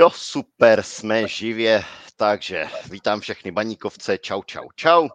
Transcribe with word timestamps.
Jo, 0.00 0.10
super, 0.10 0.82
jsme 0.82 1.28
živě, 1.28 1.84
takže 2.16 2.68
vítám 2.90 3.20
všechny 3.20 3.50
baníkovce, 3.50 4.18
čau, 4.18 4.42
čau, 4.42 4.68
čau. 4.76 5.08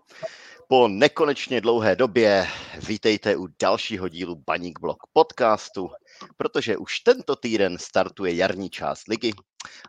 Po 0.67 0.87
nekonečně 0.87 1.61
dlouhé 1.61 1.95
době 1.95 2.47
vítejte 2.87 3.35
u 3.35 3.47
dalšího 3.61 4.09
dílu 4.09 4.35
Baník 4.35 4.79
Blog 4.79 4.97
podcastu, 5.13 5.89
protože 6.37 6.77
už 6.77 6.99
tento 6.99 7.35
týden 7.35 7.77
startuje 7.77 8.35
jarní 8.35 8.69
část 8.69 9.07
ligy 9.07 9.33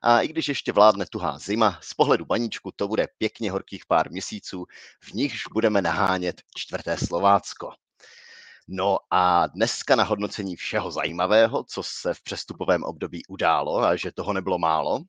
a 0.02 0.20
i 0.20 0.28
když 0.28 0.48
ještě 0.48 0.72
vládne 0.72 1.06
tuhá 1.10 1.38
zima, 1.38 1.78
z 1.82 1.94
pohledu 1.94 2.24
baníčku 2.24 2.70
to 2.76 2.88
bude 2.88 3.08
pěkně 3.18 3.50
horkých 3.50 3.86
pár 3.86 4.10
měsíců, 4.10 4.64
v 5.00 5.12
nichž 5.12 5.42
budeme 5.52 5.82
nahánět 5.82 6.42
čtvrté 6.56 6.96
Slovácko. 6.96 7.70
No 8.68 8.98
a 9.10 9.46
dneska 9.46 9.96
na 9.96 10.04
hodnocení 10.04 10.56
všeho 10.56 10.90
zajímavého, 10.90 11.64
co 11.64 11.82
se 11.82 12.14
v 12.14 12.22
přestupovém 12.22 12.84
období 12.84 13.22
událo 13.28 13.78
a 13.78 13.96
že 13.96 14.12
toho 14.12 14.32
nebylo 14.32 14.58
málo, 14.58 15.00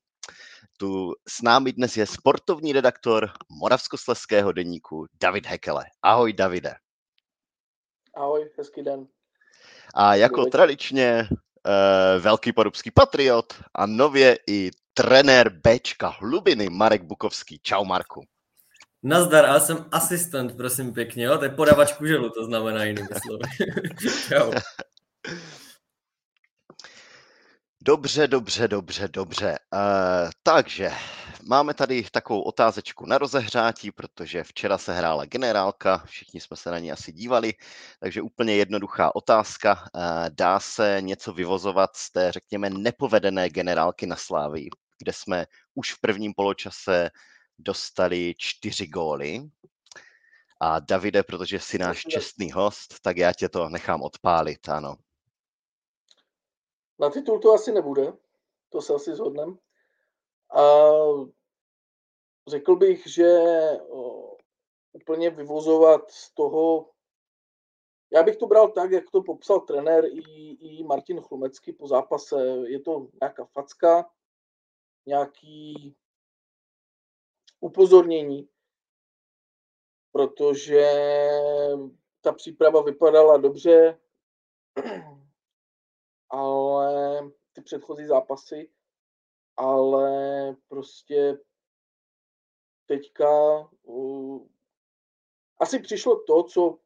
tu 0.77 1.13
s 1.29 1.41
námi 1.41 1.73
dnes 1.73 1.97
je 1.97 2.05
sportovní 2.05 2.73
redaktor 2.73 3.31
Moravskosleského 3.49 4.51
deníku 4.51 5.05
David 5.21 5.45
Hekele. 5.45 5.85
Ahoj 6.01 6.33
Davide. 6.33 6.75
Ahoj, 8.15 8.49
hezký 8.57 8.83
den. 8.83 9.07
A 9.93 10.15
jako 10.15 10.39
Ahoj. 10.39 10.51
tradičně 10.51 11.27
uh, 11.31 12.21
velký 12.23 12.53
porubský 12.53 12.91
patriot 12.91 13.53
a 13.75 13.85
nově 13.85 14.39
i 14.47 14.71
trenér 14.93 15.49
Bčka 15.49 16.07
Hlubiny 16.07 16.69
Marek 16.69 17.03
Bukovský. 17.03 17.59
Čau 17.59 17.85
Marku. 17.85 18.23
Nazdar, 19.03 19.45
ale 19.45 19.61
jsem 19.61 19.85
asistent, 19.91 20.57
prosím 20.57 20.93
pěkně, 20.93 21.25
jo? 21.25 21.37
To 21.37 21.43
je 21.43 21.49
podavač 21.49 21.93
kuželu, 21.93 22.29
to 22.29 22.45
znamená 22.45 22.83
jinými 22.83 23.07
slovy. 23.25 23.43
Čau. 24.27 24.51
Dobře, 27.81 28.27
dobře, 28.27 28.67
dobře, 28.67 29.07
dobře. 29.07 29.59
Uh, 29.73 30.29
takže 30.43 30.91
máme 31.43 31.73
tady 31.73 32.05
takovou 32.11 32.41
otázečku 32.41 33.05
na 33.05 33.17
rozehřátí, 33.17 33.91
protože 33.91 34.43
včera 34.43 34.77
se 34.77 34.93
hrála 34.93 35.25
generálka, 35.25 36.03
všichni 36.05 36.41
jsme 36.41 36.57
se 36.57 36.71
na 36.71 36.79
ní 36.79 36.91
asi 36.91 37.11
dívali, 37.11 37.53
takže 37.99 38.21
úplně 38.21 38.55
jednoduchá 38.55 39.15
otázka. 39.15 39.73
Uh, 39.95 40.01
dá 40.29 40.59
se 40.59 40.97
něco 41.01 41.33
vyvozovat 41.33 41.89
z 41.95 42.11
té, 42.11 42.31
řekněme, 42.31 42.69
nepovedené 42.69 43.49
generálky 43.49 44.05
na 44.05 44.15
Slávii, 44.15 44.69
kde 44.99 45.13
jsme 45.13 45.45
už 45.75 45.93
v 45.93 46.01
prvním 46.01 46.33
poločase 46.33 47.09
dostali 47.59 48.35
čtyři 48.37 48.87
góly. 48.87 49.49
A 50.59 50.79
Davide, 50.79 51.23
protože 51.23 51.59
jsi 51.59 51.77
náš 51.77 52.01
čestný 52.01 52.51
host, 52.51 52.99
tak 53.01 53.17
já 53.17 53.33
tě 53.33 53.49
to 53.49 53.69
nechám 53.69 54.01
odpálit, 54.01 54.69
ano. 54.69 54.95
Na 56.99 57.09
titul 57.09 57.39
to 57.39 57.53
asi 57.53 57.71
nebude, 57.71 58.13
to 58.69 58.81
se 58.81 58.93
asi 58.93 59.15
zhodneme. 59.15 59.53
A 60.55 60.61
řekl 62.47 62.75
bych, 62.75 63.07
že 63.07 63.27
úplně 64.91 65.29
vyvozovat 65.29 66.11
z 66.11 66.33
toho, 66.33 66.91
já 68.13 68.23
bych 68.23 68.37
to 68.37 68.47
bral 68.47 68.71
tak, 68.71 68.91
jak 68.91 69.03
to 69.11 69.23
popsal 69.23 69.59
trenér 69.59 70.05
i, 70.05 70.19
i 70.51 70.83
Martin 70.83 71.21
Chlumecký 71.21 71.73
po 71.73 71.87
zápase. 71.87 72.35
Je 72.67 72.79
to 72.79 73.07
nějaká 73.21 73.45
facka, 73.45 74.09
nějaký 75.05 75.95
upozornění, 77.59 78.49
protože 80.11 80.89
ta 82.21 82.33
příprava 82.33 82.81
vypadala 82.81 83.37
dobře, 83.37 83.99
ale 86.29 87.19
ty 87.53 87.61
předchozí 87.61 88.05
zápasy, 88.05 88.71
ale 89.57 90.55
prostě 90.67 91.39
teďka 92.85 93.29
uh, 93.83 94.47
asi 95.59 95.79
přišlo 95.79 96.23
to, 96.23 96.43
co 96.43 96.79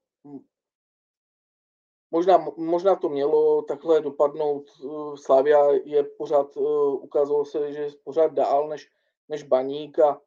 možná, 2.12 2.38
možná 2.58 2.96
to 2.96 3.10
mělo 3.10 3.62
takhle 3.62 4.02
dopadnout. 4.02 4.72
Slavia 5.16 5.72
je 5.72 6.04
pořád, 6.04 6.58
uh, 6.58 7.04
ukázalo 7.04 7.46
se, 7.46 7.74
že 7.74 7.80
je 7.80 7.92
pořád 8.04 8.34
dál 8.34 8.68
než, 8.68 8.92
než 9.30 9.44
Baník 9.44 10.00
a 10.00 10.22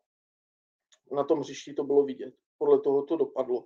na 1.14 1.24
tom 1.24 1.40
hřišti 1.40 1.74
to 1.74 1.84
bylo 1.84 2.04
vidět. 2.04 2.34
Podle 2.58 2.80
toho 2.80 3.02
to 3.02 3.16
dopadlo. 3.16 3.64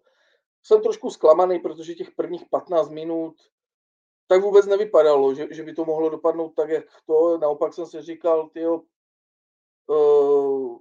Jsem 0.63 0.83
trošku 0.83 1.11
zklamaný, 1.11 1.59
protože 1.59 1.95
těch 1.95 2.11
prvních 2.11 2.45
15 2.51 2.91
minut 2.91 3.35
tak 4.29 4.43
vůbec 4.43 4.67
nevypadalo, 4.67 5.35
že, 5.35 5.49
že 5.51 5.63
by 5.63 5.75
to 5.75 5.85
mohlo 5.85 6.09
dopadnout 6.09 6.49
tak, 6.49 6.71
jak 6.71 6.85
to. 7.07 7.39
Naopak 7.39 7.75
jsem 7.75 7.87
si 7.87 8.03
říkal, 8.03 8.49
tyjo, 8.49 8.83
uh, 9.87 10.79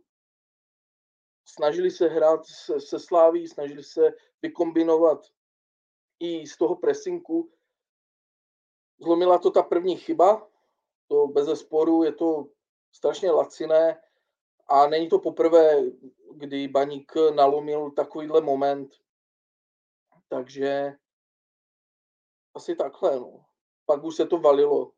snažili 1.46 1.92
se 1.92 2.08
hrát 2.08 2.46
se, 2.46 2.82
se 2.82 3.00
sláví, 3.00 3.48
snažili 3.48 3.84
se 3.84 4.14
vykombinovat 4.42 5.26
i 6.20 6.48
z 6.48 6.58
toho 6.58 6.76
presinku. 6.76 7.52
Zlomila 9.00 9.40
to 9.40 9.52
ta 9.52 9.64
první 9.64 9.98
chyba, 9.98 10.50
to 11.08 11.28
bez 11.28 11.60
sporu, 11.60 12.04
je 12.04 12.12
to 12.12 12.48
strašně 12.92 13.32
laciné 13.32 14.02
a 14.68 14.88
není 14.88 15.10
to 15.10 15.20
poprvé, 15.20 15.82
kdy 16.34 16.68
Baník 16.68 17.12
nalomil 17.36 17.92
takovýhle 17.92 18.42
moment. 18.42 18.94
Takže 20.28 20.94
asi 22.56 22.76
takhle. 22.76 23.16
No. 23.16 23.46
Pak 23.86 24.04
už 24.04 24.16
se 24.16 24.26
to 24.26 24.38
valilo, 24.38 24.92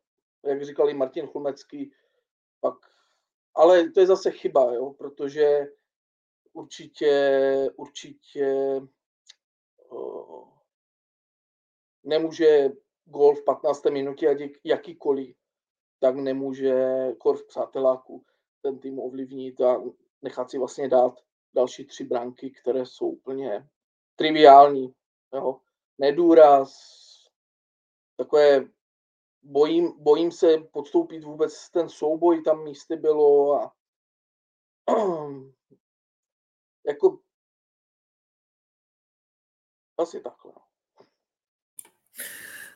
jak 0.44 0.64
říkal 0.64 0.90
i 0.90 0.94
Martin 0.94 1.26
Chlumecký. 1.26 1.92
Pak, 2.60 2.74
ale 3.54 3.90
to 3.90 4.00
je 4.00 4.06
zase 4.06 4.30
chyba, 4.30 4.74
jo, 4.74 4.90
protože 4.90 5.66
určitě, 6.52 7.12
určitě 7.76 8.80
uh, 9.90 10.48
nemůže 12.04 12.68
gol 13.04 13.34
v 13.34 13.44
15. 13.44 13.84
minutě, 13.84 14.28
ať 14.28 14.38
jakýkoliv, 14.64 15.36
tak 15.98 16.14
nemůže 16.16 16.74
kor 17.18 17.36
v 17.36 17.46
přáteláku 17.46 18.24
ten 18.62 18.78
tým 18.78 18.98
ovlivnit 18.98 19.60
a 19.60 19.82
nechat 20.22 20.50
si 20.50 20.58
vlastně 20.58 20.88
dát 20.88 21.14
další 21.54 21.84
tři 21.84 22.04
branky, 22.04 22.50
které 22.50 22.86
jsou 22.86 23.08
úplně 23.08 23.68
triviální. 24.16 24.94
Jo. 25.34 25.60
Nedůraz, 25.98 26.72
takové 28.16 28.64
bojím, 29.42 30.02
bojím 30.02 30.32
se 30.32 30.58
podstoupit 30.58 31.24
vůbec 31.24 31.70
ten 31.70 31.88
souboj, 31.88 32.42
tam 32.42 32.64
místy 32.64 32.96
bylo 32.96 33.54
a 33.54 33.72
jako 36.86 37.18
asi 39.98 40.20
takhle. 40.20 40.52
No. 40.56 40.62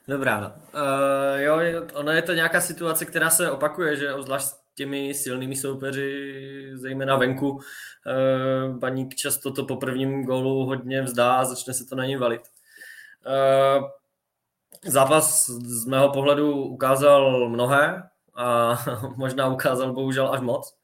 Dobrá, 0.07 0.39
no. 0.39 0.47
Uh, 0.47 1.39
jo, 1.39 1.57
ono 1.93 2.11
je 2.11 2.21
to 2.21 2.33
nějaká 2.33 2.61
situace, 2.61 3.05
která 3.05 3.29
se 3.29 3.51
opakuje, 3.51 3.95
že 3.95 4.13
obzvlášť 4.13 4.64
těmi 4.75 5.13
silnými 5.13 5.55
soupeři, 5.55 6.71
zejména 6.73 7.15
venku, 7.15 7.49
uh, 7.49 7.61
Baník 8.77 9.15
často 9.15 9.51
to 9.51 9.65
po 9.65 9.75
prvním 9.75 10.25
gólu 10.25 10.65
hodně 10.65 11.01
vzdá 11.01 11.35
a 11.35 11.45
začne 11.45 11.73
se 11.73 11.85
to 11.85 11.95
na 11.95 12.05
ně 12.05 12.17
valit. 12.17 12.41
Uh, 13.25 13.87
zápas 14.85 15.49
z 15.49 15.85
mého 15.85 16.09
pohledu 16.09 16.63
ukázal 16.63 17.49
mnohé 17.49 18.03
a 18.35 18.77
možná 19.15 19.47
ukázal 19.47 19.93
bohužel 19.93 20.33
až 20.33 20.41
moc. 20.41 20.77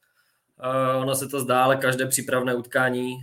Uh, 0.64 1.02
ono 1.02 1.16
se 1.16 1.28
to 1.28 1.40
zdá, 1.40 1.64
ale 1.64 1.78
každé 1.78 2.06
přípravné 2.06 2.56
utkání 2.56 3.18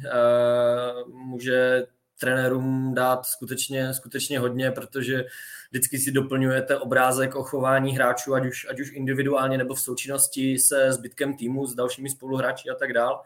může 1.07 1.87
trenérům 2.19 2.95
dát 2.95 3.27
skutečně, 3.27 3.95
skutečně 3.95 4.39
hodně, 4.39 4.71
protože 4.71 5.25
vždycky 5.71 5.99
si 5.99 6.13
doplňujete 6.13 6.79
obrázek 6.79 7.35
o 7.35 7.43
chování 7.43 7.95
hráčů, 7.95 8.35
ať 8.35 8.47
už, 8.47 8.67
ať 8.71 8.81
už 8.81 8.93
individuálně 8.93 9.59
nebo 9.59 9.75
v 9.75 9.81
součinnosti 9.81 10.59
se 10.59 10.93
zbytkem 10.93 11.37
týmu, 11.37 11.67
s 11.67 11.75
dalšími 11.75 12.11
spoluhráči 12.11 12.71
a 12.71 12.75
tak 12.75 12.93
dál. 12.93 13.23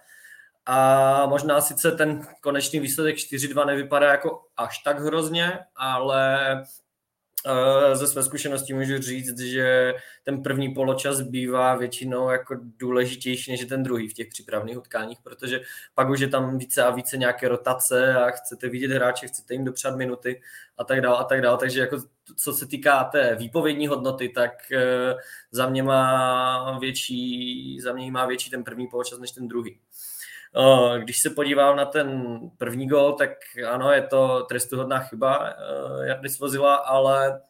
A 0.67 1.27
možná 1.27 1.61
sice 1.61 1.93
ten 1.93 2.27
konečný 2.41 2.81
výsledek 2.81 3.17
4-2 3.17 3.67
nevypadá 3.67 4.11
jako 4.11 4.43
až 4.57 4.79
tak 4.79 5.01
hrozně, 5.01 5.59
ale 5.77 6.63
ze 7.93 8.07
své 8.07 8.23
zkušenosti 8.23 8.75
můžu 8.75 8.99
říct, 8.99 9.39
že 9.39 9.95
ten 10.25 10.43
první 10.43 10.75
poločas 10.75 11.21
bývá 11.21 11.75
většinou 11.77 12.31
jako 12.31 12.57
důležitější 12.79 13.51
než 13.51 13.65
ten 13.65 13.83
druhý 13.83 14.09
v 14.09 14.15
těch 14.15 14.29
přípravných 14.29 14.79
utkáních, 14.79 15.19
protože 15.23 15.61
pak 15.95 16.11
už 16.11 16.21
je 16.21 16.29
tam 16.29 16.59
více 16.59 16.83
a 16.83 16.91
více 16.91 17.17
nějaké 17.17 17.49
rotace 17.49 18.15
a 18.15 18.31
chcete 18.31 18.69
vidět 18.69 18.91
hráče, 18.91 19.27
chcete 19.27 19.55
jim 19.55 19.65
dopřát 19.65 19.97
minuty 19.97 20.41
a 20.79 20.85
tak 20.85 21.01
dále 21.01 21.19
a 21.19 21.25
tak 21.25 21.41
dále. 21.41 21.59
Takže 21.59 21.81
jako 21.81 21.97
co 22.37 22.53
se 22.53 22.67
týká 22.67 23.05
té 23.05 23.37
výpovědní 23.37 23.87
hodnoty, 23.87 24.29
tak 24.29 24.73
eh, 24.73 25.15
za 25.51 25.69
mě 25.69 25.83
má 25.83 26.79
větší, 26.79 27.81
za 27.81 27.93
mě 27.93 28.13
má 28.13 28.27
větší 28.27 28.51
ten 28.51 28.65
první 28.65 28.87
poločas 28.87 29.19
než 29.19 29.31
ten 29.31 29.49
druhý. 29.49 29.79
Když 30.99 31.21
se 31.21 31.31
podívám 31.31 31.77
na 31.77 31.85
ten 31.85 32.39
první 32.59 32.89
gol, 32.89 33.13
tak 33.13 33.31
ano, 33.69 33.93
je 33.93 34.03
to 34.03 34.43
trestuhodná 34.49 34.99
chyba 34.99 35.55
Jardy 36.03 36.29
Svozila, 36.29 36.75
ale 36.75 37.41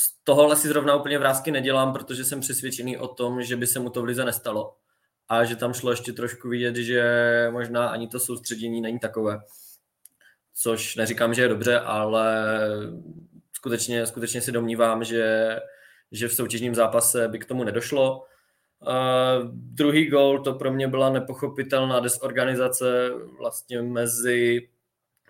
z 0.00 0.24
tohohle 0.24 0.56
si 0.56 0.68
zrovna 0.68 0.96
úplně 0.96 1.18
vrázky 1.18 1.50
nedělám, 1.50 1.92
protože 1.92 2.24
jsem 2.24 2.40
přesvědčený 2.40 2.98
o 2.98 3.08
tom, 3.08 3.42
že 3.42 3.56
by 3.56 3.66
se 3.66 3.80
mu 3.80 3.90
to 3.90 4.02
v 4.02 4.04
lize 4.04 4.24
nestalo. 4.24 4.76
A 5.28 5.44
že 5.44 5.56
tam 5.56 5.74
šlo 5.74 5.90
ještě 5.90 6.12
trošku 6.12 6.48
vidět, 6.48 6.76
že 6.76 7.02
možná 7.50 7.88
ani 7.88 8.08
to 8.08 8.20
soustředění 8.20 8.80
není 8.80 8.98
takové. 8.98 9.40
Což 10.54 10.96
neříkám, 10.96 11.34
že 11.34 11.42
je 11.42 11.48
dobře, 11.48 11.80
ale 11.80 12.46
skutečně, 13.52 14.06
skutečně 14.06 14.40
si 14.40 14.52
domnívám, 14.52 15.04
že, 15.04 15.58
že 16.12 16.28
v 16.28 16.34
soutěžním 16.34 16.74
zápase 16.74 17.28
by 17.28 17.38
k 17.38 17.44
tomu 17.44 17.64
nedošlo. 17.64 18.24
Uh, 18.86 19.48
druhý 19.52 20.06
gol, 20.06 20.38
to 20.42 20.54
pro 20.54 20.72
mě 20.72 20.88
byla 20.88 21.10
nepochopitelná 21.10 22.00
desorganizace 22.00 23.10
vlastně 23.38 23.82
mezi 23.82 24.68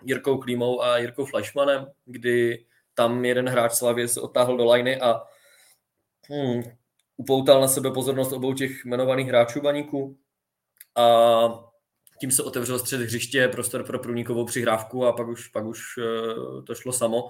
Jirkou 0.03 0.37
Klímou 0.37 0.81
a 0.81 0.97
Jirkou 0.97 1.25
Fleischmanem, 1.25 1.87
kdy 2.05 2.65
tam 2.93 3.25
jeden 3.25 3.49
hráč 3.49 3.73
Slavě 3.73 4.07
se 4.07 4.21
otáhl 4.21 4.57
do 4.57 4.65
lajny 4.65 5.01
a 5.01 5.21
hmm, 6.29 6.63
upoutal 7.17 7.61
na 7.61 7.67
sebe 7.67 7.91
pozornost 7.91 8.31
obou 8.31 8.53
těch 8.53 8.85
jmenovaných 8.85 9.27
hráčů 9.27 9.61
baníku 9.61 10.17
a 10.95 11.05
tím 12.19 12.31
se 12.31 12.43
otevřel 12.43 12.79
střed 12.79 13.01
hřiště, 13.01 13.47
prostor 13.47 13.83
pro 13.83 13.99
průnikovou 13.99 14.45
přihrávku 14.45 15.05
a 15.05 15.13
pak 15.13 15.27
už, 15.27 15.47
pak 15.47 15.65
už 15.65 15.97
uh, 15.97 16.63
to 16.63 16.75
šlo 16.75 16.93
samo. 16.93 17.29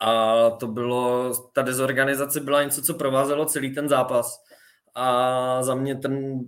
A 0.00 0.50
to 0.50 0.66
bylo, 0.66 1.32
ta 1.52 1.62
dezorganizace 1.62 2.40
byla 2.40 2.62
něco, 2.62 2.82
co 2.82 2.94
provázelo 2.94 3.44
celý 3.44 3.74
ten 3.74 3.88
zápas. 3.88 4.44
A 4.98 5.62
za 5.62 5.74
mě 5.74 5.94
ten 5.94 6.40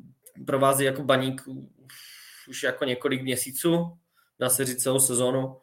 provází 0.47 0.85
jako 0.85 1.03
baník 1.03 1.43
už 2.49 2.63
jako 2.63 2.85
několik 2.85 3.23
měsíců, 3.23 3.99
dá 4.39 4.49
se 4.49 4.65
říct 4.65 4.83
celou 4.83 5.01
sezonu, 5.01 5.57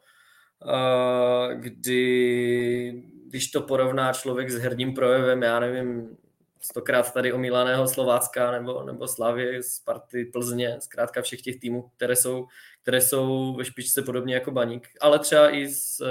kdy 1.54 3.02
když 3.26 3.50
to 3.50 3.60
porovná 3.60 4.12
člověk 4.12 4.50
s 4.50 4.58
herním 4.58 4.94
projevem, 4.94 5.42
já 5.42 5.60
nevím, 5.60 6.16
stokrát 6.60 7.12
tady 7.12 7.32
omílaného 7.32 7.88
Slovácka 7.88 8.50
nebo, 8.50 8.82
nebo 8.82 9.08
Slavy, 9.08 9.62
Sparty, 9.62 10.24
Plzně, 10.24 10.76
zkrátka 10.80 11.22
všech 11.22 11.42
těch 11.42 11.60
týmů, 11.60 11.90
které 11.96 12.16
jsou, 12.16 12.46
které 12.82 13.00
jsou 13.00 13.54
ve 13.56 13.64
špičce 13.64 14.02
podobně 14.02 14.34
jako 14.34 14.50
Baník, 14.50 14.88
ale 15.00 15.18
třeba 15.18 15.50
i 15.50 15.68
s, 15.68 16.02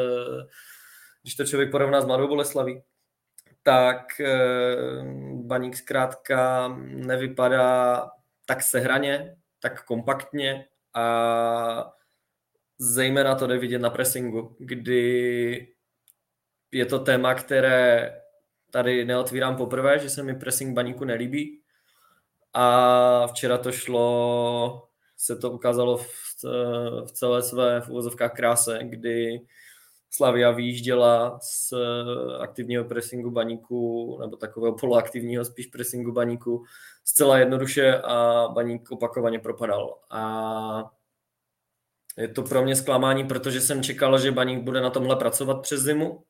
když 1.21 1.36
to 1.36 1.45
člověk 1.45 1.71
porovná 1.71 2.01
s 2.01 2.06
Mladou 2.06 2.28
Boleslaví, 2.28 2.81
tak 3.65 4.19
eh, 4.19 4.75
Baník 5.33 5.75
zkrátka 5.75 6.67
nevypadá 6.85 8.12
tak 8.45 8.62
sehraně, 8.62 9.35
tak 9.59 9.85
kompaktně 9.85 10.65
a 10.94 11.94
zejména 12.77 13.35
to 13.35 13.47
jde 13.47 13.57
vidět 13.57 13.79
na 13.79 13.89
pressingu, 13.89 14.56
kdy 14.59 15.67
je 16.71 16.85
to 16.85 17.00
téma, 17.00 17.33
které 17.33 18.13
tady 18.71 19.06
neotvírám 19.06 19.56
poprvé, 19.56 20.00
že 20.00 20.09
se 20.09 20.23
mi 20.23 20.35
pressing 20.35 20.75
baníku 20.75 21.06
nelíbí. 21.06 21.61
A 22.53 23.27
včera 23.27 23.57
to 23.57 23.71
šlo, 23.71 24.88
se 25.18 25.35
to 25.35 25.51
ukázalo 25.51 25.97
v, 25.97 26.07
v 27.06 27.11
celé 27.11 27.44
své 27.44 27.81
v 27.81 27.89
uvozovkách 27.89 28.33
kráse, 28.33 28.79
kdy 28.83 29.41
Slavia 30.15 30.51
vyjížděla 30.51 31.39
z 31.41 31.73
aktivního 32.39 32.85
pressingu 32.85 33.31
baníku, 33.31 34.17
nebo 34.21 34.38
takového 34.38 34.75
poloaktivního 34.75 35.45
spíš 35.45 35.67
pressingu 35.67 36.12
baníku, 36.12 36.63
zcela 37.06 37.38
jednoduše 37.38 38.01
a 38.03 38.47
baník 38.53 38.91
opakovaně 38.91 39.39
propadal. 39.39 40.00
A 40.12 40.91
je 42.17 42.27
to 42.27 42.44
pro 42.44 42.63
mě 42.63 42.75
zklamání, 42.75 43.23
protože 43.27 43.62
jsem 43.62 43.83
čekal, 43.83 44.19
že 44.19 44.31
baník 44.31 44.63
bude 44.63 44.81
na 44.81 44.89
tomhle 44.89 45.15
pracovat 45.15 45.62
přes 45.62 45.81
zimu 45.81 46.23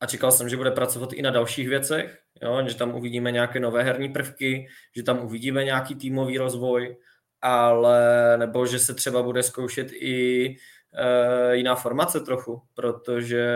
a 0.00 0.06
čekal 0.06 0.32
jsem, 0.32 0.48
že 0.48 0.56
bude 0.56 0.70
pracovat 0.70 1.12
i 1.12 1.22
na 1.22 1.30
dalších 1.30 1.68
věcech, 1.68 2.18
jo? 2.42 2.68
že 2.68 2.74
tam 2.74 2.94
uvidíme 2.94 3.32
nějaké 3.32 3.60
nové 3.60 3.82
herní 3.82 4.08
prvky, 4.08 4.68
že 4.96 5.02
tam 5.02 5.24
uvidíme 5.24 5.64
nějaký 5.64 5.94
týmový 5.94 6.38
rozvoj, 6.38 6.96
ale 7.42 8.36
nebo 8.38 8.66
že 8.66 8.78
se 8.78 8.94
třeba 8.94 9.22
bude 9.22 9.42
zkoušet 9.42 9.92
i 9.92 10.56
jiná 11.52 11.74
formace 11.74 12.20
trochu, 12.20 12.62
protože 12.74 13.46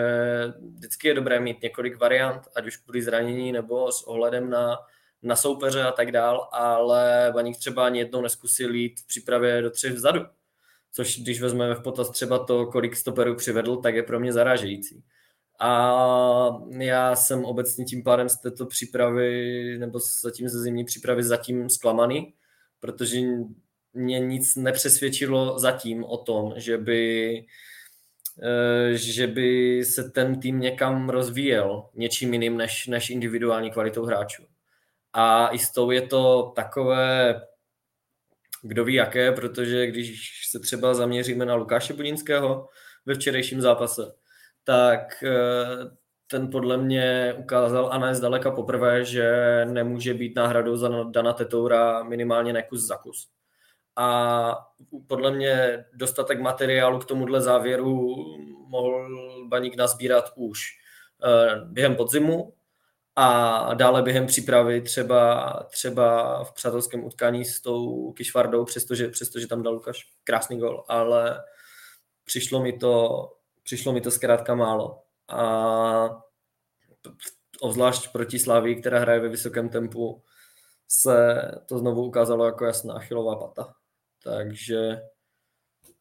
vždycky 0.74 1.08
je 1.08 1.14
dobré 1.14 1.40
mít 1.40 1.62
několik 1.62 2.00
variant, 2.00 2.42
ať 2.56 2.66
už 2.66 2.76
kvůli 2.76 3.02
zranění 3.02 3.52
nebo 3.52 3.92
s 3.92 4.02
ohledem 4.02 4.50
na, 4.50 4.78
na 5.22 5.36
soupeře 5.36 5.82
a 5.82 5.92
tak 5.92 6.12
dál, 6.12 6.48
ale 6.52 7.30
Baník 7.34 7.58
třeba 7.58 7.86
ani 7.86 7.98
jednou 7.98 8.20
neskusil 8.20 8.74
jít 8.74 9.00
v 9.00 9.06
přípravě 9.06 9.62
do 9.62 9.70
třech 9.70 9.92
vzadu, 9.92 10.20
což 10.92 11.18
když 11.18 11.40
vezmeme 11.40 11.74
v 11.74 11.82
potaz 11.82 12.10
třeba 12.10 12.44
to, 12.44 12.66
kolik 12.66 12.96
stoperů 12.96 13.34
přivedl, 13.34 13.76
tak 13.76 13.94
je 13.94 14.02
pro 14.02 14.20
mě 14.20 14.32
zarážející. 14.32 15.04
A 15.60 16.60
já 16.68 17.16
jsem 17.16 17.44
obecně 17.44 17.84
tím 17.84 18.02
pádem 18.02 18.28
z 18.28 18.40
této 18.40 18.66
přípravy, 18.66 19.78
nebo 19.78 19.98
zatím 20.22 20.48
ze 20.48 20.60
zimní 20.60 20.84
přípravy 20.84 21.22
zatím 21.22 21.70
zklamaný, 21.70 22.34
protože 22.80 23.20
mě 23.92 24.18
nic 24.20 24.56
nepřesvědčilo 24.56 25.58
zatím 25.58 26.04
o 26.04 26.16
tom, 26.16 26.52
že 26.56 26.78
by, 26.78 27.34
eh, 28.42 28.96
že 28.96 29.26
by 29.26 29.84
se 29.84 30.10
ten 30.10 30.40
tým 30.40 30.60
někam 30.60 31.10
rozvíjel 31.10 31.88
něčím 31.94 32.32
jiným 32.32 32.56
než, 32.56 32.86
než 32.86 33.10
individuální 33.10 33.70
kvalitou 33.70 34.04
hráčů. 34.04 34.46
A 35.12 35.48
i 35.48 35.58
s 35.58 35.72
tou 35.72 35.90
je 35.90 36.02
to 36.02 36.52
takové, 36.56 37.42
kdo 38.62 38.84
ví 38.84 38.94
jaké, 38.94 39.32
protože 39.32 39.86
když 39.86 40.30
se 40.50 40.58
třeba 40.60 40.94
zaměříme 40.94 41.44
na 41.44 41.54
Lukáše 41.54 41.92
Budinského 41.92 42.68
ve 43.06 43.14
včerejším 43.14 43.60
zápase, 43.60 44.02
tak 44.64 45.22
eh, 45.22 46.00
ten 46.30 46.50
podle 46.50 46.76
mě 46.76 47.34
ukázal 47.38 47.88
a 47.92 47.98
ne 47.98 48.14
zdaleka 48.14 48.50
poprvé, 48.50 49.04
že 49.04 49.30
nemůže 49.64 50.14
být 50.14 50.36
náhradou 50.36 50.76
za 50.76 50.88
Dana 51.10 51.32
Tetoura 51.32 52.02
minimálně 52.02 52.52
na 52.52 52.62
kus 52.62 52.80
za 52.80 52.96
kus. 52.96 53.28
A 53.96 54.66
podle 55.06 55.30
mě 55.30 55.84
dostatek 55.92 56.40
materiálu 56.40 56.98
k 56.98 57.04
tomuhle 57.04 57.40
závěru 57.40 58.16
mohl 58.66 59.08
Baník 59.48 59.76
nazbírat 59.76 60.32
už 60.36 60.60
eh, 61.24 61.60
během 61.64 61.96
podzimu 61.96 62.52
a 63.16 63.74
dále 63.74 64.02
během 64.02 64.26
přípravy 64.26 64.82
třeba, 64.82 65.52
třeba 65.70 66.44
v 66.44 66.52
přátelském 66.52 67.04
utkání 67.04 67.44
s 67.44 67.60
tou 67.60 68.12
Kišvardou, 68.12 68.64
přestože, 68.64 69.08
přestože 69.08 69.46
tam 69.46 69.62
dal 69.62 69.74
Lukáš 69.74 70.12
krásný 70.24 70.58
gol, 70.58 70.84
ale 70.88 71.44
přišlo 72.24 72.62
mi 72.62 72.72
to 72.72 73.26
přišlo 73.62 73.92
mi 73.92 74.00
to 74.00 74.10
zkrátka 74.10 74.54
málo. 74.54 75.02
A 75.28 76.22
obzvlášť 77.60 78.12
proti 78.12 78.38
Slávii, 78.38 78.76
která 78.76 78.98
hraje 78.98 79.20
ve 79.20 79.28
vysokém 79.28 79.68
tempu, 79.68 80.22
se 80.88 81.42
to 81.66 81.78
znovu 81.78 82.04
ukázalo 82.04 82.44
jako 82.44 82.64
jasná 82.64 82.94
achilová 82.94 83.36
pata. 83.36 83.74
Takže 84.24 85.00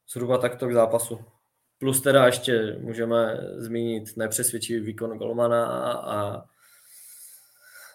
zhruba 0.10 0.38
takto 0.38 0.68
k 0.68 0.74
zápasu. 0.74 1.26
Plus 1.78 2.02
teda 2.02 2.26
ještě 2.26 2.78
můžeme 2.80 3.38
zmínit 3.56 4.18
nepřesvědčivý 4.18 4.80
výkon 4.80 5.18
Golmana 5.18 5.66
a, 5.66 5.92
a, 5.92 6.44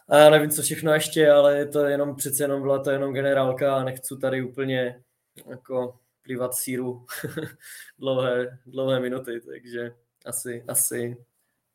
a 0.08 0.16
já 0.16 0.30
nevím, 0.30 0.50
co 0.50 0.62
všechno 0.62 0.92
ještě, 0.92 1.30
ale 1.30 1.58
je 1.58 1.66
to 1.66 1.84
jenom 1.84 2.16
přece 2.16 2.44
jenom 2.44 2.62
byla 2.62 2.82
to 2.82 2.90
jenom 2.90 3.12
generálka 3.12 3.76
a 3.76 3.84
nechci 3.84 4.16
tady 4.20 4.42
úplně 4.42 5.04
jako 5.46 5.98
plivat 6.22 6.54
síru 6.54 7.06
dlouhé, 7.98 8.58
dlouhé 8.66 9.00
minuty, 9.00 9.40
takže 9.40 9.94
asi, 10.26 10.64
asi 10.68 11.24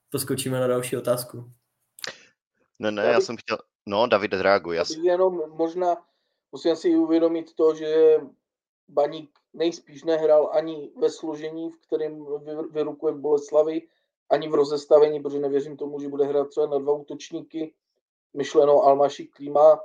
poskočíme 0.09 0.59
na 0.59 0.67
další 0.67 0.97
otázku. 0.97 1.51
Ne, 2.79 2.91
ne, 2.91 3.05
já 3.05 3.21
jsem 3.21 3.37
chtěl, 3.37 3.57
no 3.85 4.07
David, 4.07 4.33
reaguj. 4.33 4.75
Já 4.75 4.83
Jenom 5.03 5.57
možná 5.57 5.95
musím 6.51 6.75
si 6.75 6.95
uvědomit 6.95 7.55
to, 7.55 7.75
že 7.75 8.15
Baník 8.89 9.39
nejspíš 9.53 10.03
nehrál 10.03 10.49
ani 10.53 10.91
ve 10.95 11.09
složení, 11.09 11.69
v 11.69 11.77
kterém 11.77 12.25
vyrukuje 12.71 13.13
Boleslavy, 13.13 13.87
ani 14.29 14.49
v 14.49 14.53
rozestavení, 14.53 15.19
protože 15.19 15.39
nevěřím 15.39 15.77
tomu, 15.77 15.99
že 15.99 16.07
bude 16.07 16.25
hrát 16.25 16.49
třeba 16.49 16.67
na 16.67 16.77
dva 16.77 16.93
útočníky, 16.93 17.73
myšleno 18.33 18.83
Almaši 18.83 19.27
Klima. 19.27 19.81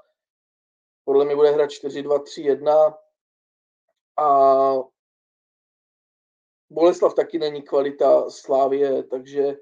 Podle 1.05 1.25
mě 1.25 1.37
bude 1.37 1.51
hrát 1.51 1.71
4-2-3-1, 1.71 2.95
a 4.17 4.75
Boleslav 6.71 7.15
taky 7.15 7.39
není 7.39 7.63
kvalita 7.63 8.31
Slávie, 8.31 9.03
takže 9.03 9.57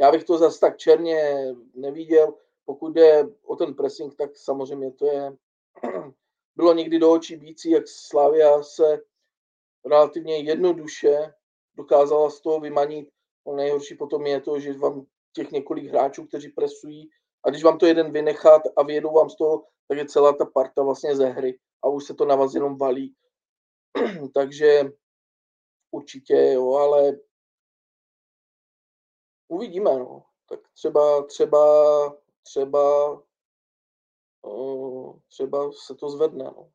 já 0.00 0.12
bych 0.12 0.24
to 0.24 0.38
zase 0.38 0.60
tak 0.60 0.76
černě 0.76 1.46
neviděl. 1.74 2.34
Pokud 2.64 2.92
jde 2.92 3.28
o 3.44 3.56
ten 3.56 3.74
pressing, 3.74 4.14
tak 4.14 4.36
samozřejmě 4.36 4.92
to 4.92 5.06
je 5.06 5.36
bylo 6.56 6.72
někdy 6.72 6.98
do 6.98 7.12
očí 7.12 7.36
bící, 7.36 7.70
jak 7.70 7.88
Slavia 7.88 8.62
se 8.62 9.02
relativně 9.84 10.38
jednoduše 10.38 11.34
dokázala 11.74 12.30
z 12.30 12.40
toho 12.40 12.60
vymanit. 12.60 13.08
No 13.46 13.54
nejhorší 13.54 13.94
potom 13.94 14.26
je 14.26 14.40
to, 14.40 14.60
že 14.60 14.72
vám 14.72 15.06
těch 15.32 15.50
několik 15.50 15.84
hráčů, 15.84 16.26
kteří 16.26 16.48
presují, 16.48 17.10
a 17.44 17.50
když 17.50 17.62
vám 17.62 17.78
to 17.78 17.86
jeden 17.86 18.12
vynechat 18.12 18.62
a 18.76 18.82
vyjedou 18.82 19.12
vám 19.12 19.30
z 19.30 19.36
toho, 19.36 19.64
tak 19.88 19.98
je 19.98 20.06
celá 20.06 20.32
ta 20.32 20.44
parta 20.44 20.82
vlastně 20.82 21.16
ze 21.16 21.26
hry 21.26 21.58
a 21.84 21.88
už 21.88 22.04
se 22.04 22.14
to 22.14 22.24
na 22.24 22.36
vás 22.36 22.54
jenom 22.54 22.78
valí. 22.78 23.14
Takže 24.34 24.84
určitě 25.90 26.50
jo, 26.52 26.72
ale 26.72 27.18
uvidíme. 29.48 29.98
No. 29.98 30.24
tak 30.48 30.60
třeba, 30.74 31.22
třeba, 31.22 31.62
třeba, 32.42 33.22
třeba 35.28 35.70
se 35.86 35.94
to 35.94 36.10
zvedne. 36.10 36.44
No. 36.44 36.68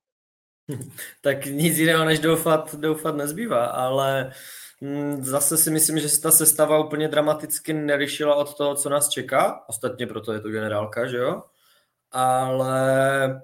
tak 1.22 1.46
nic 1.46 1.78
jiného 1.78 2.06
než 2.06 2.20
doufat, 2.20 2.76
doufat 2.76 3.16
nezbývá, 3.16 3.66
ale 3.66 4.32
mm, 4.82 5.24
zase 5.24 5.58
si 5.58 5.72
myslím, 5.72 6.00
že 6.00 6.10
se 6.10 6.22
ta 6.22 6.32
sestava 6.32 6.86
úplně 6.86 7.08
dramaticky 7.08 7.74
nelišila 7.74 8.36
od 8.36 8.58
toho, 8.58 8.76
co 8.76 8.90
nás 8.90 9.10
čeká. 9.10 9.64
Ostatně 9.70 10.08
proto 10.08 10.34
je 10.34 10.40
to 10.40 10.50
generálka, 10.50 11.08
že 11.08 11.18
jo? 11.18 11.44
Ale 12.12 13.26
e, 13.26 13.38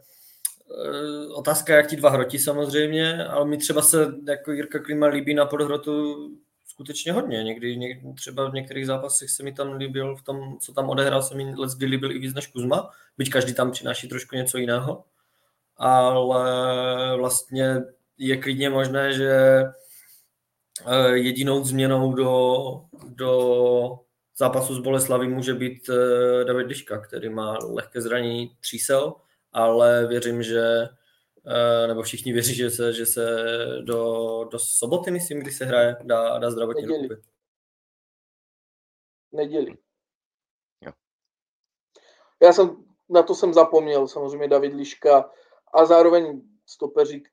otázka, 1.34 1.76
jak 1.76 1.88
ti 1.88 1.96
dva 1.96 2.10
hroti 2.10 2.40
samozřejmě, 2.40 3.26
ale 3.26 3.46
mi 3.46 3.58
třeba 3.58 3.82
se 3.82 4.14
jako 4.28 4.52
Jirka 4.52 4.80
Klima 4.80 5.08
líbí 5.08 5.34
na 5.34 5.46
podhrotu 5.46 6.16
skutečně 6.78 7.12
hodně. 7.12 7.44
Někdy, 7.44 7.78
někdy, 7.78 8.14
třeba 8.14 8.50
v 8.50 8.54
některých 8.54 8.86
zápasech 8.86 9.30
se 9.30 9.44
mi 9.44 9.54
tam 9.54 9.72
líbil, 9.74 10.16
v 10.16 10.22
tom, 10.22 10.58
co 10.60 10.74
tam 10.74 10.90
odehrál, 10.90 11.22
se 11.22 11.36
mi 11.36 11.56
let 11.56 11.72
líbil 11.82 12.12
i 12.12 12.20
víc 12.20 12.34
než 12.34 12.48
Kuzma, 12.48 12.90
byť 13.18 13.30
každý 13.30 13.54
tam 13.54 13.72
přináší 13.72 14.08
trošku 14.08 14.36
něco 14.36 14.58
jiného 14.58 15.04
ale 15.78 17.18
vlastně 17.18 17.82
je 18.18 18.38
klidně 18.38 18.70
možné, 18.70 19.14
že 19.14 19.64
eh, 20.88 21.10
jedinou 21.10 21.64
změnou 21.64 22.14
do, 22.14 22.56
do 23.08 24.00
zápasu 24.38 24.76
s 24.76 24.80
Boleslavy 24.80 25.28
může 25.28 25.54
být 25.54 25.90
eh, 25.90 26.46
David 26.46 26.68
Liška, 26.68 26.98
který 26.98 27.30
má 27.30 27.58
lehké 27.64 28.02
zranění 28.02 28.52
třísel, 28.62 29.14
ale 29.54 30.08
věřím, 30.08 30.44
že 30.44 30.88
nebo 31.88 32.02
všichni 32.02 32.34
věří, 32.34 32.56
že 32.56 32.70
se, 32.70 32.94
že 32.94 33.06
se 33.06 33.26
do, 33.82 34.44
do 34.52 34.60
soboty, 34.60 35.12
myslím, 35.12 35.40
kdy 35.40 35.52
se 35.52 35.66
hraje, 35.66 35.96
dá, 36.04 36.40
dá 36.40 36.52
zdravotně 36.52 36.88
Neděli. 36.88 37.22
Neděli. 39.32 39.78
Jo. 40.82 40.92
Já 42.42 42.54
jsem, 42.54 42.86
na 43.10 43.24
to 43.24 43.36
jsem 43.36 43.54
zapomněl, 43.54 44.08
samozřejmě 44.08 44.48
David 44.48 44.74
Liška 44.74 45.32
a 45.74 45.86
zároveň 45.86 46.42
stopeři, 46.66 47.24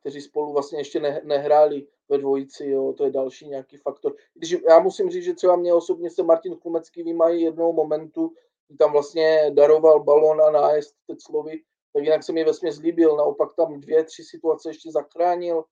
kteří 0.00 0.20
spolu 0.20 0.52
vlastně 0.52 0.78
ještě 0.78 1.20
nehráli 1.24 1.86
ve 2.08 2.18
dvojici, 2.18 2.66
jo, 2.66 2.92
to 2.92 3.04
je 3.04 3.10
další 3.10 3.48
nějaký 3.48 3.76
faktor. 3.76 4.14
Když 4.34 4.56
já 4.68 4.78
musím 4.78 5.10
říct, 5.10 5.24
že 5.24 5.34
třeba 5.34 5.56
mě 5.56 5.74
osobně 5.74 6.10
se 6.10 6.22
Martin 6.22 6.56
Chlumecký 6.56 7.02
vymají 7.02 7.42
jednou 7.42 7.72
momentu, 7.72 8.32
kdy 8.68 8.76
tam 8.76 8.92
vlastně 8.92 9.50
daroval 9.54 10.04
balon 10.04 10.42
a 10.42 10.50
nájezd 10.50 10.94
Teclovi, 11.06 11.62
tak 11.94 12.04
jinak 12.04 12.22
se 12.22 12.32
mi 12.32 12.44
vesmě 12.44 12.72
zlíbil, 12.72 13.16
naopak 13.16 13.54
tam 13.54 13.80
dvě, 13.80 14.04
tři 14.04 14.24
situace 14.24 14.70
ještě 14.70 14.90
zachránil, 14.90 15.64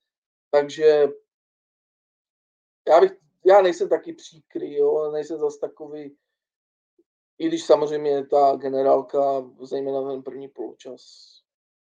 takže 0.50 1.08
já, 2.88 3.00
bych, 3.00 3.12
já 3.46 3.62
nejsem 3.62 3.88
taky 3.88 4.12
příkrý, 4.12 4.74
jo, 4.74 5.10
nejsem 5.12 5.38
zase 5.38 5.58
takový, 5.58 6.16
i 7.38 7.48
když 7.48 7.64
samozřejmě 7.64 8.26
ta 8.26 8.56
generálka, 8.56 9.50
zejména 9.62 10.10
ten 10.10 10.22
první 10.22 10.48
poločas, 10.48 11.02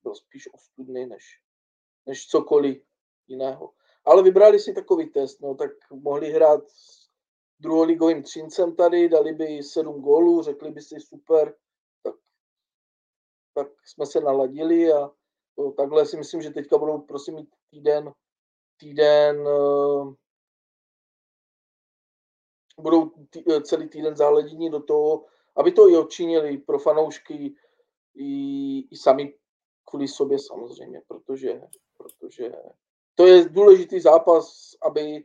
byl 0.03 0.15
spíš 0.15 0.55
ostudný 0.55 1.07
než, 1.07 1.25
než 2.07 2.27
cokoliv 2.27 2.83
jiného. 3.27 3.73
Ale 4.05 4.23
vybrali 4.23 4.61
si 4.61 4.73
takový 4.73 5.11
test, 5.11 5.41
no, 5.41 5.55
tak 5.55 5.71
mohli 5.91 6.31
hrát 6.31 6.71
s 6.71 7.11
druholigovým 7.59 8.23
třincem 8.23 8.77
tady, 8.77 9.09
dali 9.09 9.33
by 9.33 9.63
sedm 9.63 10.01
gólů, 10.01 10.43
řekli 10.43 10.71
by 10.71 10.81
si 10.81 11.01
super, 11.01 11.55
tak, 13.55 13.69
jsme 13.85 14.07
se 14.07 14.21
naladili 14.21 14.93
a 14.93 15.11
to, 15.57 15.73
takhle 15.73 16.07
si 16.07 16.17
myslím, 16.17 16.43
že 16.43 16.51
teďka 16.51 16.79
budou 16.79 16.99
prosím 16.99 17.35
mít 17.35 17.49
týden, 17.71 18.13
týden 18.77 19.41
uh, 19.41 20.15
budou 22.81 23.11
tý, 23.31 23.45
eh, 23.51 23.61
celý 23.63 23.89
týden 23.89 24.17
záledění 24.17 24.71
do 24.71 24.83
toho, 24.83 25.25
aby 25.57 25.73
to 25.73 25.89
i 25.89 25.97
odčinili 25.97 26.59
pro 26.59 26.79
fanoušky 26.79 27.55
i, 28.15 28.79
i 28.91 28.97
sami 28.97 29.35
kvůli 29.85 30.09
sobě 30.09 30.39
samozřejmě, 30.39 31.03
protože, 31.09 31.61
protože 31.97 32.53
to 33.15 33.27
je 33.27 33.49
důležitý 33.49 34.01
zápas, 34.01 34.71
aby 34.83 35.25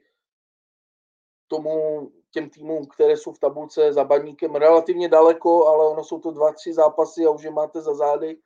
tomu, 1.47 2.11
těm 2.35 2.49
týmům, 2.49 2.85
které 2.85 3.17
jsou 3.17 3.33
v 3.33 3.39
tabulce 3.39 3.93
za 3.93 4.03
baníkem 4.03 4.55
relativně 4.55 5.09
daleko, 5.09 5.67
ale 5.67 5.87
ono 5.87 6.03
jsou 6.03 6.19
to 6.19 6.31
dva, 6.31 6.53
tři 6.53 6.73
zápasy 6.73 7.25
a 7.25 7.29
už 7.29 7.43
je 7.43 7.51
máte 7.51 7.81
za 7.81 7.93
zády 7.93 8.37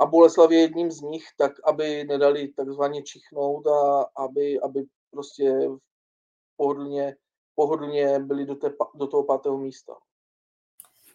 a 0.00 0.06
Boleslav 0.06 0.50
je 0.50 0.60
jedním 0.60 0.90
z 0.90 1.00
nich, 1.00 1.24
tak 1.38 1.52
aby 1.64 2.04
nedali 2.04 2.48
takzvaně 2.48 3.02
čichnout 3.02 3.66
a 3.66 4.06
aby, 4.16 4.60
aby 4.60 4.84
prostě 5.10 5.70
pohodlně, 6.56 7.16
pohodlně 7.54 8.18
byli 8.18 8.46
do, 8.46 8.54
té, 8.54 8.72
do 8.94 9.06
toho 9.06 9.22
pátého 9.22 9.58
místa. 9.58 9.94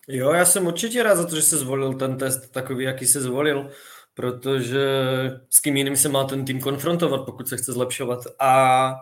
Jo, 0.07 0.31
já 0.31 0.45
jsem 0.45 0.67
určitě 0.67 1.03
rád 1.03 1.15
za 1.15 1.27
to, 1.27 1.35
že 1.35 1.41
se 1.41 1.57
zvolil 1.57 1.93
ten 1.93 2.17
test 2.17 2.51
takový, 2.51 2.85
jaký 2.85 3.05
se 3.05 3.21
zvolil 3.21 3.71
protože 4.13 4.85
s 5.49 5.59
kým 5.59 5.77
jiným 5.77 5.97
se 5.97 6.09
má 6.09 6.23
ten 6.23 6.45
tým 6.45 6.61
konfrontovat, 6.61 7.25
pokud 7.25 7.47
se 7.47 7.57
chce 7.57 7.73
zlepšovat. 7.73 8.19
A 8.39 8.93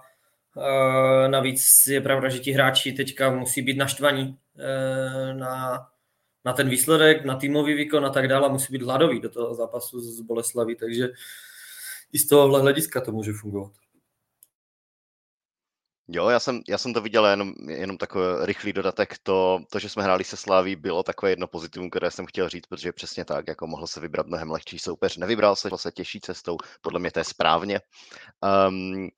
navíc 1.27 1.61
je 1.87 2.01
pravda, 2.01 2.29
že 2.29 2.39
ti 2.39 2.51
hráči 2.51 2.91
teďka 2.91 3.31
musí 3.31 3.61
být 3.61 3.77
naštvaní 3.77 4.37
e, 4.57 5.33
na, 5.33 5.87
na 6.45 6.53
ten 6.53 6.69
výsledek, 6.69 7.25
na 7.25 7.35
týmový 7.35 7.73
výkon 7.73 8.05
a 8.05 8.09
tak 8.09 8.27
dále, 8.27 8.49
musí 8.49 8.73
být 8.73 8.81
hladoví 8.81 9.21
do 9.21 9.29
toho 9.29 9.55
zápasu 9.55 9.99
z 9.99 10.21
Boleslaví, 10.21 10.75
takže 10.75 11.09
i 12.13 12.19
z 12.19 12.27
tohohle 12.27 12.61
hlediska 12.61 13.01
to 13.01 13.11
může 13.11 13.33
fungovat. 13.33 13.71
Jo, 16.11 16.29
já 16.29 16.39
jsem, 16.39 16.61
já 16.69 16.77
jsem 16.77 16.93
to 16.93 17.01
viděl 17.01 17.25
jenom, 17.25 17.53
jenom 17.67 17.97
takový 17.97 18.25
rychlý 18.41 18.73
dodatek. 18.73 19.17
To, 19.23 19.59
to, 19.71 19.79
že 19.79 19.89
jsme 19.89 20.03
hráli 20.03 20.23
se 20.23 20.37
Sláví, 20.37 20.75
bylo 20.75 21.03
takové 21.03 21.31
jedno 21.31 21.47
pozitivum, 21.47 21.89
které 21.89 22.11
jsem 22.11 22.25
chtěl 22.25 22.49
říct, 22.49 22.67
protože 22.67 22.91
přesně 22.91 23.25
tak, 23.25 23.47
jako 23.47 23.67
mohl 23.67 23.87
se 23.87 23.99
vybrat 23.99 24.27
mnohem 24.27 24.51
lehčí 24.51 24.79
soupeř. 24.79 25.17
Nevybral 25.17 25.55
se, 25.55 25.69
se 25.75 25.91
těžší 25.91 26.19
cestou, 26.19 26.57
podle 26.81 26.99
mě 26.99 27.11
to 27.11 27.19
je 27.19 27.23
správně. 27.23 27.81
Um, 28.67 29.09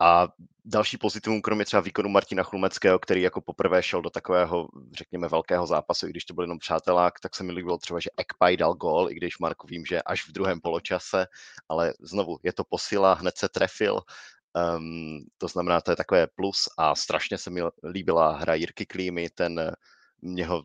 a 0.00 0.28
další 0.64 0.96
pozitivum, 0.96 1.42
kromě 1.42 1.64
třeba 1.64 1.80
výkonu 1.80 2.08
Martina 2.08 2.42
Chlumeckého, 2.42 2.98
který 2.98 3.22
jako 3.22 3.40
poprvé 3.40 3.82
šel 3.82 4.02
do 4.02 4.10
takového, 4.10 4.68
řekněme, 4.92 5.28
velkého 5.28 5.66
zápasu, 5.66 6.06
i 6.06 6.10
když 6.10 6.24
to 6.24 6.34
byl 6.34 6.44
jenom 6.44 6.58
přátelák, 6.58 7.20
tak 7.20 7.34
se 7.34 7.44
mi 7.44 7.52
líbilo 7.52 7.78
třeba, 7.78 8.00
že 8.00 8.10
Ekpaj 8.16 8.56
dal 8.56 8.74
gól, 8.74 9.10
i 9.10 9.14
když 9.14 9.38
Marku 9.38 9.66
vím, 9.66 9.86
že 9.86 10.02
až 10.02 10.28
v 10.28 10.32
druhém 10.32 10.60
poločase, 10.60 11.26
ale 11.68 11.94
znovu 12.00 12.38
je 12.42 12.52
to 12.52 12.64
posila, 12.64 13.14
hned 13.14 13.38
se 13.38 13.48
trefil, 13.48 14.00
Um, 14.76 15.26
to 15.38 15.48
znamená, 15.48 15.80
to 15.80 15.92
je 15.92 15.96
takové 15.96 16.26
plus 16.26 16.56
a 16.78 16.94
strašně 16.94 17.38
se 17.38 17.50
mi 17.50 17.60
líbila 17.84 18.36
hra 18.36 18.54
Jirky 18.54 18.86
Klímy, 18.86 19.30
ten 19.30 19.76
mě 20.22 20.46
ho, 20.46 20.62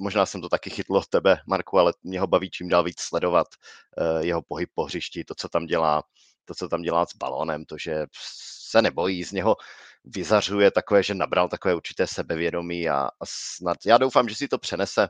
možná 0.00 0.26
jsem 0.26 0.40
to 0.40 0.48
taky 0.48 0.70
chytlo 0.70 1.00
v 1.00 1.06
tebe, 1.06 1.40
Marku, 1.46 1.78
ale 1.78 1.92
mě 2.02 2.20
ho 2.20 2.26
baví 2.26 2.50
čím 2.50 2.68
dál 2.68 2.84
víc 2.84 3.00
sledovat 3.00 3.46
uh, 3.98 4.24
jeho 4.24 4.42
pohyb 4.42 4.70
po 4.74 4.84
hřišti, 4.84 5.24
to, 5.24 5.34
co 5.34 5.48
tam 5.48 5.66
dělá, 5.66 6.02
to, 6.44 6.54
co 6.54 6.68
tam 6.68 6.82
dělá 6.82 7.06
s 7.06 7.16
balónem, 7.16 7.64
to, 7.64 7.78
že 7.78 8.06
se 8.70 8.82
nebojí, 8.82 9.24
z 9.24 9.32
něho 9.32 9.56
vyzařuje 10.04 10.70
takové, 10.70 11.02
že 11.02 11.14
nabral 11.14 11.48
takové 11.48 11.74
určité 11.74 12.06
sebevědomí 12.06 12.88
a, 12.88 12.96
a 12.96 13.24
snad, 13.26 13.76
já 13.86 13.98
doufám, 13.98 14.28
že 14.28 14.34
si 14.34 14.48
to 14.48 14.58
přenese 14.58 15.08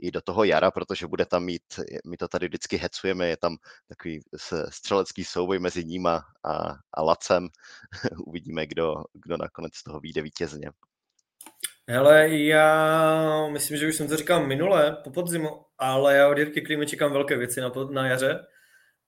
i 0.00 0.10
do 0.10 0.20
toho 0.20 0.44
jara, 0.44 0.70
protože 0.70 1.06
bude 1.06 1.26
tam 1.26 1.44
mít, 1.44 1.62
my 2.06 2.16
to 2.16 2.28
tady 2.28 2.48
vždycky 2.48 2.76
hecujeme, 2.76 3.28
je 3.28 3.36
tam 3.36 3.56
takový 3.88 4.20
střelecký 4.68 5.24
souboj 5.24 5.58
mezi 5.58 5.84
ním 5.84 6.06
a, 6.06 6.24
a 6.94 7.02
Lacem. 7.02 7.48
Uvidíme, 8.26 8.66
kdo, 8.66 8.94
kdo 9.12 9.36
nakonec 9.36 9.74
z 9.74 9.82
toho 9.82 10.00
vyjde 10.00 10.22
vítězně. 10.22 10.70
Hele, 11.88 12.28
já 12.28 13.48
myslím, 13.52 13.76
že 13.76 13.88
už 13.88 13.96
jsem 13.96 14.08
to 14.08 14.16
říkal 14.16 14.46
minule, 14.46 14.96
po 15.04 15.10
podzimu, 15.10 15.64
ale 15.78 16.16
já 16.16 16.28
od 16.28 16.38
Jirky 16.38 16.60
Klímy 16.60 16.86
čekám 16.86 17.12
velké 17.12 17.36
věci 17.36 17.60
na, 17.60 17.72
na 17.90 18.06
jaře 18.06 18.46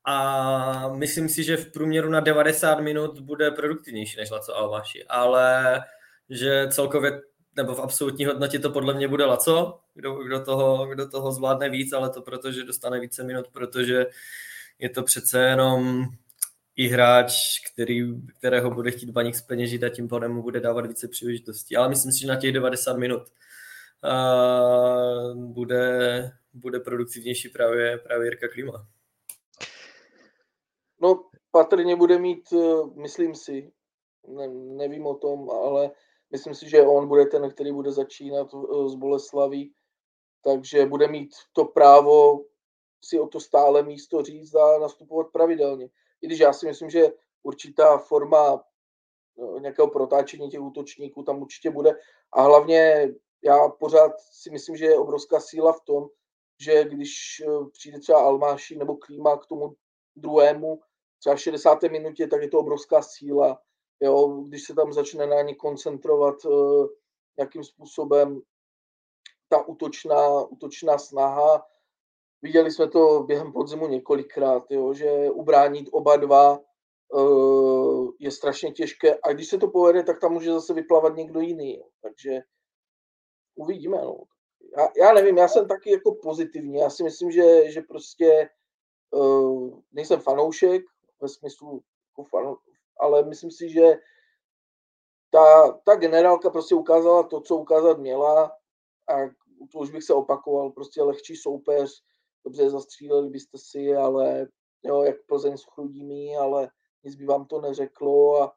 a 0.05 0.89
myslím 0.89 1.29
si, 1.29 1.45
že 1.45 1.57
v 1.57 1.73
průměru 1.73 2.11
na 2.11 2.21
90 2.21 2.81
minut 2.81 3.21
bude 3.21 3.51
produktivnější 3.51 4.17
než 4.17 4.31
Laco 4.31 4.57
Alvaši, 4.57 5.05
ale 5.05 5.81
že 6.31 6.69
celkově 6.71 7.21
nebo 7.57 7.75
v 7.75 7.81
absolutní 7.81 8.25
hodnotě 8.25 8.59
to 8.59 8.71
podle 8.71 8.95
mě 8.95 9.09
bude 9.09 9.25
Laco, 9.25 9.81
kdo, 9.95 10.15
kdo, 10.15 10.45
toho, 10.45 10.87
kdo 10.87 11.09
toho 11.09 11.33
zvládne 11.33 11.71
víc, 11.71 11.93
ale 11.93 12.11
to 12.11 12.23
proto, 12.23 12.53
že 12.53 12.65
dostane 12.65 13.01
více 13.01 13.25
minut, 13.25 13.49
protože 13.53 14.07
je 14.79 14.89
to 14.89 15.03
přece 15.03 15.43
jenom 15.43 16.05
i 16.77 16.89
hráč, 16.89 17.35
který, 17.73 18.13
kterého 18.39 18.71
bude 18.71 18.91
chtít 18.91 19.11
baník 19.11 19.37
speněžit 19.37 19.85
a 19.85 19.89
tím 19.89 20.09
pádem 20.09 20.33
mu 20.33 20.43
bude 20.43 20.61
dávat 20.61 20.87
více 20.87 21.09
příležitostí. 21.09 21.77
Ale 21.77 21.89
myslím 21.89 22.13
si, 22.13 22.21
že 22.21 22.27
na 22.27 22.37
těch 22.37 22.53
90 22.53 22.97
minut 22.97 23.23
uh, 24.05 25.45
bude, 25.53 26.31
bude 26.55 26.81
produktivnější 26.81 27.49
právě, 27.49 27.99
právě 27.99 28.27
Jirka 28.27 28.49
Klima. 28.49 28.87
No, 31.05 31.25
patrně 31.51 31.97
bude 31.97 32.19
mít, 32.19 32.53
eh, 32.53 32.87
myslím 32.95 33.35
si, 33.35 33.73
ne, 34.29 34.49
nevím 34.49 35.07
o 35.07 35.15
tom, 35.15 35.51
ale 35.51 35.91
Myslím 36.35 36.55
si, 36.55 36.69
že 36.69 36.83
on 36.83 37.09
bude 37.09 37.27
ten, 37.27 37.51
který 37.51 37.73
bude 37.73 37.93
začínat 37.93 38.55
eh, 38.55 38.89
z 38.89 38.95
Boleslaví, 38.95 39.75
takže 40.45 40.87
bude 40.87 41.09
mít 41.09 41.35
to 41.53 41.65
právo 41.65 42.45
si 43.05 43.21
o 43.21 43.27
to 43.27 43.41
stále 43.41 43.83
místo 43.83 44.23
říct 44.23 44.55
a 44.55 44.79
nastupovat 44.79 45.27
pravidelně. 45.33 45.89
I 46.23 46.27
když 46.27 46.39
já 46.39 46.53
si 46.53 46.67
myslím, 46.67 46.91
že 46.91 47.13
určitá 47.43 47.99
forma 47.99 48.65
eh, 49.39 49.61
nějakého 49.61 49.91
protáčení 49.91 50.51
těch 50.51 50.61
útočníků 50.61 51.23
tam 51.23 51.43
určitě 51.43 51.71
bude. 51.71 51.99
A 52.33 52.43
hlavně 52.43 53.09
já 53.45 53.69
pořád 53.69 54.13
si 54.21 54.51
myslím, 54.51 54.77
že 54.77 54.85
je 54.85 54.99
obrovská 54.99 55.41
síla 55.41 55.73
v 55.73 55.81
tom, 55.81 56.09
že 56.61 56.85
když 56.85 57.43
eh, 57.47 57.71
přijde 57.73 58.01
třeba 58.01 58.25
Almáši 58.25 58.77
nebo 58.77 58.97
Klíma 58.97 59.37
k 59.37 59.47
tomu 59.47 59.75
druhému, 60.17 60.81
třeba 61.25 61.37
v 61.37 61.41
60. 61.41 61.83
minutě, 61.83 62.27
tak 62.27 62.43
je 62.43 62.49
to 62.49 62.59
obrovská 62.59 63.03
síla. 63.03 63.61
Jo, 64.01 64.29
když 64.29 64.65
se 64.65 64.75
tam 64.75 64.93
začne 64.93 65.27
na 65.27 65.43
ně 65.43 65.55
koncentrovat, 65.55 66.45
uh, 66.45 66.87
jakým 67.39 67.65
způsobem 67.65 68.41
ta 69.49 69.67
útočná, 69.67 70.43
útočná 70.43 70.99
snaha. 70.99 71.67
Viděli 72.43 72.71
jsme 72.71 72.89
to 72.89 73.23
během 73.23 73.53
podzimu 73.53 73.87
několikrát, 73.87 74.71
jo, 74.71 74.95
že 74.95 75.31
ubránit 75.31 75.89
oba 75.93 76.17
dva 76.17 76.61
uh, 77.13 78.11
je 78.19 78.31
strašně 78.31 78.73
těžké 78.73 79.19
a 79.23 79.33
když 79.33 79.49
se 79.49 79.59
to 79.59 79.69
povede, 79.69 80.03
tak 80.03 80.21
tam 80.21 80.33
může 80.33 80.53
zase 80.53 80.75
vyplavat 80.75 81.17
někdo 81.17 81.41
jiný. 81.41 81.77
Jo. 81.77 81.85
Takže 82.03 82.41
uvidíme. 83.55 83.97
No. 83.97 84.17
Já, 84.79 84.89
já 84.97 85.13
nevím, 85.13 85.39
já 85.39 85.49
jsem 85.49 85.69
taky 85.69 85.91
jako 85.91 86.15
pozitivní. 86.23 86.79
Já 86.79 86.91
si 86.91 87.03
myslím, 87.03 87.31
že, 87.31 87.71
že 87.71 87.81
prostě 87.81 88.49
uh, 89.11 89.81
nejsem 89.93 90.21
fanoušek 90.21 90.83
ve 91.25 91.29
smyslu 91.29 91.83
jako 92.19 92.61
ale 93.01 93.25
myslím 93.25 93.51
si, 93.51 93.71
že 93.71 93.95
ta, 95.31 95.73
ta 95.73 95.95
generálka 95.97 96.51
prostě 96.51 96.75
ukázala 96.75 97.23
to, 97.23 97.41
co 97.41 97.57
ukázat 97.57 97.99
měla 97.99 98.45
a 99.09 99.15
to 99.73 99.79
už 99.79 99.91
bych 99.91 100.05
se 100.05 100.15
opakoval, 100.15 100.71
prostě 100.71 101.03
lehčí 101.03 101.37
soupeř, 101.37 102.03
dobře 102.45 102.71
zastříleli 102.71 103.31
byste 103.31 103.59
si, 103.59 103.97
ale 103.97 104.49
jo, 104.83 105.03
jak 105.03 105.17
Plzeň 105.27 105.57
s 105.57 105.65
Chrudími, 105.65 106.37
ale 106.37 106.71
nic 107.05 107.15
by 107.15 107.25
vám 107.25 107.47
to 107.47 107.61
neřeklo 107.61 108.43
a, 108.43 108.57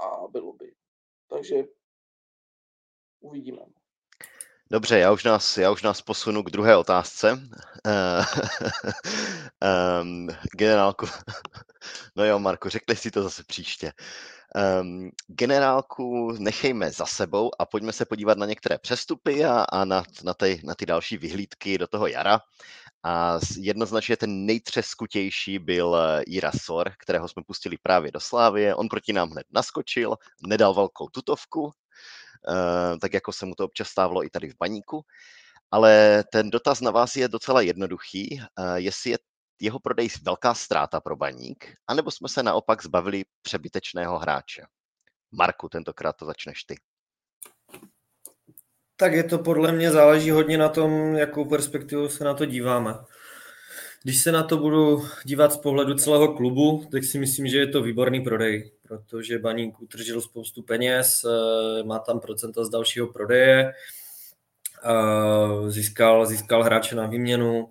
a 0.00 0.28
bylo 0.28 0.52
by. 0.52 0.74
Takže 1.28 1.64
uvidíme. 3.20 3.66
Dobře, 4.70 4.98
já 4.98 5.12
už 5.12 5.24
nás, 5.24 5.58
já 5.58 5.72
už 5.72 5.82
nás 5.82 6.02
posunu 6.02 6.42
k 6.42 6.50
druhé 6.50 6.76
otázce. 6.76 7.38
Um, 10.02 10.28
generálku, 10.56 11.06
no 12.16 12.24
jo, 12.24 12.38
Marko, 12.38 12.70
řekli 12.70 12.96
si 12.96 13.10
to 13.10 13.22
zase 13.22 13.42
příště. 13.46 13.92
Um, 14.80 15.10
generálku 15.26 16.32
nechejme 16.38 16.90
za 16.90 17.06
sebou 17.06 17.50
a 17.58 17.66
pojďme 17.66 17.92
se 17.92 18.04
podívat 18.04 18.38
na 18.38 18.46
některé 18.46 18.78
přestupy 18.78 19.44
a, 19.44 19.64
a 19.72 19.84
na, 19.84 20.02
na, 20.24 20.34
ty, 20.34 20.60
na 20.64 20.74
ty 20.74 20.86
další 20.86 21.16
vyhlídky 21.16 21.78
do 21.78 21.86
toho 21.86 22.06
jara. 22.06 22.40
A 23.04 23.38
jednoznačně 23.58 24.16
ten 24.16 24.46
nejtřeskutější 24.46 25.58
byl 25.58 25.96
eh, 25.96 26.22
Ira 26.22 26.50
Sor, 26.62 26.92
kterého 26.98 27.28
jsme 27.28 27.42
pustili 27.46 27.76
právě 27.82 28.12
do 28.12 28.20
Slávie. 28.20 28.74
On 28.74 28.88
proti 28.88 29.12
nám 29.12 29.30
hned 29.30 29.46
naskočil, 29.50 30.16
nedal 30.46 30.74
velkou 30.74 31.08
tutovku, 31.08 31.72
Eh, 32.48 32.98
tak 32.98 33.14
jako 33.14 33.32
se 33.32 33.46
mu 33.46 33.54
to 33.54 33.64
občas 33.64 33.88
stávalo 33.88 34.24
i 34.24 34.30
tady 34.30 34.48
v 34.48 34.56
baníku. 34.58 35.04
Ale 35.70 36.24
ten 36.32 36.50
dotaz 36.50 36.80
na 36.80 36.90
vás 36.90 37.16
je 37.16 37.28
docela 37.28 37.60
jednoduchý. 37.60 38.40
Eh, 38.40 38.80
jestli 38.80 39.10
je 39.10 39.18
jeho 39.60 39.80
prodej 39.80 40.08
velká 40.22 40.54
ztráta 40.54 41.00
pro 41.00 41.16
baník, 41.16 41.74
anebo 41.86 42.10
jsme 42.10 42.28
se 42.28 42.42
naopak 42.42 42.82
zbavili 42.82 43.24
přebytečného 43.42 44.18
hráče. 44.18 44.62
Marku, 45.32 45.68
tentokrát 45.68 46.16
to 46.16 46.26
začneš 46.26 46.64
ty. 46.64 46.76
Tak 48.96 49.12
je 49.12 49.24
to 49.24 49.38
podle 49.38 49.72
mě 49.72 49.90
záleží 49.90 50.30
hodně 50.30 50.58
na 50.58 50.68
tom, 50.68 51.14
jakou 51.14 51.44
perspektivu 51.44 52.08
se 52.08 52.24
na 52.24 52.34
to 52.34 52.44
díváme. 52.44 52.94
Když 54.02 54.22
se 54.22 54.32
na 54.32 54.42
to 54.42 54.56
budu 54.56 55.02
dívat 55.24 55.52
z 55.52 55.56
pohledu 55.56 55.94
celého 55.94 56.34
klubu, 56.34 56.88
tak 56.92 57.04
si 57.04 57.18
myslím, 57.18 57.46
že 57.46 57.58
je 57.58 57.66
to 57.66 57.82
výborný 57.82 58.20
prodej, 58.20 58.72
protože 58.82 59.38
Baník 59.38 59.80
utržil 59.80 60.20
spoustu 60.20 60.62
peněz, 60.62 61.24
eh, 61.24 61.82
má 61.82 61.98
tam 61.98 62.20
procenta 62.20 62.64
z 62.64 62.68
dalšího 62.68 63.06
prodeje, 63.06 63.72
získal, 65.68 66.26
získal 66.26 66.62
hráče 66.62 66.96
na 66.96 67.06
výměnu, 67.06 67.68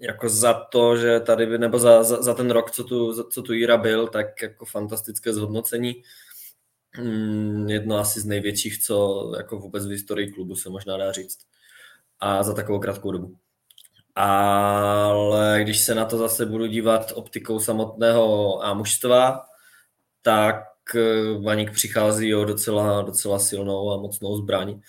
jako 0.00 0.28
za 0.28 0.54
to, 0.54 0.96
že 0.96 1.20
tady, 1.20 1.58
nebo 1.58 1.78
za, 1.78 2.04
za, 2.04 2.22
za 2.22 2.34
ten 2.34 2.50
rok, 2.50 2.70
co 2.70 2.84
tu, 2.84 3.22
co 3.30 3.42
tu 3.42 3.52
Jira 3.52 3.76
byl, 3.76 4.08
tak 4.08 4.42
jako 4.42 4.64
fantastické 4.64 5.32
zhodnocení. 5.32 6.02
Hmm, 6.94 7.68
jedno 7.68 7.96
asi 7.96 8.20
z 8.20 8.24
největších, 8.24 8.82
co 8.84 9.32
jako 9.36 9.58
vůbec 9.58 9.86
v 9.86 9.90
historii 9.90 10.32
klubu 10.32 10.56
se 10.56 10.70
možná 10.70 10.96
dá 10.96 11.12
říct. 11.12 11.38
A 12.20 12.42
za 12.42 12.54
takovou 12.54 12.78
krátkou 12.80 13.12
dobu 13.12 13.36
ale 14.14 15.58
když 15.62 15.80
se 15.80 15.94
na 15.94 16.04
to 16.04 16.18
zase 16.18 16.46
budu 16.46 16.66
dívat 16.66 17.12
optikou 17.14 17.60
samotného 17.60 18.64
a 18.64 18.74
mužstva, 18.74 19.44
tak 20.22 20.64
Vaník 21.44 21.68
eh, 21.68 21.72
přichází 21.72 22.34
o 22.34 22.44
docela, 22.44 23.02
docela 23.02 23.38
silnou 23.38 23.90
a 23.92 23.96
mocnou 23.96 24.36
zbraň. 24.36 24.80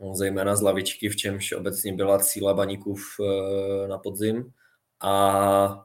No, 0.00 0.14
zejména 0.14 0.56
z 0.56 0.62
lavičky, 0.62 1.08
v 1.08 1.16
čemž 1.16 1.52
obecně 1.52 1.92
byla 1.92 2.18
cíla 2.18 2.54
Baníkův 2.54 3.00
eh, 3.20 3.88
na 3.88 3.98
podzim. 3.98 4.52
A 5.02 5.82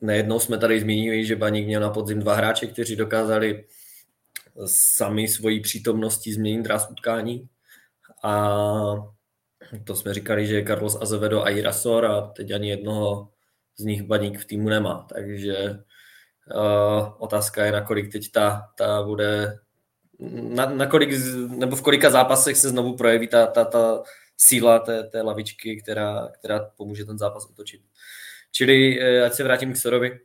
nejednou 0.00 0.40
jsme 0.40 0.58
tady 0.58 0.80
zmínili, 0.80 1.26
že 1.26 1.36
Baník 1.36 1.66
měl 1.66 1.80
na 1.80 1.90
podzim 1.90 2.18
dva 2.18 2.34
hráče, 2.34 2.66
kteří 2.66 2.96
dokázali 2.96 3.64
sami 4.66 5.28
svojí 5.28 5.60
přítomností 5.60 6.32
změnit 6.32 6.62
dráz 6.62 6.90
utkání. 6.90 7.48
A 8.24 8.54
to 9.84 9.96
jsme 9.96 10.14
říkali, 10.14 10.46
že 10.46 10.64
Carlos 10.64 10.96
Azevedo 11.00 11.42
a 11.42 11.50
Irasor 11.50 12.06
a 12.06 12.20
teď 12.20 12.50
ani 12.50 12.68
jednoho 12.68 13.28
z 13.76 13.84
nich 13.84 14.02
baník 14.02 14.38
v 14.38 14.44
týmu 14.44 14.68
nemá. 14.68 15.06
Takže 15.14 15.78
uh, 16.54 17.14
otázka 17.18 17.64
je, 17.64 17.72
nakolik 17.72 18.12
teď 18.12 18.32
ta, 18.32 18.62
ta 18.78 19.02
bude, 19.02 19.58
na, 20.18 20.66
na 20.66 20.86
kolik, 20.86 21.10
nebo 21.48 21.76
v 21.76 21.82
kolika 21.82 22.10
zápasech 22.10 22.56
se 22.56 22.68
znovu 22.68 22.96
projeví 22.96 23.28
ta, 23.28 23.46
ta, 23.46 23.64
ta 23.64 24.02
síla 24.36 24.78
té, 24.78 25.02
té 25.04 25.22
lavičky, 25.22 25.80
která, 25.82 26.28
která 26.38 26.70
pomůže 26.76 27.04
ten 27.04 27.18
zápas 27.18 27.50
otočit. 27.50 27.82
Čili, 28.52 29.00
uh, 29.00 29.24
ať 29.26 29.32
se 29.32 29.44
vrátím 29.44 29.72
k 29.72 29.76
Sorovi, 29.76 30.10
uh, 30.10 30.18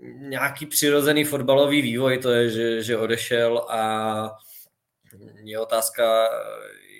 nějaký 0.00 0.66
přirozený 0.66 1.24
fotbalový 1.24 1.82
vývoj 1.82 2.18
to 2.18 2.30
je, 2.30 2.50
že, 2.50 2.82
že 2.82 2.96
odešel 2.96 3.58
a 3.58 4.36
je 5.44 5.58
otázka, 5.58 6.28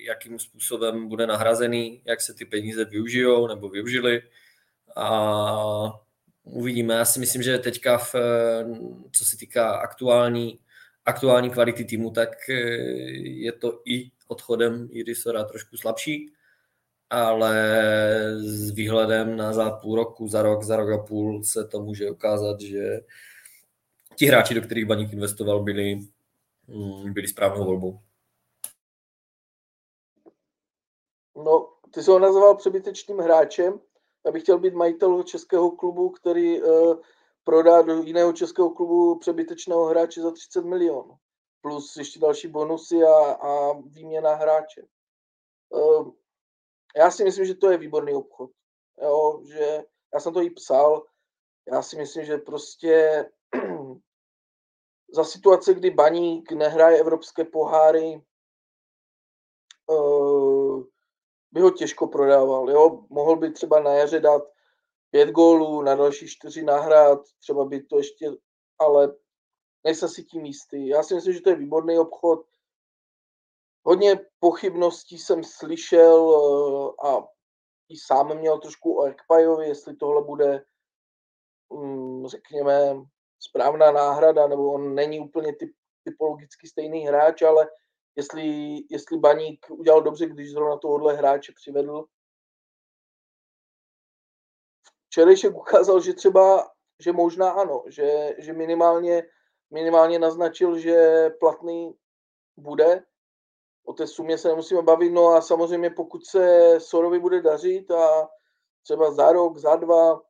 jakým 0.07 0.39
způsobem 0.39 1.07
bude 1.07 1.27
nahrazený, 1.27 2.01
jak 2.05 2.21
se 2.21 2.33
ty 2.33 2.45
peníze 2.45 2.85
využijou 2.85 3.47
nebo 3.47 3.69
využili. 3.69 4.21
A 4.95 5.99
uvidíme. 6.43 6.93
Já 6.93 7.05
si 7.05 7.19
myslím, 7.19 7.43
že 7.43 7.57
teďka, 7.57 7.97
v, 7.97 8.15
co 9.11 9.25
se 9.25 9.37
týká 9.37 9.71
aktuální, 9.71 10.59
aktuální 11.05 11.49
kvality 11.49 11.85
týmu, 11.85 12.11
tak 12.11 12.49
eh, 12.49 12.53
je 13.23 13.51
to 13.51 13.81
i 13.85 14.11
odchodem 14.27 14.87
Irisora 14.91 15.43
trošku 15.43 15.77
slabší, 15.77 16.33
ale 17.09 17.53
s 18.39 18.71
výhledem 18.71 19.37
na 19.37 19.53
za 19.53 19.71
půl 19.71 19.95
roku, 19.95 20.27
za 20.27 20.41
rok, 20.41 20.63
za 20.63 20.75
rok 20.75 20.89
a 20.89 20.97
půl 20.97 21.43
se 21.43 21.67
to 21.67 21.81
může 21.81 22.11
ukázat, 22.11 22.61
že 22.61 22.99
ti 24.15 24.25
hráči, 24.25 24.53
do 24.53 24.61
kterých 24.61 24.85
Baník 24.85 25.13
investoval, 25.13 25.63
byli, 25.63 25.95
mm, 26.67 27.13
byli 27.13 27.27
správnou 27.27 27.65
volbou. 27.65 27.99
No, 31.35 31.67
ty 31.93 32.03
jsi 32.03 32.11
ho 32.11 32.19
nazval 32.19 32.55
přebytečným 32.55 33.17
hráčem. 33.17 33.79
Já 34.25 34.31
bych 34.31 34.43
chtěl 34.43 34.59
být 34.59 34.73
majitel 34.73 35.23
českého 35.23 35.71
klubu, 35.71 36.09
který 36.09 36.61
uh, 36.61 36.95
prodá 37.43 37.81
do 37.81 37.93
jiného 38.03 38.33
českého 38.33 38.69
klubu 38.69 39.19
přebytečného 39.19 39.85
hráče 39.85 40.21
za 40.21 40.31
30 40.31 40.65
milionů. 40.65 41.15
Plus 41.61 41.97
ještě 41.97 42.19
další 42.19 42.47
bonusy 42.47 43.03
a, 43.03 43.31
a 43.31 43.73
výměna 43.73 44.35
hráče. 44.35 44.81
Uh, 45.69 46.11
já 46.97 47.11
si 47.11 47.23
myslím, 47.23 47.45
že 47.45 47.55
to 47.55 47.71
je 47.71 47.77
výborný 47.77 48.13
obchod. 48.13 48.51
Jo, 49.01 49.41
že 49.45 49.83
já 50.13 50.19
jsem 50.19 50.33
to 50.33 50.41
i 50.41 50.49
psal. 50.49 51.05
Já 51.71 51.81
si 51.81 51.97
myslím, 51.97 52.25
že 52.25 52.37
prostě 52.37 53.25
za 55.13 55.23
situace, 55.23 55.73
kdy 55.73 55.89
Baník 55.89 56.51
nehraje 56.51 56.99
evropské 56.99 57.43
poháry, 57.45 58.21
uh, 59.87 60.58
by 61.51 61.61
ho 61.61 61.71
těžko 61.71 62.07
prodával. 62.07 62.69
Jo? 62.69 63.05
Mohl 63.09 63.35
by 63.35 63.51
třeba 63.51 63.79
na 63.79 63.93
jaře 63.93 64.19
dát 64.19 64.43
pět 65.11 65.29
gólů, 65.29 65.81
na 65.81 65.95
další 65.95 66.27
čtyři 66.27 66.63
nahrát, 66.63 67.19
třeba 67.39 67.65
by 67.65 67.83
to 67.83 67.97
ještě, 67.97 68.31
ale 68.79 69.15
nejsem 69.83 70.09
si 70.09 70.23
tím 70.23 70.45
jistý. 70.45 70.87
Já 70.87 71.03
si 71.03 71.15
myslím, 71.15 71.33
že 71.33 71.41
to 71.41 71.49
je 71.49 71.55
výborný 71.55 71.99
obchod. 71.99 72.45
Hodně 73.83 74.19
pochybností 74.39 75.17
jsem 75.17 75.43
slyšel 75.43 76.35
eh, 77.03 77.07
a 77.07 77.27
i 77.89 77.97
sám 77.97 78.37
měl 78.37 78.59
trošku 78.59 78.99
o 78.99 79.05
Ekpajovi, 79.05 79.67
jestli 79.67 79.95
tohle 79.95 80.23
bude, 80.23 80.65
mm, 81.73 82.27
řekněme, 82.27 82.95
správná 83.39 83.91
náhrada, 83.91 84.47
nebo 84.47 84.73
on 84.73 84.95
není 84.95 85.19
úplně 85.19 85.55
typ, 85.55 85.71
typologicky 86.03 86.67
stejný 86.67 87.07
hráč, 87.07 87.41
ale 87.41 87.69
jestli, 88.15 88.77
jestli 88.89 89.17
Baník 89.17 89.65
udělal 89.69 90.01
dobře, 90.01 90.25
když 90.25 90.51
zrovna 90.51 90.77
tohohle 90.77 91.13
hráče 91.13 91.51
přivedl. 91.55 92.05
Včerejšek 95.07 95.55
ukázal, 95.55 96.01
že 96.01 96.13
třeba, 96.13 96.71
že 96.99 97.11
možná 97.11 97.51
ano, 97.51 97.83
že, 97.87 98.35
že 98.37 98.53
minimálně 98.53 99.23
minimálně 99.71 100.19
naznačil, 100.19 100.77
že 100.77 101.29
platný 101.39 101.95
bude. 102.57 103.03
O 103.85 103.93
té 103.93 104.07
sumě 104.07 104.37
se 104.37 104.47
nemusíme 104.47 104.81
bavit, 104.81 105.09
no 105.09 105.27
a 105.27 105.41
samozřejmě 105.41 105.89
pokud 105.89 106.25
se 106.25 106.75
Sorovi 106.79 107.19
bude 107.19 107.41
dařit 107.41 107.91
a 107.91 108.29
třeba 108.83 109.11
za 109.11 109.31
rok, 109.31 109.57
za 109.57 109.75
dva 109.75 110.21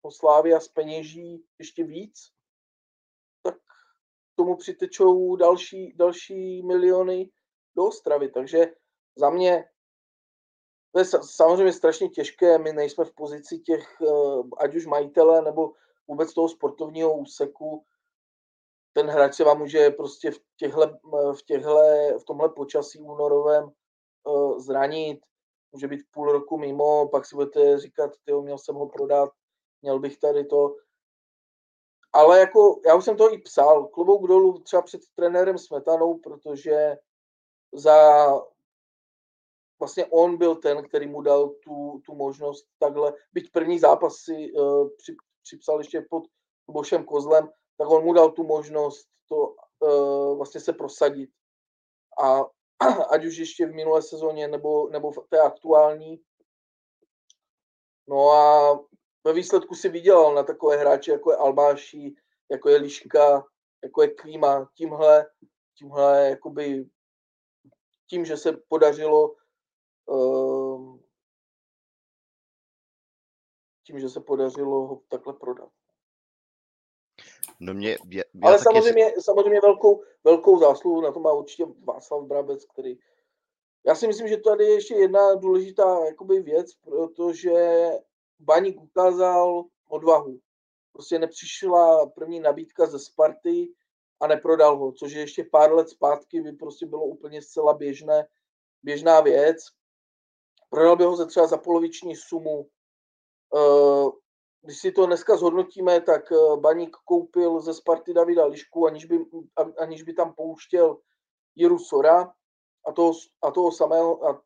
po 0.00 0.10
Slávia 0.10 0.60
speněží 0.60 1.44
ještě 1.58 1.84
víc, 1.84 2.32
tomu 4.38 4.56
přitečou 4.56 5.36
další, 5.36 5.92
další 5.96 6.62
miliony 6.62 7.30
do 7.76 7.84
Ostravy. 7.86 8.28
Takže 8.28 8.66
za 9.16 9.30
mě 9.30 9.64
to 10.92 10.98
je 10.98 11.04
samozřejmě 11.22 11.72
strašně 11.72 12.08
těžké, 12.08 12.58
my 12.58 12.72
nejsme 12.72 13.04
v 13.04 13.14
pozici 13.14 13.58
těch, 13.58 14.00
eh, 14.02 14.42
ať 14.58 14.74
už 14.74 14.86
majitele 14.86 15.42
nebo 15.42 15.72
vůbec 16.08 16.34
toho 16.34 16.48
sportovního 16.48 17.18
úseku. 17.18 17.84
Ten 18.92 19.06
hráč 19.06 19.34
se 19.34 19.44
vám 19.44 19.58
může 19.58 19.90
prostě 19.90 20.30
v, 20.30 20.38
těchhle, 20.56 20.98
v, 21.32 21.42
těchhle, 21.46 22.14
v 22.18 22.24
tomhle 22.24 22.48
počasí 22.48 23.00
únorovém 23.00 23.68
eh, 23.68 24.60
zranit, 24.60 25.20
může 25.72 25.88
být 25.88 26.00
půl 26.10 26.32
roku 26.32 26.58
mimo, 26.58 27.08
pak 27.08 27.26
si 27.26 27.36
budete 27.36 27.78
říkat, 27.78 28.10
ty 28.24 28.32
měl 28.32 28.58
jsem 28.58 28.74
ho 28.74 28.88
prodat, 28.88 29.30
měl 29.82 29.98
bych 29.98 30.18
tady 30.18 30.44
to. 30.44 30.76
Ale 32.12 32.40
jako, 32.40 32.80
já 32.86 32.94
už 32.94 33.04
jsem 33.04 33.16
to 33.16 33.32
i 33.32 33.38
psal, 33.38 33.86
klobouk 33.86 34.28
dolů 34.28 34.58
třeba 34.58 34.82
před 34.82 35.00
trenérem 35.14 35.58
Smetanou, 35.58 36.18
protože 36.18 36.96
za 37.72 38.28
vlastně 39.78 40.06
on 40.06 40.36
byl 40.36 40.56
ten, 40.56 40.88
který 40.88 41.06
mu 41.06 41.22
dal 41.22 41.48
tu, 41.48 42.02
tu 42.06 42.14
možnost 42.14 42.66
takhle, 42.78 43.12
byť 43.32 43.52
první 43.52 43.78
zápas 43.78 44.16
si 44.16 44.52
uh, 44.52 44.88
při, 44.96 45.16
připsal 45.42 45.78
ještě 45.78 46.06
pod 46.10 46.24
Bošem 46.70 47.04
Kozlem, 47.04 47.48
tak 47.78 47.90
on 47.90 48.04
mu 48.04 48.12
dal 48.12 48.30
tu 48.30 48.44
možnost 48.44 49.08
to 49.28 49.54
uh, 49.80 50.36
vlastně 50.36 50.60
se 50.60 50.72
prosadit. 50.72 51.30
A 52.22 52.44
ať 53.10 53.24
už 53.24 53.36
ještě 53.36 53.66
v 53.66 53.74
minulé 53.74 54.02
sezóně 54.02 54.48
nebo, 54.48 54.88
nebo 54.88 55.10
v 55.10 55.18
té 55.30 55.40
aktuální. 55.40 56.20
No 58.08 58.30
a 58.30 58.78
ve 59.24 59.32
výsledku 59.32 59.74
si 59.74 59.88
vydělal 59.88 60.34
na 60.34 60.42
takové 60.42 60.76
hráče, 60.76 61.12
jako 61.12 61.30
je 61.30 61.36
Albáši, 61.36 62.14
jako 62.50 62.68
je 62.68 62.76
Liška, 62.76 63.44
jako 63.82 64.02
je 64.02 64.14
Klíma. 64.14 64.70
Tímhle, 64.74 65.26
tímhle 65.78 66.28
jakoby, 66.30 66.88
tím, 68.06 68.24
že 68.24 68.36
se 68.36 68.52
podařilo 68.68 69.34
uh, 70.06 70.98
tím, 73.86 74.00
že 74.00 74.08
se 74.08 74.20
podařilo 74.20 74.86
ho 74.86 75.02
takhle 75.08 75.32
prodat. 75.32 75.68
No 77.60 77.74
mě, 77.74 77.90
já, 77.90 78.22
já 78.34 78.48
Ale 78.48 78.58
samozřejmě, 78.58 79.10
si... 79.10 79.22
samozřejmě 79.22 79.60
velkou, 79.60 80.02
velkou 80.24 80.58
zásluhu 80.58 81.00
na 81.00 81.12
to 81.12 81.20
má 81.20 81.32
určitě 81.32 81.66
Václav 81.84 82.24
Brabec, 82.24 82.64
který 82.64 82.98
já 83.86 83.94
si 83.94 84.06
myslím, 84.06 84.28
že 84.28 84.36
tady 84.36 84.64
je 84.64 84.74
ještě 84.74 84.94
jedna 84.94 85.34
důležitá 85.34 86.04
jakoby 86.04 86.42
věc, 86.42 86.74
protože 86.74 87.90
Baník 88.40 88.80
ukázal 88.80 89.64
odvahu. 89.88 90.40
Prostě 90.92 91.18
nepřišla 91.18 92.06
první 92.06 92.40
nabídka 92.40 92.86
ze 92.86 92.98
Sparty 92.98 93.74
a 94.20 94.26
neprodal 94.26 94.78
ho, 94.78 94.92
což 94.92 95.12
je 95.12 95.20
ještě 95.20 95.44
pár 95.44 95.72
let 95.72 95.88
zpátky 95.88 96.40
by 96.40 96.52
prostě 96.52 96.86
bylo 96.86 97.04
úplně 97.04 97.42
zcela 97.42 97.74
běžné, 97.74 98.28
běžná 98.82 99.20
věc. 99.20 99.56
Prodal 100.70 100.96
by 100.96 101.04
ho 101.04 101.16
ze 101.16 101.26
třeba 101.26 101.46
za 101.46 101.56
poloviční 101.56 102.16
sumu. 102.16 102.68
Eh, 103.56 104.10
když 104.62 104.78
si 104.78 104.92
to 104.92 105.06
dneska 105.06 105.36
zhodnotíme, 105.36 106.00
tak 106.00 106.32
eh, 106.32 106.56
Baník 106.56 106.96
koupil 107.04 107.60
ze 107.60 107.74
Sparty 107.74 108.14
Davida 108.14 108.46
Lišku, 108.46 108.86
aniž 108.86 109.04
by, 109.04 109.18
aniž 109.78 110.02
by 110.02 110.12
tam 110.12 110.34
pouštěl 110.34 110.98
Jiru 111.54 111.78
Sora 111.78 112.34
a 112.86 112.92
toho, 112.92 113.12
a 113.42 113.50
toho 113.50 113.72
samého 113.72 114.28
a 114.28 114.42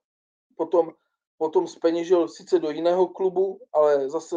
potom 0.56 0.92
potom 1.38 1.66
speněžil 1.66 2.28
sice 2.28 2.58
do 2.58 2.70
jiného 2.70 3.08
klubu, 3.08 3.60
ale 3.72 4.10
zase 4.10 4.36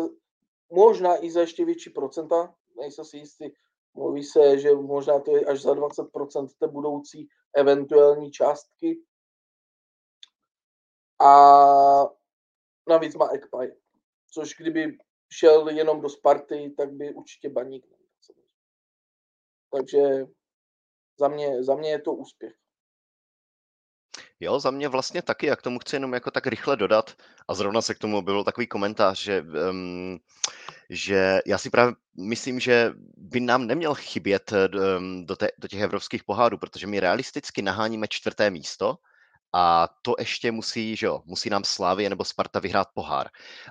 možná 0.72 1.24
i 1.24 1.32
za 1.32 1.42
ještě 1.42 1.66
větší 1.66 1.90
procenta, 1.90 2.56
nejsem 2.78 3.06
si 3.06 3.18
jistý, 3.18 3.50
mluví 3.94 4.24
se, 4.24 4.60
že 4.60 4.76
možná 4.76 5.20
to 5.20 5.38
je 5.38 5.46
až 5.46 5.62
za 5.62 5.74
20% 5.74 6.48
té 6.60 6.68
budoucí 6.68 7.28
eventuální 7.56 8.32
částky. 8.32 9.02
A 11.22 11.30
navíc 12.90 13.16
má 13.16 13.30
Ekpaj, 13.30 13.72
což 14.32 14.56
kdyby 14.58 14.98
šel 15.32 15.70
jenom 15.70 16.02
do 16.02 16.10
Sparty, 16.10 16.74
tak 16.78 16.94
by 16.94 17.14
určitě 17.14 17.50
baník. 17.50 17.86
Takže 19.72 20.28
za 21.20 21.28
mě, 21.28 21.64
za 21.64 21.76
mě 21.76 21.90
je 21.90 22.02
to 22.02 22.14
úspěch. 22.14 22.65
Jo, 24.40 24.60
za 24.60 24.72
mě 24.72 24.88
vlastně 24.88 25.22
taky, 25.22 25.46
jak 25.46 25.62
tomu 25.62 25.80
chci 25.80 25.96
jenom 25.96 26.14
jako 26.14 26.32
tak 26.32 26.48
rychle 26.48 26.78
dodat, 26.78 27.16
a 27.48 27.54
zrovna 27.54 27.82
se 27.82 27.96
k 27.96 28.00
tomu 28.00 28.22
byl 28.22 28.44
takový 28.44 28.68
komentář, 28.68 29.22
že, 29.22 29.46
um, 29.70 30.20
že 30.90 31.40
já 31.46 31.58
si 31.58 31.70
právě 31.70 31.94
myslím, 32.18 32.60
že 32.60 32.92
by 33.18 33.40
nám 33.40 33.68
neměl 33.68 33.96
chybět 33.96 34.54
um, 34.98 35.26
do, 35.26 35.36
te, 35.36 35.48
do 35.58 35.68
těch 35.68 35.82
evropských 35.82 36.24
pohádů, 36.24 36.58
protože 36.58 36.88
my 36.88 37.00
realisticky 37.00 37.62
naháníme 37.62 38.08
čtvrté 38.10 38.50
místo, 38.50 38.96
a 39.58 39.88
to 40.02 40.16
ještě 40.20 40.52
musí, 40.52 40.96
že 40.96 41.06
jo, 41.06 41.22
musí 41.26 41.50
nám 41.50 41.64
Slávě 41.64 42.10
nebo 42.10 42.24
Sparta 42.26 42.60
vyhrát 42.60 42.88
pohár. 42.94 43.30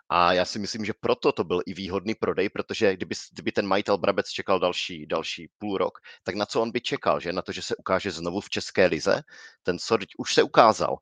A 0.08 0.32
já 0.32 0.44
si 0.44 0.58
myslím, 0.58 0.84
že 0.84 0.92
proto 1.00 1.32
to 1.32 1.44
byl 1.44 1.60
i 1.66 1.74
výhodný 1.74 2.14
prodej, 2.14 2.48
protože 2.48 2.96
kdyby, 2.96 3.14
kdyby 3.32 3.52
ten 3.52 3.66
majitel 3.66 3.98
Brabec 3.98 4.28
čekal 4.28 4.60
další, 4.60 5.06
další 5.06 5.50
půl 5.58 5.78
rok, 5.78 5.98
tak 6.22 6.34
na 6.34 6.46
co 6.46 6.60
on 6.62 6.70
by 6.70 6.80
čekal, 6.80 7.20
že? 7.20 7.32
Na 7.32 7.42
to, 7.42 7.52
že 7.52 7.62
se 7.62 7.76
ukáže 7.76 8.10
znovu 8.10 8.40
v 8.40 8.50
České 8.50 8.86
lize. 8.86 9.22
Ten 9.62 9.78
Sorť 9.78 10.08
už 10.18 10.34
se 10.34 10.42
ukázal. 10.42 10.96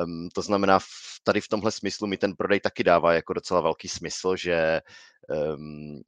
Um, 0.00 0.28
to 0.34 0.42
znamená, 0.42 0.78
v, 0.78 0.86
tady 1.24 1.40
v 1.40 1.48
tomhle 1.48 1.72
smyslu 1.72 2.06
mi 2.06 2.16
ten 2.16 2.36
prodej 2.36 2.60
taky 2.60 2.84
dává 2.84 3.12
jako 3.12 3.32
docela 3.32 3.60
velký 3.60 3.88
smysl, 3.88 4.36
že 4.36 4.80
um, 5.56 6.02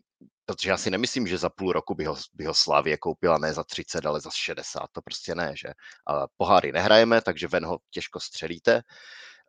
protože 0.49 0.71
já 0.71 0.77
si 0.77 0.91
nemyslím, 0.91 1.27
že 1.27 1.39
za 1.39 1.51
půl 1.51 1.73
roku 1.73 1.95
by 1.95 2.05
ho, 2.05 2.17
by 2.35 2.45
ho 2.45 2.55
Slávě 2.55 2.97
koupila 2.97 3.39
ne 3.39 3.53
za 3.55 3.65
30, 3.65 4.07
ale 4.07 4.21
za 4.21 4.31
60, 4.31 4.87
to 4.93 5.03
prostě 5.03 5.35
ne, 5.35 5.53
že? 5.57 5.69
A 6.07 6.27
poháry 6.37 6.73
nehrajeme, 6.73 7.21
takže 7.21 7.49
ven 7.49 7.67
ho 7.67 7.79
těžko 7.91 8.21
střelíte, 8.21 8.83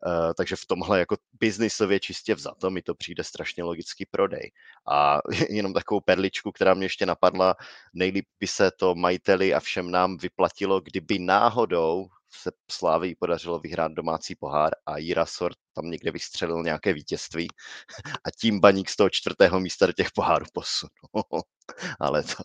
Uh, 0.06 0.34
takže 0.38 0.56
v 0.56 0.66
tomhle 0.66 1.00
jako 1.00 1.18
biznisově 1.40 2.00
čistě 2.00 2.36
vzato 2.36 2.70
mi 2.70 2.82
to 2.82 2.96
přijde 2.96 3.24
strašně 3.24 3.64
logický 3.64 4.06
prodej. 4.06 4.52
A 4.92 5.20
jenom 5.50 5.74
takovou 5.74 6.02
perličku, 6.02 6.52
která 6.52 6.74
mě 6.74 6.86
ještě 6.86 7.06
napadla, 7.06 7.56
nejlíp 7.94 8.26
by 8.40 8.48
se 8.48 8.72
to 8.72 8.96
majiteli 8.96 9.54
a 9.54 9.60
všem 9.60 9.92
nám 9.92 10.18
vyplatilo, 10.18 10.82
kdyby 10.82 11.20
náhodou 11.20 12.08
se 12.32 12.52
Slávy 12.72 13.15
podařilo 13.15 13.60
vyhrát 13.60 13.92
domácí 13.92 14.36
pohár 14.36 14.72
a 14.86 14.98
Jira 14.98 15.26
Sort 15.26 15.58
tam 15.76 15.92
někde 15.92 16.12
vystřelil 16.12 16.63
nějaké 16.63 16.94
vítězství 16.94 17.48
a 18.24 18.32
tím 18.32 18.60
baník 18.60 18.89
z 18.89 18.96
toho 18.96 19.10
čtvrtého 19.10 19.60
místa 19.60 19.86
do 19.86 19.94
těch 19.94 20.12
pohárů 20.12 20.46
posunul. 20.54 21.44
Ale 22.00 22.24
to... 22.24 22.34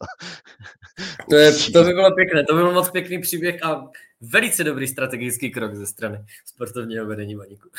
To, 1.30 1.36
je, 1.36 1.52
to 1.52 1.84
by 1.84 1.92
bylo 1.92 2.14
pěkné, 2.14 2.44
to 2.44 2.54
by 2.54 2.62
byl 2.62 2.72
moc 2.72 2.90
pěkný 2.90 3.20
příběh 3.20 3.64
a 3.64 3.90
velice 4.20 4.64
dobrý 4.64 4.88
strategický 4.88 5.50
krok 5.50 5.74
ze 5.74 5.86
strany 5.86 6.24
sportovního 6.44 7.06
vedení 7.06 7.36
baníku. 7.36 7.70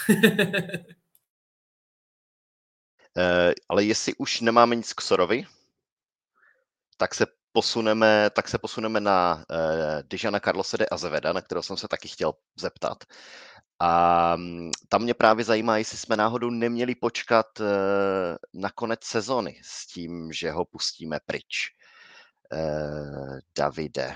Eh, 3.18 3.54
ale 3.70 3.84
jestli 3.84 4.14
už 4.16 4.42
nemáme 4.42 4.76
nic 4.76 4.94
k 4.94 5.02
Sorovi, 5.02 5.46
tak 6.98 7.16
se 7.16 7.26
posuneme, 7.56 8.30
tak 8.30 8.48
se 8.48 8.58
posuneme 8.58 9.00
na 9.00 9.36
uh, 9.36 10.02
Dijana 10.04 10.40
Carlose 10.40 10.78
de 10.78 10.86
Azeveda, 10.86 11.34
na 11.34 11.42
kterého 11.42 11.64
jsem 11.64 11.78
se 11.78 11.88
taky 11.88 12.08
chtěl 12.08 12.34
zeptat. 12.60 13.04
A 13.80 14.36
um, 14.36 14.72
tam 14.90 15.02
mě 15.02 15.14
právě 15.14 15.46
zajímá, 15.46 15.78
jestli 15.78 15.98
jsme 15.98 16.16
náhodou 16.16 16.50
neměli 16.50 16.96
počkat 16.96 17.60
uh, 17.60 17.66
na 18.54 18.70
konec 18.70 19.04
sezony 19.04 19.60
s 19.64 19.88
tím, 19.88 20.32
že 20.32 20.52
ho 20.52 20.66
pustíme 20.66 21.20
pryč. 21.26 21.72
Uh, 22.54 23.40
Davide. 23.58 24.16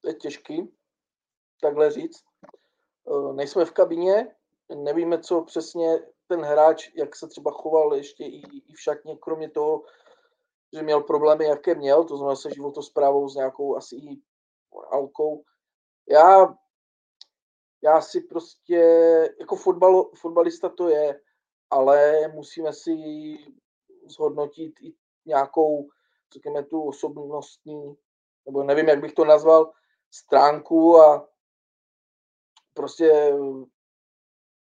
To 0.00 0.08
je 0.08 0.14
těžký, 0.14 0.68
takhle 1.60 1.90
říct. 1.90 2.24
Uh, 3.04 3.34
nejsme 3.34 3.64
v 3.64 3.72
kabině, 3.72 4.26
nevíme, 4.74 5.18
co 5.18 5.42
přesně 5.42 5.98
ten 6.26 6.40
hráč, 6.40 6.90
jak 6.94 7.16
se 7.16 7.28
třeba 7.28 7.50
choval 7.50 7.94
ještě 7.94 8.24
i, 8.24 8.42
i 8.70 8.72
v 8.74 8.80
šatně, 8.80 9.16
kromě 9.16 9.50
toho, 9.50 9.82
že 10.72 10.82
měl 10.82 11.00
problémy, 11.00 11.44
jaké 11.44 11.74
měl, 11.74 12.04
to 12.04 12.16
znamená 12.16 12.36
se 12.36 12.50
životosprávou 12.54 13.28
s 13.28 13.34
nějakou 13.34 13.76
asi 13.76 13.96
i 13.96 14.22
morálkou. 14.74 15.44
Já, 16.08 16.54
já 17.82 18.00
si 18.00 18.20
prostě, 18.20 18.80
jako 19.40 19.56
fotbal, 19.56 20.10
fotbalista 20.14 20.68
to 20.68 20.88
je, 20.88 21.20
ale 21.70 22.28
musíme 22.28 22.72
si 22.72 22.94
zhodnotit 24.06 24.74
i 24.82 24.94
nějakou, 25.26 25.88
řekněme, 26.32 26.62
tu 26.62 26.88
osobnostní, 26.88 27.96
nebo 28.46 28.62
nevím, 28.62 28.88
jak 28.88 29.00
bych 29.00 29.12
to 29.12 29.24
nazval, 29.24 29.72
stránku 30.10 30.96
a 30.96 31.28
prostě 32.74 33.32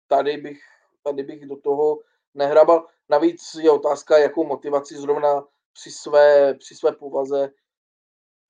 tady 0.07 0.37
bych, 0.37 0.61
tady 1.03 1.23
bych 1.23 1.45
do 1.45 1.57
toho 1.57 1.99
nehrabal. 2.33 2.87
Navíc 3.09 3.55
je 3.61 3.71
otázka, 3.71 4.17
jakou 4.17 4.43
motivaci 4.43 4.95
zrovna 4.95 5.47
při 5.79 5.91
své, 5.91 6.53
při 6.53 6.75
své 6.75 6.91
povaze 6.91 7.51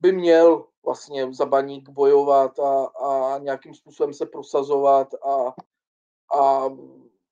by 0.01 0.11
měl 0.11 0.67
vlastně 0.85 1.33
za 1.33 1.45
baník 1.45 1.89
bojovat 1.89 2.59
a, 2.59 2.85
a 2.85 3.37
nějakým 3.37 3.73
způsobem 3.73 4.13
se 4.13 4.25
prosazovat 4.25 5.13
a, 5.13 5.53
a 6.39 6.69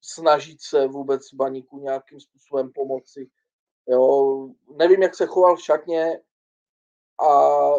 snažit 0.02 0.62
se 0.62 0.88
vůbec 0.88 1.34
baníku 1.34 1.80
nějakým 1.80 2.20
způsobem 2.20 2.72
pomoci. 2.74 3.30
Jo, 3.88 4.48
nevím, 4.76 5.04
jak 5.04 5.16
se 5.16 5.26
choval 5.26 5.56
v 5.56 5.64
šatně 5.64 6.22
a 7.30 7.32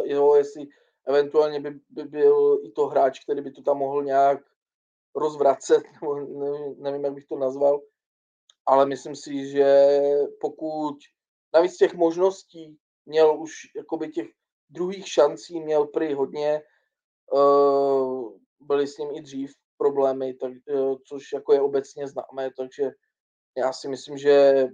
jo, 0.04 0.34
jestli 0.34 0.66
eventuálně 1.06 1.60
by, 1.60 1.80
by 1.88 2.04
byl 2.04 2.60
i 2.64 2.70
to 2.70 2.86
hráč, 2.86 3.24
který 3.24 3.40
by 3.40 3.50
to 3.50 3.62
tam 3.62 3.78
mohl 3.78 4.04
nějak 4.04 4.38
rozvracet, 5.14 5.82
nebo 5.92 6.14
nevím, 6.14 6.82
nevím, 6.82 7.04
jak 7.04 7.14
bych 7.14 7.26
to 7.26 7.36
nazval, 7.36 7.80
ale 8.66 8.86
myslím 8.86 9.16
si, 9.16 9.50
že 9.50 10.00
pokud 10.40 10.98
navíc 11.54 11.76
těch 11.76 11.94
možností 11.94 12.78
měl 13.06 13.40
už 13.40 13.52
jakoby 13.76 14.08
těch 14.08 14.28
druhých 14.70 15.08
šancí 15.08 15.60
měl 15.60 15.86
prý 15.86 16.14
hodně, 16.14 16.62
uh, 17.32 18.32
byly 18.60 18.86
s 18.86 18.98
ním 18.98 19.08
i 19.14 19.20
dřív 19.20 19.52
problémy, 19.76 20.34
tak, 20.34 20.52
uh, 20.66 20.96
což 21.06 21.32
jako 21.32 21.52
je 21.52 21.60
obecně 21.60 22.08
známé, 22.08 22.50
takže 22.56 22.90
já 23.56 23.72
si 23.72 23.88
myslím, 23.88 24.18
že 24.18 24.66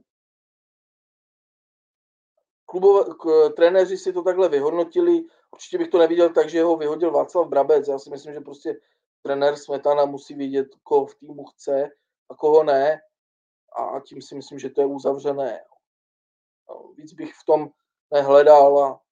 klubové, 2.67 3.15
k, 3.15 3.55
trenéři 3.57 3.99
si 3.99 4.13
to 4.13 4.23
takhle 4.23 4.49
vyhodnotili, 4.49 5.25
určitě 5.53 5.79
bych 5.79 5.89
to 5.89 5.99
neviděl 5.99 6.33
tak, 6.33 6.49
že 6.49 6.63
ho 6.63 6.77
vyhodil 6.77 7.11
Václav 7.11 7.49
Brabec, 7.49 7.89
já 7.89 7.99
si 7.99 8.11
myslím, 8.11 8.35
že 8.35 8.41
prostě 8.41 8.81
trenér 9.23 9.57
Smetana 9.57 10.05
musí 10.05 10.35
vidět, 10.35 10.69
koho 10.83 11.07
v 11.07 11.15
týmu 11.15 11.45
chce 11.45 11.91
a 12.31 12.35
koho 12.35 12.65
ne. 12.65 13.01
A 13.77 14.01
tím 14.01 14.23
si 14.23 14.35
myslím, 14.35 14.59
že 14.59 14.71
to 14.71 14.81
je 14.81 14.87
uzavřené. 14.87 15.61
Víc 16.97 17.13
bych 17.13 17.35
v 17.35 17.45
tom 17.45 17.71
nehledal 18.13 18.85
a, 18.85 19.03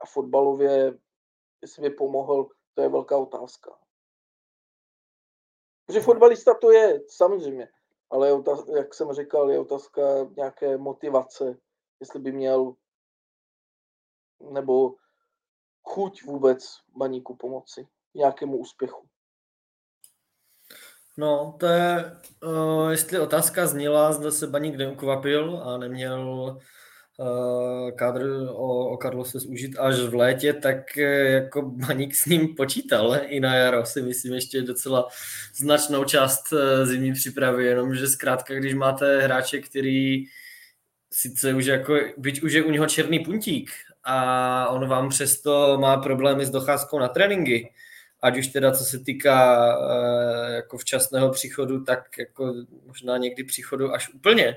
a 0.00 0.06
fotbalově, 0.06 0.98
jestli 1.62 1.82
by 1.82 1.90
pomohl, 1.90 2.48
to 2.74 2.82
je 2.82 2.88
velká 2.88 3.18
otázka. 3.18 3.78
Protože 5.86 6.00
fotbalista 6.00 6.54
to 6.54 6.72
je, 6.72 7.00
samozřejmě, 7.08 7.68
ale 8.10 8.28
je 8.28 8.32
otázka, 8.32 8.76
jak 8.76 8.94
jsem 8.94 9.12
říkal, 9.12 9.50
je 9.50 9.58
otázka 9.58 10.02
nějaké 10.36 10.76
motivace, 10.76 11.58
jestli 12.00 12.20
by 12.20 12.32
měl 12.32 12.74
nebo 14.50 14.94
chuť 15.82 16.22
vůbec 16.22 16.64
baníku 16.96 17.36
pomoci, 17.36 17.88
nějakému 18.14 18.58
úspěchu. 18.58 19.08
No, 21.18 21.56
to 21.60 21.66
je, 21.66 22.12
uh, 22.44 22.90
jestli 22.90 23.18
otázka 23.18 23.66
zněla, 23.66 24.12
zda 24.12 24.30
se 24.30 24.46
Baník 24.46 24.76
neukvapil 24.76 25.62
a 25.64 25.78
neměl 25.78 26.58
uh, 27.16 27.90
kádr 27.90 28.26
o, 28.50 28.88
o 28.88 28.96
Karlose 28.96 29.38
zúžit 29.38 29.78
až 29.78 29.94
v 29.94 30.14
létě, 30.14 30.52
tak 30.52 30.76
uh, 30.96 31.02
jako 31.32 31.62
Baník 31.62 32.14
s 32.14 32.26
ním 32.26 32.54
počítal 32.54 33.18
i 33.26 33.40
na 33.40 33.54
jaro, 33.54 33.86
si 33.86 34.02
myslím, 34.02 34.34
ještě 34.34 34.62
docela 34.62 35.08
značnou 35.54 36.04
část 36.04 36.52
uh, 36.52 36.58
zimní 36.84 37.12
přípravy, 37.12 37.66
jenomže 37.66 38.08
zkrátka, 38.08 38.54
když 38.54 38.74
máte 38.74 39.20
hráče, 39.20 39.60
který 39.60 40.24
sice 41.12 41.54
už 41.54 41.66
jako, 41.66 41.94
byť 42.16 42.42
už 42.42 42.52
je 42.52 42.64
u 42.64 42.70
něho 42.70 42.86
černý 42.86 43.18
puntík 43.18 43.70
a 44.04 44.68
on 44.68 44.88
vám 44.88 45.08
přesto 45.08 45.78
má 45.80 45.96
problémy 45.96 46.46
s 46.46 46.50
docházkou 46.50 46.98
na 46.98 47.08
tréninky, 47.08 47.72
ať 48.22 48.38
už 48.38 48.46
teda 48.46 48.72
co 48.72 48.84
se 48.84 48.98
týká 48.98 49.68
uh, 49.78 50.54
jako 50.54 50.78
včasného 50.78 51.30
příchodu, 51.30 51.84
tak 51.84 52.18
jako 52.18 52.54
možná 52.86 53.16
někdy 53.16 53.44
příchodu 53.44 53.94
až 53.94 54.14
úplně. 54.14 54.56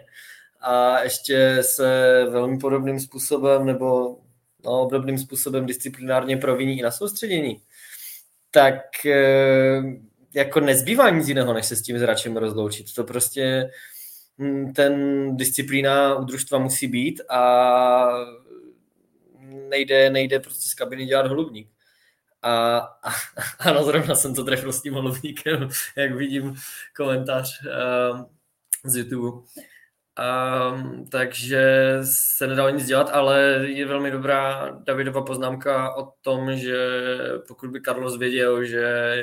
A 0.62 1.00
ještě 1.04 1.58
se 1.62 2.26
velmi 2.30 2.58
podobným 2.58 3.00
způsobem 3.00 3.66
nebo 3.66 4.18
no, 4.66 4.82
obdobným 4.82 5.18
způsobem 5.18 5.66
disciplinárně 5.66 6.38
proviní 6.38 6.80
i 6.80 6.82
na 6.82 6.92
soustředění. 6.92 7.62
Tak 8.52 8.82
uh, 9.06 9.94
jako 10.34 10.60
nezbývá 10.60 11.10
nic 11.10 11.28
jiného, 11.28 11.54
než 11.54 11.66
se 11.66 11.76
s 11.76 11.82
tím 11.82 12.00
zračem 12.00 12.38
rozloučit. 12.38 12.94
To 12.94 13.04
prostě 13.04 13.72
hm, 14.38 14.74
ten 14.74 14.94
disciplína 15.38 16.16
u 16.16 16.24
družstva 16.24 16.60
musí 16.60 16.88
být 16.88 17.22
a 17.30 18.10
nejde, 19.70 20.10
nejde 20.10 20.40
prostě 20.40 20.70
z 20.70 20.74
kabiny 20.74 21.06
dělat 21.06 21.28
holubník. 21.28 21.70
A, 22.42 22.78
a 22.78 23.10
ano, 23.60 23.84
zrovna 23.84 24.16
jsem 24.16 24.36
to 24.36 24.44
trefil 24.44 24.74
s 24.74 24.82
tím 24.82 24.94
holovníkem, 24.94 25.70
jak 25.96 26.16
vidím 26.16 26.56
komentář 26.96 27.62
uh, 27.66 28.26
z 28.86 28.96
YouTube. 28.96 29.48
Um, 30.20 31.06
takže 31.12 31.94
se 32.04 32.48
nedalo 32.48 32.70
nic 32.70 32.86
dělat, 32.86 33.10
ale 33.14 33.42
je 33.66 33.86
velmi 33.86 34.12
dobrá 34.12 34.70
Davidova 34.84 35.22
poznámka 35.22 35.96
o 35.96 36.14
tom, 36.22 36.58
že 36.58 37.00
pokud 37.48 37.70
by 37.70 37.82
Carlos 37.82 38.18
věděl, 38.18 38.66
že 38.66 39.14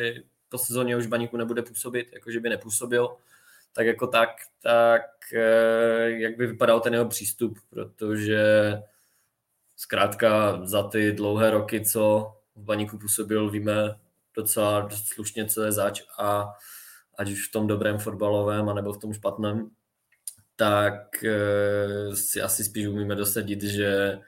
po 0.49 0.59
sezóně 0.59 0.97
už 0.97 1.07
baníku 1.07 1.37
nebude 1.37 1.63
působit, 1.63 2.13
jakože 2.13 2.41
by 2.41 2.49
nepůsobil, 2.49 3.17
tak 3.73 3.87
jako 3.87 4.07
tak, 4.07 4.29
tak 4.63 5.03
eh, 5.35 6.11
jak 6.11 6.37
by 6.37 6.47
vypadal 6.47 6.81
ten 6.81 6.93
jeho 6.93 7.09
přístup, 7.09 7.59
protože 7.71 8.73
zkrátka 9.77 10.61
za 10.67 10.83
ty 10.83 11.13
dlouhé 11.13 11.51
roky, 11.51 11.85
co 11.85 12.33
v 12.57 12.65
baníku 12.65 12.99
působil, 12.99 13.51
víme 13.51 13.95
docela 14.35 14.81
dost 14.81 15.09
slušně, 15.09 15.47
co 15.47 15.63
je 15.63 15.73
zač 15.73 16.03
a 16.19 16.53
ať 17.19 17.31
už 17.31 17.49
v 17.49 17.53
tom 17.53 17.67
dobrém 17.67 17.99
fotbalovém, 17.99 18.69
anebo 18.69 18.93
v 18.93 18.99
tom 18.99 19.13
špatném, 19.13 19.71
tak 20.57 21.25
e, 21.25 22.17
si 22.17 22.43
asi 22.43 22.65
spíš 22.65 22.87
umíme 22.87 23.15
dosadit, 23.15 23.63
že 23.63 24.19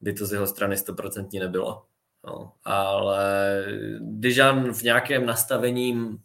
by 0.00 0.12
to 0.12 0.26
z 0.26 0.32
jeho 0.32 0.46
strany 0.46 0.76
stoprocentní 0.76 1.38
nebylo. 1.38 1.84
No, 2.26 2.52
ale 2.64 3.64
Dižan 4.00 4.72
v 4.72 4.82
nějakém 4.82 5.26
nastavení, 5.26 6.18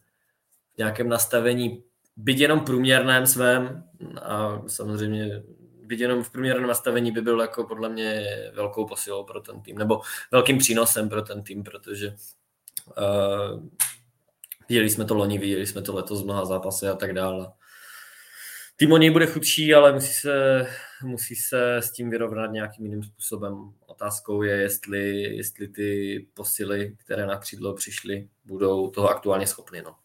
v 0.74 0.78
nějakém 0.78 1.10
nastavení, 1.10 1.84
byť 2.18 2.40
jenom 2.40 2.60
průměrném 2.60 3.28
svém, 3.28 3.84
a 4.22 4.62
samozřejmě 4.68 5.44
být 5.84 6.00
jenom 6.00 6.24
v 6.24 6.32
průměrném 6.32 6.68
nastavení 6.68 7.12
by 7.12 7.22
byl 7.22 7.42
jako 7.42 7.64
podle 7.64 7.90
mě 7.90 8.28
velkou 8.54 8.86
posilou 8.86 9.24
pro 9.24 9.42
ten 9.42 9.62
tým, 9.62 9.78
nebo 9.78 10.02
velkým 10.32 10.58
přínosem 10.58 11.10
pro 11.10 11.22
ten 11.22 11.44
tým, 11.44 11.64
protože 11.64 12.16
uh, 12.98 13.70
viděli 14.70 14.90
jsme 14.90 15.06
to 15.06 15.16
loni, 15.16 15.38
viděli 15.40 15.68
jsme 15.68 15.82
to 15.82 15.96
letos 15.96 16.20
z 16.20 16.24
mnoha 16.24 16.46
zápasy 16.46 16.88
a 16.88 16.96
tak 16.96 17.14
dále. 17.14 17.52
Tým 18.76 18.92
o 18.92 18.98
něj 18.98 19.10
bude 19.10 19.26
chudší, 19.26 19.74
ale 19.74 19.94
musí 19.94 20.14
se, 20.14 20.68
musí 21.04 21.36
se 21.36 21.78
s 21.78 21.92
tím 21.92 22.10
vyrovnat 22.10 22.52
nějakým 22.52 22.86
jiným 22.86 23.04
způsobem. 23.04 23.74
Otázkou 23.86 24.42
je, 24.42 24.56
jestli, 24.56 25.22
jestli 25.22 25.68
ty 25.68 26.20
posily, 26.34 26.96
které 27.06 27.26
na 27.26 27.38
křídlo 27.38 27.74
přišly, 27.74 28.30
budou 28.46 28.90
toho 28.90 29.10
aktuálně 29.10 29.48
schopny. 29.48 29.82
No. 29.82 29.96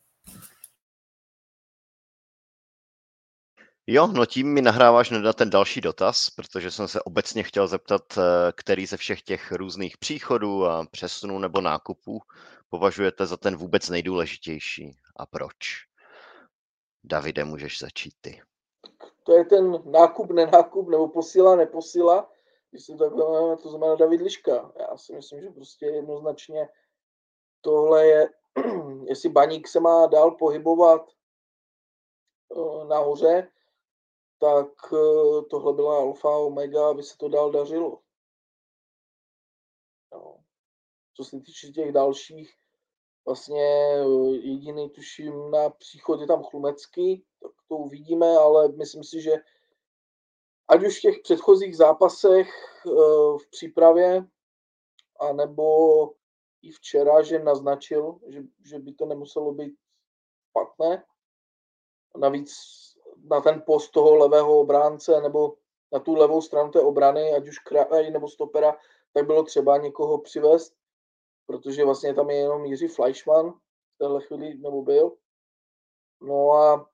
Jo, 3.90 4.06
no 4.06 4.26
tím 4.26 4.52
mi 4.54 4.62
nahráváš 4.62 5.10
na 5.10 5.32
ten 5.32 5.50
další 5.50 5.80
dotaz, 5.80 6.30
protože 6.30 6.70
jsem 6.70 6.88
se 6.88 7.02
obecně 7.02 7.42
chtěl 7.42 7.68
zeptat, 7.68 8.02
eh, 8.18 8.52
který 8.52 8.86
ze 8.86 8.96
všech 8.96 9.22
těch 9.22 9.52
různých 9.52 9.98
příchodů 9.98 10.66
a 10.66 10.86
přesunů 10.90 11.38
nebo 11.38 11.60
nákupů 11.60 12.20
považujete 12.68 13.26
za 13.26 13.36
ten 13.36 13.56
vůbec 13.56 13.88
nejdůležitější 13.88 14.96
a 15.16 15.26
proč? 15.26 15.56
Davide, 17.04 17.44
můžeš 17.44 17.78
začít 17.78 18.14
ty. 18.20 18.42
To 19.22 19.32
je 19.32 19.44
ten 19.44 19.82
nákup, 19.84 20.30
nenákup, 20.30 20.88
nebo 20.88 21.08
posila, 21.08 21.56
neposila, 21.56 22.30
když 22.70 22.84
se 22.84 22.96
takhle 22.96 23.56
to 23.56 23.68
znamená 23.68 23.94
David 23.94 24.20
Liška. 24.20 24.72
Já 24.80 24.96
si 24.96 25.12
myslím, 25.12 25.40
že 25.40 25.50
prostě 25.50 25.86
jednoznačně 25.86 26.68
tohle 27.60 28.06
je, 28.06 28.28
jestli 29.04 29.28
baník 29.28 29.68
se 29.68 29.80
má 29.80 30.06
dál 30.06 30.30
pohybovat 30.30 31.10
eh, 32.56 32.84
nahoře, 32.84 33.48
tak 34.38 34.92
eh, 34.92 35.42
tohle 35.50 35.72
byla 35.72 35.98
alfa 35.98 36.28
omega, 36.28 36.90
aby 36.90 37.02
se 37.02 37.16
to 37.16 37.28
dál 37.28 37.52
dařilo. 37.52 38.00
No. 40.12 40.44
Co 41.14 41.24
se 41.24 41.40
týče 41.40 41.68
těch 41.68 41.92
dalších, 41.92 42.54
vlastně 43.26 43.64
eh, 43.64 44.36
jediný 44.36 44.90
tuším 44.90 45.50
na 45.50 45.70
příchod 45.70 46.20
je 46.20 46.26
tam 46.26 46.42
Chlumecký, 46.42 47.24
tak 47.42 47.52
to 47.68 47.76
uvidíme, 47.76 48.26
ale 48.26 48.68
myslím 48.68 49.04
si, 49.04 49.22
že 49.22 49.32
ať 50.68 50.86
už 50.86 50.98
v 50.98 51.00
těch 51.00 51.18
předchozích 51.22 51.76
zápasech 51.76 52.48
eh, 52.86 52.90
v 53.38 53.50
přípravě, 53.50 54.26
anebo 55.20 55.64
i 56.62 56.70
včera, 56.70 57.22
že 57.22 57.38
naznačil, 57.38 58.18
že, 58.28 58.42
že 58.64 58.78
by 58.78 58.92
to 58.92 59.06
nemuselo 59.06 59.54
být 59.54 59.74
špatné. 60.50 61.04
Navíc 62.16 62.54
na 63.30 63.40
ten 63.40 63.62
post 63.66 63.90
toho 63.90 64.16
levého 64.16 64.60
obránce 64.60 65.20
nebo 65.20 65.54
na 65.92 65.98
tu 65.98 66.14
levou 66.14 66.42
stranu 66.42 66.70
té 66.70 66.80
obrany, 66.80 67.32
ať 67.32 67.48
už 67.48 67.58
kraj 67.58 68.10
nebo 68.10 68.28
stopera, 68.28 68.76
tak 69.12 69.26
bylo 69.26 69.42
třeba 69.42 69.76
někoho 69.76 70.18
přivést, 70.18 70.74
protože 71.46 71.84
vlastně 71.84 72.14
tam 72.14 72.30
je 72.30 72.36
jenom 72.36 72.64
Jiří 72.64 72.88
Fleischmann 72.88 73.50
v 73.50 73.98
téhle 73.98 74.22
chvíli 74.22 74.54
nebo 74.54 74.82
byl. 74.82 75.16
No 76.20 76.52
a 76.52 76.90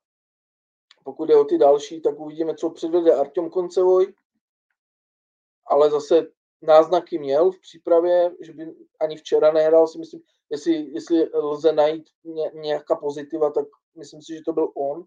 pokud 1.04 1.30
je 1.30 1.36
o 1.36 1.44
ty 1.44 1.58
další, 1.58 2.00
tak 2.00 2.20
uvidíme, 2.20 2.54
co 2.54 2.70
předvede 2.70 3.14
Artem 3.14 3.50
Koncevoj, 3.50 4.14
ale 5.66 5.90
zase 5.90 6.26
náznaky 6.62 7.18
měl 7.18 7.50
v 7.50 7.60
přípravě, 7.60 8.36
že 8.40 8.52
by 8.52 8.74
ani 9.00 9.16
včera 9.16 9.52
nehrál, 9.52 9.88
si 9.88 9.98
myslím, 9.98 10.22
jestli, 10.50 10.72
jestli 10.72 11.30
lze 11.34 11.72
najít 11.72 12.10
ně, 12.24 12.50
nějaká 12.54 12.96
pozitiva, 12.96 13.50
tak 13.50 13.66
myslím 13.96 14.22
si, 14.22 14.34
že 14.34 14.42
to 14.44 14.52
byl 14.52 14.72
on. 14.74 15.04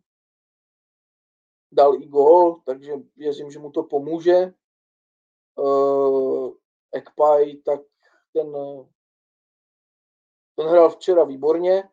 Dal 1.71 2.01
i 2.01 2.05
gól, 2.05 2.61
takže 2.65 2.93
věřím, 3.15 3.51
že 3.51 3.59
mu 3.59 3.71
to 3.71 3.83
pomůže. 3.83 4.53
Uh, 5.55 6.53
tak 7.65 7.79
ten, 8.33 8.51
ten 10.55 10.67
hrál 10.67 10.89
včera 10.89 11.23
výborně. 11.23 11.89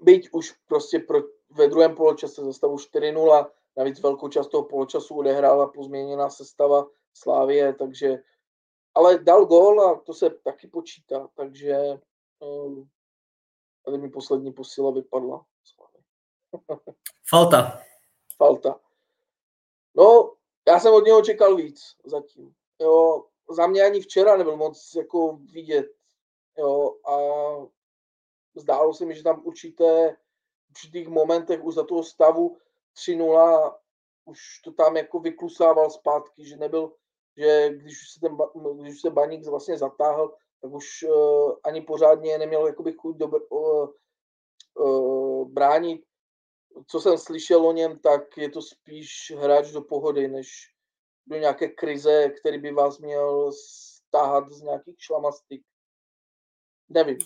Byť 0.00 0.28
už 0.32 0.52
prostě 0.52 0.98
pro, 0.98 1.18
ve 1.50 1.68
druhém 1.68 1.96
poločase 1.96 2.44
za 2.44 2.52
stavu 2.52 2.76
4-0, 2.76 3.50
navíc 3.76 4.00
velkou 4.00 4.28
část 4.28 4.48
toho 4.48 4.64
poločasu 4.64 5.16
odehrála 5.16 5.66
pozměněná 5.66 6.30
sestava 6.30 6.86
Slávie, 7.16 7.74
takže 7.74 8.18
ale 8.94 9.18
dal 9.18 9.46
gól 9.46 9.80
a 9.80 10.00
to 10.00 10.14
se 10.14 10.30
taky 10.30 10.68
počítá, 10.68 11.28
takže 11.34 11.76
um, 12.38 12.90
tady 13.84 13.98
mi 13.98 14.10
poslední 14.10 14.52
posila 14.52 14.90
vypadla. 14.90 15.44
Falta. 17.30 17.80
Falta. 18.36 18.80
No, 19.94 20.34
já 20.68 20.80
jsem 20.80 20.94
od 20.94 21.04
něho 21.04 21.22
čekal 21.22 21.56
víc 21.56 21.96
zatím. 22.04 22.54
Jo, 22.80 23.24
za 23.50 23.66
mě 23.66 23.82
ani 23.82 24.00
včera 24.00 24.36
nebyl 24.36 24.56
moc 24.56 24.94
jako 24.96 25.38
vidět. 25.52 25.86
Jo, 26.58 26.96
a 27.08 27.16
zdálo 28.54 28.94
se 28.94 29.04
mi, 29.04 29.14
že 29.14 29.22
tam 29.22 29.42
určité, 29.44 30.16
v 30.66 30.70
určitých 30.70 31.08
momentech 31.08 31.64
už 31.64 31.74
za 31.74 31.84
toho 31.84 32.02
stavu 32.02 32.58
3-0 32.96 33.74
už 34.24 34.60
to 34.64 34.72
tam 34.72 34.96
jako 34.96 35.18
vyklusával 35.18 35.90
zpátky, 35.90 36.44
že 36.44 36.56
nebyl, 36.56 36.92
že 37.36 37.70
když 37.70 38.12
se, 38.12 38.20
ten, 38.20 38.36
když 38.80 39.00
se 39.00 39.10
Baník 39.10 39.46
vlastně 39.46 39.78
zatáhl, 39.78 40.34
tak 40.60 40.70
už 40.72 41.02
uh, 41.02 41.52
ani 41.64 41.80
pořádně 41.80 42.38
neměl 42.38 42.66
jakoby 42.66 42.92
chuť 42.92 43.16
do, 43.16 43.26
uh, 43.26 43.88
uh, 44.74 45.48
bránit. 45.48 46.06
Co 46.86 47.00
jsem 47.00 47.18
slyšel 47.18 47.66
o 47.66 47.72
něm, 47.72 47.98
tak 47.98 48.38
je 48.38 48.50
to 48.50 48.62
spíš 48.62 49.32
hráč 49.36 49.70
do 49.70 49.82
pohody, 49.82 50.28
než 50.28 50.48
do 51.26 51.36
nějaké 51.36 51.68
krize, 51.68 52.28
který 52.40 52.58
by 52.58 52.72
vás 52.72 52.98
měl 52.98 53.52
stáhat 53.52 54.52
z 54.52 54.62
nějakých 54.62 54.96
šlamastik. 54.98 55.62
Nevím. 56.88 57.18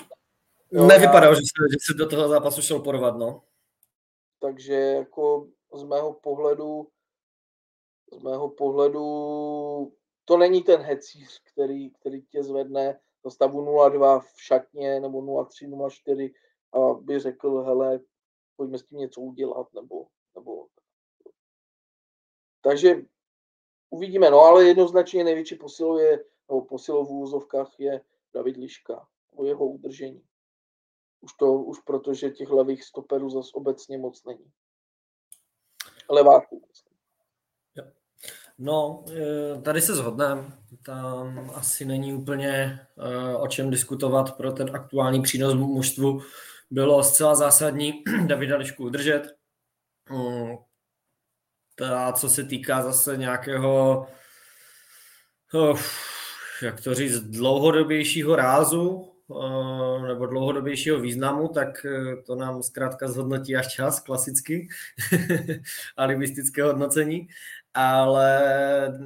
Jo, 0.73 0.87
Nevypadalo, 0.87 1.33
já... 1.33 1.35
že, 1.35 1.41
se, 1.41 1.69
že 1.73 1.79
se 1.83 1.99
do 1.99 2.09
toho 2.09 2.29
zápasu 2.29 2.63
šel 2.63 2.81
porvat, 2.81 3.17
no. 3.17 3.43
Takže 4.41 4.75
jako 4.75 5.49
z 5.75 5.83
mého 5.83 6.13
pohledu 6.13 6.89
z 8.13 8.23
mého 8.23 8.49
pohledu 8.49 9.03
to 10.25 10.37
není 10.37 10.63
ten 10.63 10.81
hecíř, 10.81 11.41
který, 11.53 11.91
který 11.91 12.23
tě 12.23 12.43
zvedne 12.43 13.01
do 13.25 13.31
stavu 13.31 13.65
0-2 13.65 14.21
v 14.21 14.43
šatně 14.43 15.01
nebo 15.01 15.23
0-3, 15.23 15.71
0-4 15.71 16.33
a 16.73 16.95
by 17.01 17.19
řekl, 17.19 17.63
hele, 17.63 18.01
pojďme 18.59 18.79
s 18.79 18.83
tím 18.83 18.99
něco 18.99 19.21
udělat, 19.21 19.75
nebo, 19.75 20.07
nebo 20.35 20.67
takže 22.61 22.97
uvidíme, 23.91 24.31
no 24.31 24.41
ale 24.41 24.65
jednoznačně 24.65 25.25
největší 25.25 25.55
posilou 25.55 25.99
je, 25.99 26.25
nebo 26.49 26.65
posilou 26.65 27.05
v 27.07 27.11
úzovkách 27.11 27.81
je 27.81 28.01
David 28.35 28.57
Liška, 28.57 29.09
o 29.37 29.45
jeho 29.45 29.67
udržení. 29.67 30.23
Už 31.21 31.33
to, 31.33 31.53
už 31.53 31.81
protože 31.81 32.31
těch 32.31 32.51
levých 32.51 32.85
stoperů 32.85 33.31
zase 33.31 33.51
obecně 33.55 33.99
moc 33.99 34.25
není. 34.25 34.53
Leváků. 36.11 36.63
No, 38.59 39.05
e, 39.13 39.63
tady 39.63 39.83
se 39.83 39.95
shodneme. 39.95 40.59
Tam 40.85 41.51
asi 41.55 41.85
není 41.85 42.15
úplně 42.15 42.81
e, 42.99 43.37
o 43.37 43.49
čem 43.49 43.71
diskutovat 43.71 44.37
pro 44.37 44.53
ten 44.53 44.77
aktuální 44.77 45.23
přínos 45.23 45.55
mužstvu. 45.55 46.21
Bylo 46.71 47.05
zcela 47.05 47.35
zásadní 47.35 48.05
Davida 48.27 48.57
Lišku 48.57 48.85
udržet. 48.85 49.23
Mm, 50.11 50.57
a 51.95 52.13
co 52.13 52.29
se 52.29 52.45
týká 52.45 52.83
zase 52.83 53.17
nějakého, 53.17 54.07
jak 56.63 56.81
to 56.81 56.95
říct, 56.95 57.21
dlouhodobějšího 57.21 58.37
rázu 58.37 59.13
nebo 60.07 60.27
dlouhodobějšího 60.27 61.01
významu, 61.01 61.49
tak 61.49 61.85
eh, 61.85 62.23
to 62.23 62.35
nám 62.35 62.63
zkrátka 62.63 63.09
zhodnotí 63.09 63.57
až 63.57 63.69
čas, 63.69 64.01
klasicky, 64.01 64.69
alibistické 65.97 66.63
hodnocení, 66.63 67.29
ale 67.75 68.99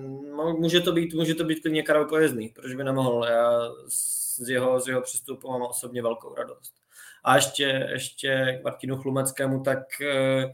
může 0.59 0.81
to 0.81 0.93
být, 0.93 1.15
může 1.15 1.35
to 1.35 1.45
být 1.45 1.61
klidně 1.61 1.83
Karel 1.83 2.05
Kojezdný, 2.05 2.49
proč 2.49 2.75
by 2.75 2.85
nemohl, 2.85 3.25
já 3.25 3.61
z 3.89 4.49
jeho, 4.49 4.81
z 4.81 4.89
jeho 4.89 5.03
přístupu 5.03 5.51
mám 5.51 5.63
osobně 5.63 6.03
velkou 6.03 6.35
radost. 6.35 6.82
A 7.25 7.37
ještě, 7.37 7.89
ještě 7.93 8.59
k 8.61 8.65
Martinu 8.65 8.97
Chlumeckému, 8.97 9.61
tak 9.63 9.79
uh, 10.01 10.53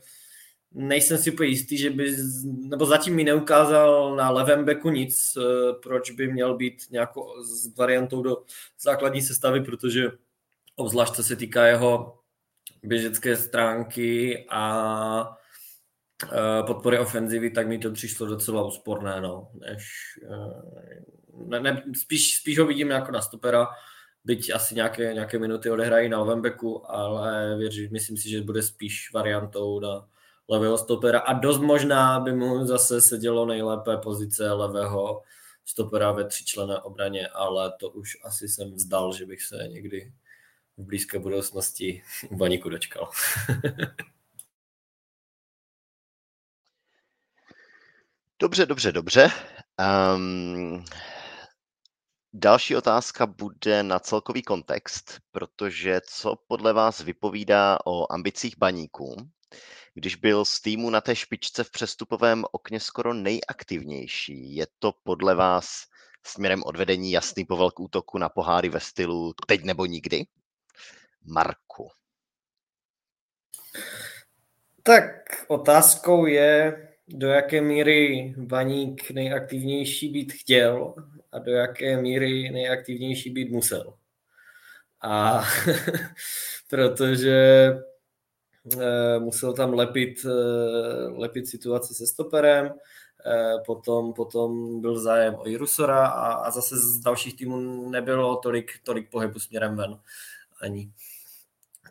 nejsem 0.72 1.18
si 1.18 1.30
úplně 1.30 1.48
jistý, 1.48 1.78
že 1.78 1.90
by, 1.90 2.16
nebo 2.44 2.86
zatím 2.86 3.14
mi 3.14 3.24
neukázal 3.24 4.16
na 4.16 4.30
levém 4.30 4.64
beku 4.64 4.90
nic, 4.90 5.36
eh, 5.36 5.72
proč 5.82 6.10
by 6.10 6.32
měl 6.32 6.56
být 6.56 6.82
nějakou 6.90 7.42
s 7.42 7.76
variantou 7.76 8.22
do 8.22 8.44
základní 8.80 9.22
sestavy, 9.22 9.60
protože 9.60 10.10
obzvlášť 10.76 11.14
co 11.14 11.24
se 11.24 11.36
týká 11.36 11.66
jeho 11.66 12.18
běžecké 12.82 13.36
stránky 13.36 14.46
a 14.48 15.36
eh, 16.24 16.62
podpory 16.66 16.98
ofenzivy, 16.98 17.50
tak 17.50 17.68
mi 17.68 17.78
to 17.78 17.92
přišlo 17.92 18.26
docela 18.26 18.66
úsporné, 18.66 19.20
no, 19.20 19.48
než, 19.54 19.88
eh, 20.22 20.62
ne, 21.46 21.60
ne, 21.60 21.82
spíš, 22.00 22.36
spíš 22.36 22.58
ho 22.58 22.66
vidím 22.66 22.90
jako 22.90 23.12
na 23.12 23.22
stopera, 23.22 23.66
byť 24.28 24.54
asi 24.54 24.74
nějaké, 24.74 25.14
nějaké 25.14 25.38
minuty 25.38 25.70
odehrají 25.70 26.08
na 26.08 26.20
levém 26.20 26.42
beku, 26.42 26.90
ale 26.90 27.56
věřím, 27.56 27.92
myslím 27.92 28.16
si, 28.16 28.28
že 28.28 28.42
bude 28.42 28.62
spíš 28.62 29.10
variantou 29.14 29.80
na, 29.80 30.08
levého 30.48 30.78
stopera 30.78 31.18
a 31.18 31.32
dost 31.32 31.60
možná 31.60 32.20
by 32.20 32.32
mu 32.32 32.66
zase 32.66 33.00
sedělo 33.00 33.46
nejlépe 33.46 33.96
pozice 33.96 34.52
levého 34.52 35.22
stopera 35.64 36.12
ve 36.12 36.24
tříčlené 36.24 36.78
obraně, 36.78 37.28
ale 37.28 37.72
to 37.80 37.90
už 37.90 38.18
asi 38.24 38.48
jsem 38.48 38.72
vzdal, 38.72 39.12
že 39.12 39.26
bych 39.26 39.42
se 39.42 39.68
někdy 39.68 40.12
v 40.76 40.82
blízké 40.82 41.18
budoucnosti 41.18 42.02
u 42.30 42.36
baníku 42.36 42.68
dočkal. 42.68 43.10
dobře, 48.38 48.66
dobře, 48.66 48.92
dobře. 48.92 49.30
Um, 50.14 50.84
další 52.38 52.76
otázka 52.76 53.26
bude 53.26 53.82
na 53.82 53.98
celkový 53.98 54.42
kontext, 54.42 55.20
protože 55.30 56.00
co 56.06 56.36
podle 56.48 56.72
vás 56.72 57.00
vypovídá 57.00 57.78
o 57.84 58.12
ambicích 58.12 58.58
baníků 58.58 59.16
když 59.94 60.16
byl 60.16 60.44
z 60.44 60.60
týmu 60.60 60.90
na 60.90 61.00
té 61.00 61.16
špičce 61.16 61.64
v 61.64 61.70
přestupovém 61.70 62.44
okně 62.52 62.80
skoro 62.80 63.14
nejaktivnější. 63.14 64.54
Je 64.54 64.66
to 64.78 64.92
podle 65.02 65.34
vás 65.34 65.84
směrem 66.26 66.62
odvedení 66.64 67.12
jasný 67.12 67.44
povelk 67.44 67.80
útoku 67.80 68.18
na 68.18 68.28
poháry 68.28 68.68
ve 68.68 68.80
stylu 68.80 69.32
teď 69.46 69.64
nebo 69.64 69.86
nikdy? 69.86 70.24
Marku. 71.24 71.90
Tak 74.82 75.04
otázkou 75.48 76.26
je, 76.26 76.87
do 77.08 77.28
jaké 77.28 77.60
míry 77.60 78.34
Baník 78.38 79.10
nejaktivnější 79.10 80.08
být 80.08 80.32
chtěl 80.32 80.94
a 81.32 81.38
do 81.38 81.52
jaké 81.52 82.02
míry 82.02 82.50
nejaktivnější 82.50 83.30
být 83.30 83.50
musel. 83.50 83.94
A 85.02 85.42
protože 86.70 87.72
Eh, 88.80 89.18
musel 89.18 89.52
tam 89.52 89.74
lepit, 89.74 90.26
eh, 90.26 91.08
lepit 91.08 91.48
situaci 91.48 91.94
se 91.94 92.06
stoperem, 92.06 92.74
eh, 93.26 93.54
potom, 93.66 94.12
potom 94.12 94.80
byl 94.80 94.98
zájem 94.98 95.34
o 95.34 95.48
Jirusora 95.48 96.06
a, 96.06 96.32
a 96.32 96.50
zase 96.50 96.76
z 96.76 97.00
dalších 97.00 97.36
týmů 97.36 97.90
nebylo 97.90 98.36
tolik, 98.36 98.72
tolik 98.82 99.10
pohybu 99.10 99.38
směrem 99.38 99.76
ven 99.76 100.00
ani. 100.60 100.92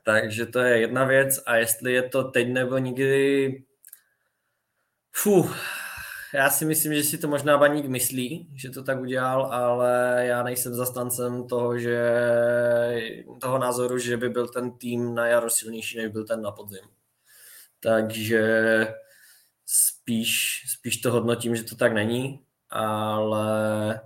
Takže 0.03 0.45
to 0.45 0.59
je 0.59 0.79
jedna 0.79 1.05
věc 1.05 1.43
a 1.45 1.55
jestli 1.55 1.93
je 1.93 2.03
to 2.03 2.23
teď 2.23 2.47
nebo 2.47 2.77
nikdy, 2.77 3.63
fuh, 5.17 5.57
já 6.33 6.49
si 6.49 6.65
myslím, 6.65 6.93
že 6.93 7.03
si 7.03 7.17
to 7.17 7.27
možná 7.27 7.57
Baník 7.57 7.85
myslí, 7.85 8.49
že 8.55 8.69
to 8.69 8.83
tak 8.83 8.99
udělal, 8.99 9.45
ale 9.45 10.23
já 10.25 10.43
nejsem 10.43 10.73
zastancem 10.73 11.47
toho, 11.47 11.79
že 11.79 12.11
toho 13.41 13.57
názoru, 13.57 13.97
že 13.97 14.17
by 14.17 14.29
byl 14.29 14.47
ten 14.47 14.71
tým 14.71 15.15
na 15.15 15.27
jaro 15.27 15.49
silnější, 15.49 15.97
než 15.97 16.07
byl 16.07 16.25
ten 16.25 16.41
na 16.41 16.51
podzim. 16.51 16.85
Takže 17.79 18.87
spíš, 19.65 20.63
spíš 20.67 20.97
to 20.97 21.11
hodnotím, 21.11 21.55
že 21.55 21.63
to 21.63 21.75
tak 21.75 21.93
není, 21.93 22.39
ale 22.69 24.01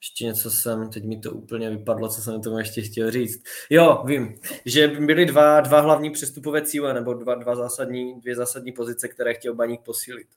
ještě 0.00 0.24
něco 0.24 0.50
jsem, 0.50 0.90
teď 0.90 1.04
mi 1.04 1.20
to 1.20 1.30
úplně 1.30 1.70
vypadlo, 1.70 2.08
co 2.08 2.22
jsem 2.22 2.42
tomu 2.42 2.58
ještě 2.58 2.82
chtěl 2.82 3.10
říct. 3.10 3.42
Jo, 3.70 4.02
vím, 4.06 4.40
že 4.64 4.88
byly 4.88 5.26
dva, 5.26 5.60
dva 5.60 5.80
hlavní 5.80 6.10
přestupové 6.10 6.62
cíle, 6.62 6.94
nebo 6.94 7.14
dva, 7.14 7.34
dva 7.34 7.56
zásadní, 7.56 8.20
dvě 8.20 8.36
zásadní 8.36 8.72
pozice, 8.72 9.08
které 9.08 9.34
chtěl 9.34 9.54
Baník 9.54 9.80
posílit. 9.80 10.28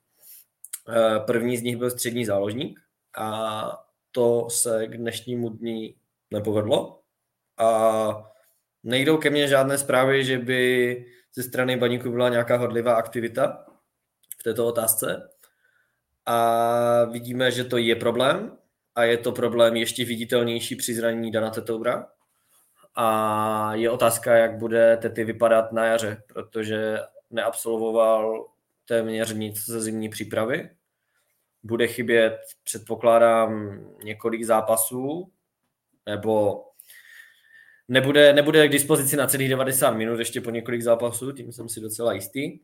Eh, 0.90 1.20
první 1.20 1.58
z 1.58 1.64
nich 1.64 1.78
byl 1.78 1.90
střední 1.90 2.26
záložník 2.26 2.80
a 3.18 3.84
to 4.12 4.50
se 4.50 4.88
k 4.88 4.98
dnešnímu 4.98 5.50
dní 5.50 5.96
nepovedlo. 6.32 7.02
A 7.58 8.32
nejdou 8.84 9.18
ke 9.18 9.30
mně 9.30 9.48
žádné 9.48 9.78
zprávy, 9.78 10.26
že 10.26 10.38
by 10.38 11.06
ze 11.34 11.44
strany 11.44 11.78
baníku 11.78 12.12
byla 12.12 12.30
nějaká 12.30 12.58
hodlivá 12.58 12.94
aktivita 12.94 13.66
v 14.40 14.44
této 14.44 14.68
otázce. 14.68 15.30
A 16.26 17.06
vidíme, 17.06 17.52
že 17.52 17.64
to 17.64 17.78
je 17.78 17.96
problém 17.96 18.58
a 18.96 19.04
je 19.04 19.18
to 19.18 19.32
problém 19.32 19.76
ještě 19.76 20.06
viditelnější 20.06 20.76
při 20.76 20.94
zranění 20.94 21.32
Dana 21.32 21.50
Tetoura. 21.50 22.08
A 22.96 23.76
je 23.76 23.90
otázka, 23.90 24.36
jak 24.36 24.58
bude 24.58 24.98
Tety 24.98 25.24
vypadat 25.24 25.72
na 25.72 25.86
jaře, 25.86 26.24
protože 26.28 27.00
neabsolvoval 27.30 28.48
téměř 28.86 29.34
nic 29.34 29.66
ze 29.66 29.82
zimní 29.82 30.10
přípravy. 30.10 30.70
Bude 31.64 31.88
chybět, 31.88 32.38
předpokládám, 32.64 33.80
několik 34.03 34.43
zápasů, 34.43 35.32
nebo 36.05 36.64
nebude, 37.88 38.34
nebude 38.34 38.68
k 38.68 38.72
dispozici 38.72 39.18
na 39.18 39.28
celých 39.28 39.49
90 39.49 39.91
minut 39.91 40.20
ještě 40.20 40.41
po 40.41 40.49
několik 40.49 40.82
zápasů, 40.82 41.32
tím 41.32 41.51
jsem 41.51 41.70
si 41.70 41.80
docela 41.80 42.14
jistý. 42.14 42.60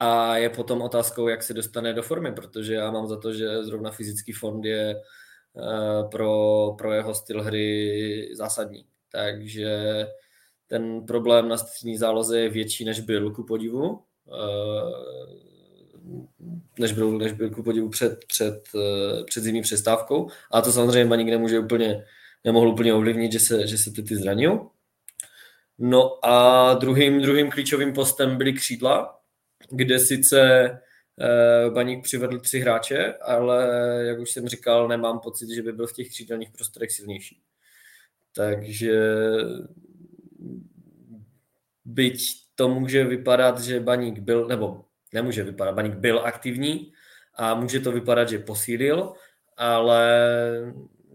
A 0.00 0.36
je 0.36 0.48
potom 0.48 0.82
otázkou, 0.82 1.28
jak 1.28 1.42
se 1.42 1.54
dostane 1.54 1.92
do 1.92 2.02
formy, 2.02 2.32
protože 2.32 2.74
já 2.74 2.90
mám 2.90 3.06
za 3.06 3.20
to, 3.20 3.32
že 3.32 3.64
zrovna 3.64 3.90
fyzický 3.90 4.32
fond 4.32 4.64
je 4.64 4.96
eh, 4.96 6.08
pro, 6.10 6.74
pro 6.78 6.92
jeho 6.92 7.14
styl 7.14 7.42
hry 7.42 8.28
zásadní. 8.32 8.86
Takže 9.12 10.06
ten 10.66 11.06
problém 11.06 11.48
na 11.48 11.56
střední 11.56 11.96
záloze 11.96 12.40
je 12.40 12.48
větší, 12.48 12.84
než 12.84 13.00
byl 13.00 13.30
ku 13.30 13.44
podivu. 13.44 14.02
Než 16.78 16.92
byl, 16.92 17.18
než 17.18 17.32
byl 17.32 17.50
ku 17.50 17.62
podivu 17.62 17.88
před, 17.88 18.24
před, 18.24 18.62
eh, 18.74 19.24
před 19.24 19.40
zimní 19.40 19.62
přestávkou. 19.62 20.28
A 20.50 20.62
to 20.62 20.72
samozřejmě 20.72 21.04
Baník 21.04 21.28
nemůže 21.28 21.58
úplně, 21.58 22.04
nemohl 22.44 22.68
úplně 22.68 22.94
ovlivnit, 22.94 23.32
že 23.32 23.40
se, 23.40 23.66
že 23.66 23.78
se 23.78 23.90
ty, 23.90 24.02
ty 24.02 24.16
zranil. 24.16 24.66
No 25.78 26.26
a 26.26 26.74
druhým, 26.74 27.22
druhým 27.22 27.50
klíčovým 27.50 27.92
postem 27.92 28.36
byly 28.36 28.52
křídla, 28.52 29.20
kde 29.70 29.98
sice 29.98 30.70
eh, 31.20 31.70
Baník 31.70 32.04
přivedl 32.04 32.40
tři 32.40 32.60
hráče, 32.60 33.14
ale 33.14 33.68
jak 34.04 34.18
už 34.18 34.30
jsem 34.30 34.48
říkal, 34.48 34.88
nemám 34.88 35.20
pocit, 35.20 35.48
že 35.54 35.62
by 35.62 35.72
byl 35.72 35.86
v 35.86 35.92
těch 35.92 36.08
křídelních 36.08 36.50
prostorech 36.50 36.92
silnější. 36.92 37.40
Takže 38.36 39.00
byť 41.84 42.44
to 42.54 42.68
může 42.68 43.04
vypadat, 43.04 43.60
že 43.60 43.80
Baník 43.80 44.18
byl, 44.18 44.48
nebo 44.48 44.84
nemůže 45.14 45.44
vypadat, 45.44 45.74
Baník 45.74 45.94
byl 45.94 46.18
aktivní 46.24 46.92
a 47.34 47.54
může 47.54 47.80
to 47.80 47.92
vypadat, 47.92 48.28
že 48.28 48.38
posílil, 48.38 49.12
ale 49.56 50.04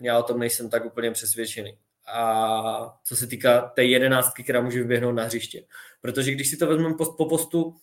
já 0.02 0.20
o 0.20 0.24
tom 0.24 0.40
nejsem 0.40 0.70
tak 0.70 0.86
úplně 0.86 1.12
přesvědčený. 1.12 1.78
A 2.08 2.98
co 3.04 3.16
se 3.16 3.28
týká 3.28 3.62
té 3.62 3.84
jedenáctky, 3.84 4.44
která 4.44 4.62
může 4.62 4.80
vyběhnout 4.80 5.16
na 5.16 5.24
hřiště. 5.24 5.66
Protože 6.02 6.32
když 6.32 6.50
si 6.50 6.58
to 6.58 6.68
vezmeme 6.68 6.96
post 6.96 7.18
po 7.18 7.26
postu, 7.26 7.76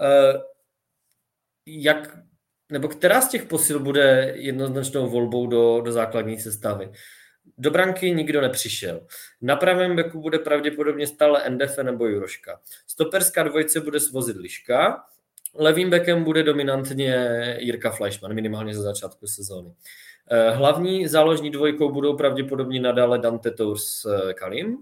eh, 0.00 0.38
jak, 1.66 2.18
nebo 2.72 2.88
která 2.88 3.20
z 3.20 3.28
těch 3.28 3.44
posil 3.44 3.80
bude 3.80 4.32
jednoznačnou 4.36 5.10
volbou 5.10 5.46
do, 5.46 5.80
do 5.80 5.92
základní 5.92 6.40
sestavy. 6.40 6.92
Do 7.58 7.70
branky 7.70 8.10
nikdo 8.10 8.40
nepřišel. 8.40 9.06
Na 9.40 9.56
pravém 9.56 9.96
beku 9.96 10.20
bude 10.20 10.38
pravděpodobně 10.38 11.06
stále 11.06 11.50
NDF 11.50 11.78
nebo 11.78 12.06
Juroška. 12.06 12.60
Stoperská 12.86 13.42
dvojice 13.42 13.80
bude 13.80 14.00
svozit 14.00 14.36
Liška. 14.36 15.04
Levým 15.54 15.90
bekem 15.90 16.24
bude 16.24 16.42
dominantně 16.42 17.16
Jirka 17.60 17.90
Fleischmann, 17.90 18.34
minimálně 18.34 18.74
za 18.74 18.82
začátku 18.82 19.26
sezóny. 19.26 19.74
Eh, 20.30 20.50
hlavní 20.50 21.08
záložní 21.08 21.50
dvojkou 21.50 21.92
budou 21.92 22.16
pravděpodobně 22.16 22.80
nadále 22.80 23.18
Dante 23.18 23.50
Tours 23.50 24.04
eh, 24.04 24.34
Kalim. 24.34 24.76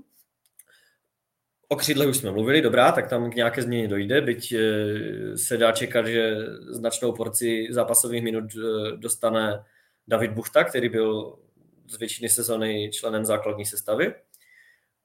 O 1.68 1.77
křídle 1.77 2.07
už 2.07 2.16
jsme 2.16 2.31
mluvili, 2.31 2.62
dobrá, 2.62 2.93
tak 2.93 3.09
tam 3.09 3.31
k 3.31 3.35
nějaké 3.35 3.62
změně 3.62 3.89
dojde, 3.89 4.20
byť 4.20 4.53
eh, 4.53 5.39
se 5.39 5.57
dá 5.57 5.73
čekat, 5.73 6.07
že 6.07 6.37
značnou 6.61 7.12
porci 7.12 7.66
zápasových 7.70 8.23
minut 8.23 8.45
dostane 8.97 9.64
David 10.09 10.31
Buchta, 10.31 10.64
který 10.64 10.89
byl 10.89 11.39
z 11.89 11.99
většiny 11.99 12.29
sezony 12.29 12.91
členem 12.93 13.25
základní 13.25 13.66
sestavy. 13.66 14.14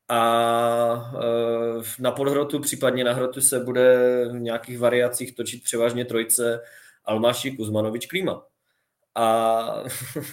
A 0.10 1.12
na 2.00 2.12
podhrotu, 2.12 2.60
případně 2.60 3.04
na 3.04 3.14
hrotu 3.14 3.42
se 3.42 3.60
bude 3.60 3.98
v 4.32 4.40
nějakých 4.40 4.80
variacích 4.80 5.36
točit 5.36 5.64
převážně 5.64 6.06
trojce 6.06 6.62
Almáši, 7.06 7.52
Kuzmanovič, 7.52 8.06
Klíma 8.06 8.44
a 9.18 9.84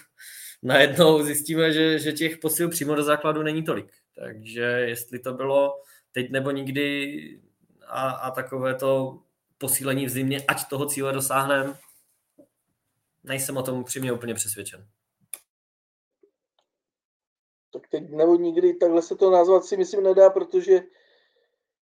najednou 0.63 1.23
zjistíme, 1.23 1.73
že, 1.73 1.99
že 1.99 2.13
těch 2.13 2.39
posil 2.39 2.69
přímo 2.69 2.95
do 2.95 3.03
základu 3.03 3.43
není 3.43 3.63
tolik. 3.63 3.93
Takže 4.15 4.61
jestli 4.61 5.19
to 5.19 5.33
bylo 5.33 5.83
teď 6.13 6.31
nebo 6.31 6.51
nikdy 6.51 7.41
a, 7.87 8.11
a 8.11 8.31
takové 8.31 8.75
to 8.75 9.19
posílení 9.59 10.07
v 10.07 10.11
zimě, 10.11 10.45
ať 10.49 10.69
toho 10.69 10.87
cíle 10.87 11.13
dosáhneme, 11.13 11.75
nejsem 13.25 13.57
o 13.57 13.63
tom 13.63 13.85
přímě 13.85 14.13
úplně 14.13 14.35
přesvědčen. 14.35 14.87
Tak 17.75 17.89
teď 17.89 18.11
nebo 18.11 18.37
nikdy, 18.37 18.75
takhle 18.75 19.03
se 19.03 19.17
to 19.17 19.31
nazvat 19.31 19.65
si 19.65 19.77
myslím 19.77 20.03
nedá, 20.03 20.31
protože 20.31 20.81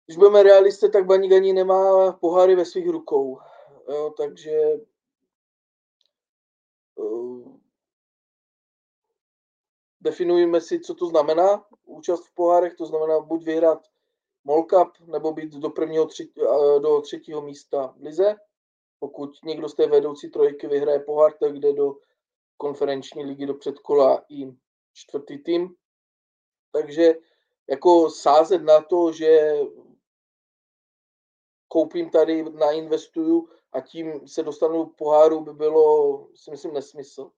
když 0.07 0.17
budeme 0.17 0.43
realisté, 0.43 0.89
tak 0.89 1.07
Baník 1.07 1.33
ani 1.33 1.53
nemá 1.53 2.13
poháry 2.13 2.55
ve 2.55 2.65
svých 2.65 2.89
rukou. 2.89 3.39
Jo, 3.89 4.15
takže 4.17 4.81
definujeme 10.01 10.61
si, 10.61 10.81
co 10.81 10.95
to 10.95 11.07
znamená 11.07 11.67
účast 11.85 12.27
v 12.27 12.35
pohárech, 12.35 12.75
to 12.75 12.87
znamená 12.87 13.21
buď 13.21 13.45
vyhrát 13.45 13.87
Mall 14.45 14.63
Cup, 14.63 14.89
nebo 15.07 15.33
být 15.33 15.53
do 15.53 15.71
prvního 15.71 16.07
tři, 16.07 16.33
do 16.83 17.01
třetího 17.01 17.43
místa 17.43 17.95
v 17.97 18.03
lize. 18.03 18.37
Pokud 18.99 19.31
někdo 19.45 19.69
z 19.69 19.75
té 19.75 19.87
vedoucí 19.87 20.31
trojky 20.31 20.67
vyhraje 20.67 21.01
pohár, 21.01 21.33
tak 21.33 21.59
jde 21.59 21.73
do 21.73 21.97
konferenční 22.57 23.25
ligy 23.25 23.47
do 23.47 23.55
předkola 23.55 24.25
i 24.29 24.62
čtvrtý 24.93 25.39
tým. 25.39 25.77
Takže 26.73 27.15
jako 27.71 28.11
sázet 28.11 28.59
na 28.59 28.83
to, 28.83 29.13
že 29.13 29.59
koupím 31.69 32.11
tady, 32.11 32.43
nainvestuju 32.43 33.49
a 33.73 33.81
tím 33.81 34.29
se 34.29 34.43
dostanu 34.43 34.87
poháru, 34.87 35.41
by 35.41 35.53
bylo, 35.53 36.29
si 36.35 36.51
myslím, 36.51 36.73
nesmysl. 36.75 37.31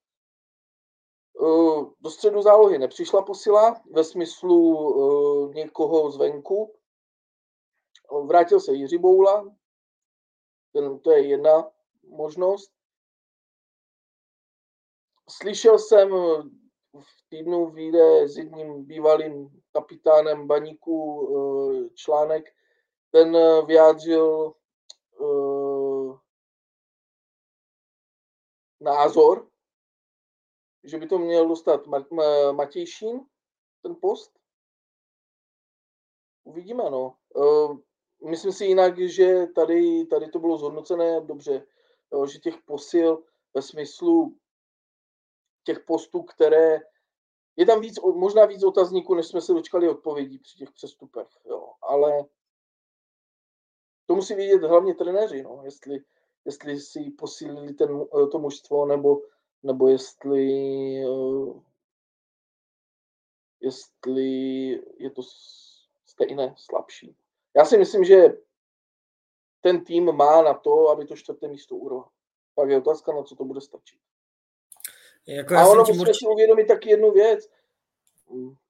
Do 2.01 2.11
středu 2.11 2.43
zálohy 2.43 2.79
nepřišla 2.79 3.23
posila 3.23 3.83
ve 3.91 4.05
smyslu 4.05 5.53
někoho 5.53 6.11
zvenku. 6.11 6.75
Vrátil 8.27 8.61
se 8.61 8.73
Jiří 8.73 8.99
Boula, 8.99 9.57
ten, 10.73 11.01
to 11.01 11.11
je 11.11 11.29
jedna 11.29 11.71
možnost. 12.03 12.73
Slyšel 15.31 15.79
jsem 15.79 16.11
v 17.01 17.29
týdnu 17.29 17.71
vyjde 17.71 18.29
s 18.29 18.37
jedním 18.37 18.85
bývalým 18.85 19.63
kapitánem 19.73 20.47
baníku 20.47 21.29
eh, 21.29 21.89
článek, 21.95 22.45
ten 23.11 23.37
vyjádřil 23.67 24.55
názor, 28.81 29.49
že 30.85 30.99
by 30.99 31.07
to 31.07 31.19
měl 31.19 31.49
dostat 31.49 31.87
Matějšín, 32.53 33.27
ten 33.83 33.97
post. 34.01 34.39
Uvidíme, 36.45 36.91
no. 36.91 37.17
Myslím 38.31 38.53
si 38.53 38.65
jinak, 38.65 38.99
že 38.99 39.47
tady, 39.47 40.07
tady 40.07 40.29
to 40.29 40.39
bylo 40.39 40.59
zhodnocené 40.59 41.21
dobře, 41.21 41.67
že 42.33 42.39
těch 42.39 42.55
posil 42.65 43.25
ve 43.55 43.63
smyslu 43.63 44.37
těch 45.65 45.81
postů, 45.81 46.23
které 46.23 46.81
je 47.57 47.67
tam 47.67 47.81
víc, 47.81 48.01
možná 48.15 48.45
víc 48.47 48.65
otazníků, 48.65 49.15
než 49.15 49.27
jsme 49.27 49.41
se 49.41 49.53
dočkali 49.53 49.89
odpovědí 49.89 50.39
při 50.39 50.59
těch 50.59 50.71
přestupech, 50.71 51.29
jo. 51.45 51.73
ale 51.83 52.25
to 54.07 54.15
musí 54.15 54.35
vidět 54.35 54.63
hlavně 54.63 54.95
trenéři, 54.95 55.43
no, 55.43 55.61
jestli, 55.65 55.99
jestli 56.45 56.81
si 56.81 57.11
posílili 57.11 57.75
ten, 57.75 58.07
to 58.33 58.39
mužstvo, 58.39 58.87
nebo 58.87 59.21
nebo 59.65 59.89
jestli, 59.89 60.49
eh, 61.05 61.61
jestli 63.61 64.23
je 64.99 65.11
to 65.11 65.23
stejné, 66.07 66.55
slabší. 66.57 67.17
Já 67.57 67.65
si 67.65 67.79
myslím, 67.79 68.05
že 68.05 68.29
ten 69.61 69.85
tým 69.85 70.13
má 70.13 70.43
na 70.43 70.55
to, 70.55 70.89
aby 70.89 71.07
to 71.07 71.17
čtvrté 71.17 71.49
místo 71.49 71.77
urval. 71.77 72.09
Tak 72.57 72.69
je 72.69 72.79
otázka, 72.79 73.13
na 73.13 73.23
co 73.23 73.37
to 73.37 73.45
bude 73.45 73.61
stačit. 73.61 74.01
Jako 75.27 75.55
a 75.55 75.69
ono 75.69 75.85
musíme 75.89 76.15
si 76.15 76.27
uvědomit 76.27 76.65
taky 76.65 76.91
jednu 76.91 77.11
věc. 77.11 77.49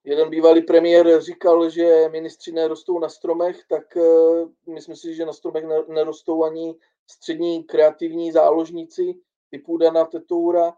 Jeden 0.04 0.30
bývalý 0.30 0.62
premiér 0.62 1.20
říkal, 1.20 1.70
že 1.70 2.08
ministři 2.08 2.52
nerostou 2.52 2.98
na 2.98 3.08
stromech, 3.08 3.64
tak 3.68 3.96
uh, 3.96 4.50
myslím 4.74 4.96
si, 4.96 5.14
že 5.14 5.26
na 5.26 5.32
stromech 5.32 5.64
nerostou 5.88 6.44
ani 6.44 6.74
střední 7.10 7.64
kreativní 7.64 8.32
záložníci 8.32 9.20
typu 9.50 9.76
Dana 9.76 10.04
Tetoura, 10.04 10.74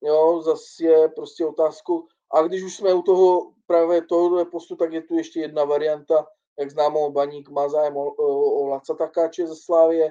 jo, 0.00 0.42
zase 0.42 0.84
je 0.84 1.08
prostě 1.08 1.46
otázku. 1.46 2.08
A 2.30 2.42
když 2.42 2.62
už 2.62 2.76
jsme 2.76 2.94
u 2.94 3.02
toho 3.02 3.52
právě 3.66 4.02
tohohle 4.02 4.44
postu, 4.44 4.76
tak 4.76 4.92
je 4.92 5.02
tu 5.02 5.14
ještě 5.14 5.40
jedna 5.40 5.64
varianta, 5.64 6.26
jak 6.58 6.70
známo, 6.70 7.10
Baník 7.10 7.48
má 7.48 7.68
zájem 7.68 7.96
o, 7.96 8.10
o, 8.10 8.60
o 8.60 8.66
Laca 8.66 8.94
Takáče 8.94 9.46
ze 9.46 9.56
Slávie. 9.56 10.10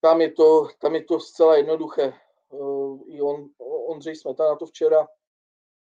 Tam 0.00 0.20
je 0.20 0.32
to, 0.32 0.68
tam 0.78 0.94
je 0.94 1.04
to 1.04 1.20
zcela 1.20 1.56
jednoduché. 1.56 2.12
I 3.06 3.22
on, 3.22 3.48
Ondřej 3.88 4.16
Smetana 4.16 4.56
to 4.56 4.66
včera 4.66 5.08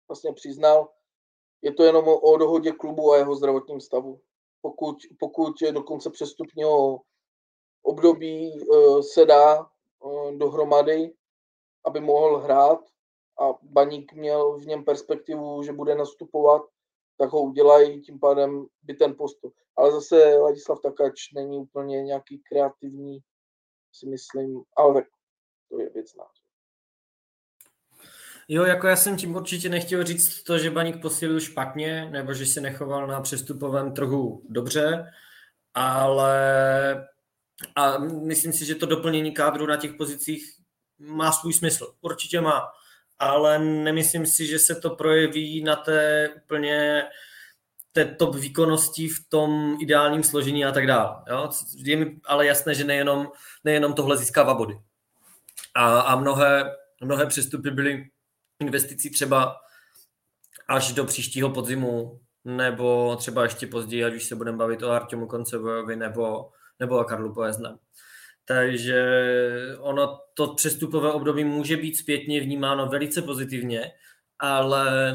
vlastně 0.09 0.33
přiznal. 0.33 0.89
Je 1.63 1.73
to 1.73 1.83
jenom 1.83 2.05
o, 2.09 2.37
dohodě 2.37 2.73
klubu 2.73 3.13
a 3.13 3.17
jeho 3.17 3.35
zdravotním 3.35 3.81
stavu. 3.81 4.21
Pokud, 4.61 4.97
pokud 5.19 5.55
do 5.71 5.83
konce 5.83 6.11
přestupního 6.11 7.01
období 7.83 8.67
se 9.01 9.25
dá 9.25 9.71
dohromady, 10.37 11.15
aby 11.85 12.01
mohl 12.01 12.39
hrát 12.39 12.81
a 13.41 13.55
Baník 13.63 14.13
měl 14.13 14.59
v 14.59 14.67
něm 14.67 14.85
perspektivu, 14.85 15.63
že 15.63 15.73
bude 15.73 15.95
nastupovat, 15.95 16.63
tak 17.19 17.31
ho 17.31 17.43
udělají, 17.43 18.01
tím 18.01 18.21
pádem 18.21 18.67
by 18.83 18.95
ten 18.95 19.17
postup. 19.17 19.55
Ale 19.77 19.93
zase 19.93 20.39
Ladislav 20.39 20.81
Takač 20.81 21.33
není 21.33 21.59
úplně 21.59 22.03
nějaký 22.03 22.39
kreativní, 22.39 23.19
si 23.93 24.07
myslím, 24.07 24.63
ale 24.77 25.07
to 25.69 25.81
je 25.81 25.91
věc 25.91 26.15
nás. 26.15 26.46
Jo, 28.49 28.65
jako 28.65 28.87
já 28.87 28.97
jsem 28.97 29.17
tím 29.17 29.35
určitě 29.35 29.69
nechtěl 29.69 30.05
říct 30.05 30.43
to, 30.43 30.59
že 30.59 30.71
Baník 30.71 31.03
posílil 31.03 31.41
špatně, 31.41 32.09
nebo 32.11 32.35
že 32.35 32.47
se 32.47 32.61
nechoval 32.61 33.07
na 33.07 33.21
přestupovém 33.21 33.93
trhu 33.93 34.43
dobře, 34.49 35.13
ale 35.75 37.09
a 37.75 37.99
myslím 37.99 38.53
si, 38.53 38.65
že 38.65 38.75
to 38.75 38.87
doplnění 38.87 39.33
kádru 39.33 39.67
na 39.67 39.77
těch 39.77 39.95
pozicích 39.95 40.53
má 40.99 41.33
svůj 41.33 41.53
smysl. 41.53 41.95
Určitě 42.01 42.41
má. 42.41 42.63
Ale 43.19 43.59
nemyslím 43.59 44.27
si, 44.27 44.47
že 44.47 44.59
se 44.59 44.75
to 44.75 44.91
projeví 44.91 45.63
na 45.63 45.77
té 45.77 46.29
úplně 46.37 47.05
té 47.93 48.05
top 48.05 48.35
výkonnosti 48.35 49.09
v 49.09 49.29
tom 49.29 49.77
ideálním 49.81 50.23
složení 50.23 50.65
a 50.65 50.73
tak 50.73 50.87
dále. 50.87 51.17
Jo? 51.31 51.51
Je 51.77 51.97
mi 51.97 52.21
ale 52.25 52.47
jasné, 52.47 52.75
že 52.75 52.85
nejenom, 52.85 53.29
nejenom 53.65 53.95
tohle 53.95 54.17
získává 54.17 54.55
body. 54.55 54.79
A, 55.75 56.01
a 56.01 56.17
mnohé, 56.17 56.77
mnohé 57.01 57.27
přestupy 57.27 57.71
byly 57.71 58.05
investicí 58.61 59.11
třeba 59.11 59.57
až 60.69 60.93
do 60.93 61.05
příštího 61.05 61.51
podzimu, 61.51 62.21
nebo 62.45 63.17
třeba 63.17 63.43
ještě 63.43 63.67
později, 63.67 64.05
ať 64.05 64.15
už 64.15 64.25
se 64.25 64.37
budeme 64.37 64.59
bavit 64.59 64.83
o 64.83 64.91
Artěmu 64.91 65.27
Koncevojovi 65.27 65.97
nebo, 65.97 66.51
nebo 66.81 66.99
o 66.99 67.05
Karlu 67.05 67.35
Poeznem. 67.35 67.79
Takže 68.45 69.05
ono 69.79 70.21
to 70.35 70.55
přestupové 70.55 71.13
období 71.13 71.45
může 71.45 71.77
být 71.77 71.97
zpětně 71.97 72.41
vnímáno 72.41 72.87
velice 72.87 73.23
pozitivně, 73.23 73.93
ale 74.39 75.15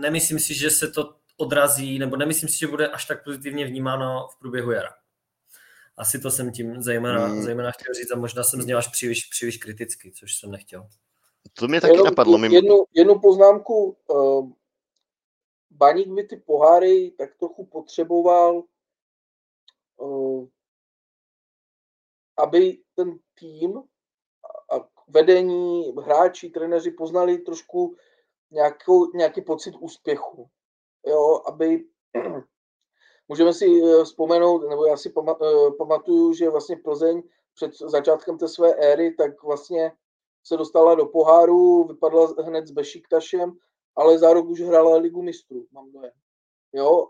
nemyslím 0.00 0.38
si, 0.38 0.54
že 0.54 0.70
se 0.70 0.88
to 0.88 1.14
odrazí, 1.36 1.98
nebo 1.98 2.16
nemyslím 2.16 2.48
si, 2.48 2.58
že 2.58 2.66
bude 2.66 2.88
až 2.88 3.04
tak 3.04 3.24
pozitivně 3.24 3.66
vnímáno 3.66 4.28
v 4.32 4.38
průběhu 4.38 4.70
jara. 4.70 4.90
Asi 5.96 6.18
to 6.18 6.30
jsem 6.30 6.52
tím 6.52 6.82
zejména, 6.82 7.26
hmm. 7.26 7.42
zejména 7.42 7.70
chtěl 7.70 7.94
říct 7.94 8.10
a 8.10 8.16
možná 8.16 8.42
jsem 8.42 8.62
zněl 8.62 8.78
až 8.78 8.88
příliš, 8.88 9.24
příliš 9.24 9.56
kriticky, 9.56 10.12
což 10.12 10.36
jsem 10.36 10.50
nechtěl. 10.50 10.88
To 11.58 11.68
mě 11.68 11.80
taky 11.80 11.92
Jenom 11.92 12.04
napadlo. 12.04 12.38
Mimo... 12.38 12.54
Jednu, 12.54 12.84
jednu 12.94 13.18
poznámku. 13.18 13.96
Uh, 14.06 14.50
Baník 15.70 16.08
by 16.08 16.24
ty 16.24 16.36
poháry 16.36 17.10
tak 17.10 17.34
trochu 17.34 17.66
potřeboval 17.66 18.62
uh, 19.96 20.46
aby 22.38 22.78
ten 22.94 23.18
tým 23.34 23.82
a 24.72 24.88
vedení, 25.08 25.92
hráči, 26.02 26.50
trenéři 26.50 26.90
poznali 26.90 27.38
trošku 27.38 27.96
nějakou, 28.50 29.16
nějaký 29.16 29.42
pocit 29.42 29.74
úspěchu. 29.80 30.48
Jo, 31.06 31.42
aby 31.46 31.84
můžeme 33.28 33.54
si 33.54 33.82
eh, 33.84 34.04
vzpomenout, 34.04 34.68
nebo 34.68 34.86
já 34.86 34.96
si 34.96 35.08
eh, 35.08 35.70
pamatuju, 35.78 36.32
že 36.32 36.50
vlastně 36.50 36.76
Plzeň 36.76 37.22
před 37.54 37.78
začátkem 37.78 38.38
té 38.38 38.48
své 38.48 38.74
éry, 38.74 39.14
tak 39.14 39.42
vlastně 39.42 39.92
se 40.48 40.56
dostala 40.56 40.94
do 40.94 41.06
poháru, 41.06 41.84
vypadla 41.84 42.26
hned 42.42 42.66
s 42.66 42.70
Bešiktašem, 42.70 43.58
ale 43.96 44.18
za 44.18 44.32
rok 44.32 44.46
už 44.46 44.60
hrála 44.60 44.96
ligu 44.96 45.22
mistrů, 45.22 45.66
mám 45.72 45.92
dojem. 45.92 46.12
Jo, 46.72 47.08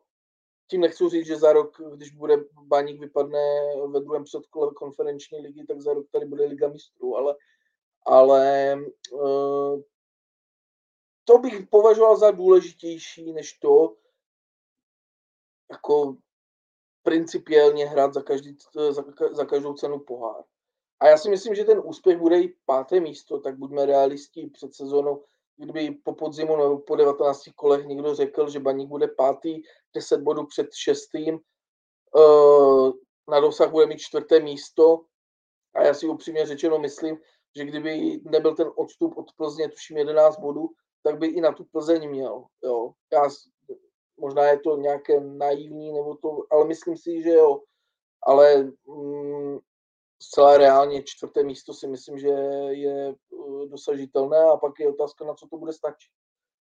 tím 0.70 0.80
nechci 0.80 1.09
říct, 1.09 1.26
že 1.26 1.36
za 1.36 1.53
rok, 1.53 1.80
když 1.97 2.11
bude 2.11 2.36
Baník 2.62 3.01
vypadne 3.01 3.61
ve 3.86 4.01
druhém 4.01 4.24
předkole 4.24 4.74
konferenční 4.74 5.41
ligy, 5.41 5.66
tak 5.66 5.80
za 5.80 5.95
rok 5.95 6.07
tady 6.12 6.26
bude 6.26 6.45
Liga 6.45 6.68
mistrů, 6.68 7.16
ale, 7.16 7.36
ale 8.07 8.74
uh, 9.12 9.80
to 11.24 11.39
bych 11.39 11.66
považoval 11.70 12.16
za 12.16 12.30
důležitější, 12.30 13.32
než 13.32 13.53
to, 13.53 13.97
jako 15.70 16.16
principiálně 17.03 17.86
hrát 17.86 18.14
za, 18.14 18.22
každý, 18.22 18.57
za, 18.91 19.05
za 19.32 19.45
každou 19.45 19.74
cenu 19.74 19.99
pohár. 19.99 20.45
A 21.01 21.09
já 21.09 21.18
si 21.18 21.30
myslím, 21.30 21.55
že 21.55 21.64
ten 21.64 21.82
úspěch 21.84 22.18
bude 22.18 22.40
i 22.40 22.55
páté 22.66 23.01
místo, 23.01 23.40
tak 23.40 23.59
buďme 23.59 23.86
realisti 23.86 24.46
před 24.46 24.74
sezónou 24.74 25.24
kdyby 25.59 25.90
po 25.90 26.14
podzimu 26.14 26.57
nebo 26.57 26.78
po 26.78 26.96
19 26.96 27.42
kolech 27.57 27.86
někdo 27.86 28.14
řekl, 28.14 28.51
že 28.51 28.61
Baník 28.61 28.88
bude 28.88 29.09
pátý, 29.09 29.62
10 29.94 30.20
bodů 30.20 30.46
před 30.46 30.66
šestým, 30.74 31.38
eh, 32.18 32.90
na 33.30 33.40
dosah 33.40 33.70
bude 33.70 33.86
mít 33.86 33.99
čtvrté 33.99 34.40
místo 34.40 35.05
a 35.74 35.82
já 35.82 35.94
si 35.94 36.09
upřímně 36.09 36.46
řečeno 36.46 36.78
myslím, 36.78 37.18
že 37.57 37.64
kdyby 37.64 38.20
nebyl 38.24 38.57
ten 38.57 38.70
odstup 38.76 39.18
od 39.18 39.26
Plzně, 39.36 39.68
tuším 39.68 39.96
11 39.96 40.38
bodů, 40.38 40.68
tak 41.03 41.18
by 41.18 41.26
i 41.26 41.40
na 41.40 41.53
tu 41.53 41.64
Plzeň 41.64 42.11
měl. 42.11 42.44
Jo. 42.64 42.92
Já, 43.12 43.28
možná 44.20 44.44
je 44.44 44.59
to 44.59 44.76
nějaké 44.76 45.20
naivní, 45.20 45.92
nebo 45.92 46.16
to, 46.16 46.42
ale 46.51 46.66
myslím 46.66 46.96
si, 46.96 47.22
že 47.22 47.32
jo. 47.32 47.62
Ale 48.22 48.72
mm, 48.86 49.59
zcela 50.22 50.58
reálně 50.58 51.02
čtvrté 51.02 51.42
místo 51.42 51.74
si 51.74 51.86
myslím, 51.86 52.18
že 52.18 52.28
je 52.70 53.08
eh, 53.08 53.66
dosažitelné 53.66 54.38
a 54.38 54.56
pak 54.56 54.80
je 54.80 54.88
otázka, 54.88 55.24
na 55.24 55.34
co 55.34 55.46
to 55.48 55.56
bude 55.56 55.72
stačit. 55.72 56.12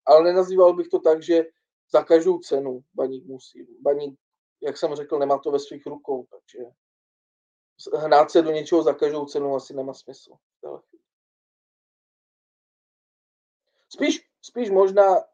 Ale 0.07 0.25
nenazýval 0.25 0.75
bych 0.75 0.89
to 0.89 0.99
tak, 0.99 1.23
že 1.23 1.45
za 1.93 2.05
každou 2.05 2.39
cenu 2.39 2.81
baník 2.95 3.25
musí. 3.25 3.67
Baník, 3.81 4.21
jak 4.61 4.77
jsem 4.77 4.95
řekl, 4.95 5.19
nemá 5.19 5.39
to 5.39 5.51
ve 5.51 5.59
svých 5.59 5.87
rukou, 5.87 6.27
takže 6.31 6.71
hnát 7.95 8.31
se 8.31 8.43
do 8.43 8.51
něčeho 8.51 8.83
za 8.83 8.95
každou 8.95 9.27
cenu 9.27 9.55
asi 9.55 9.75
nemá 9.75 9.95
smysl. 9.95 10.33
Spíš, 13.89 14.21
spíš 14.43 14.71
možná, 14.71 15.25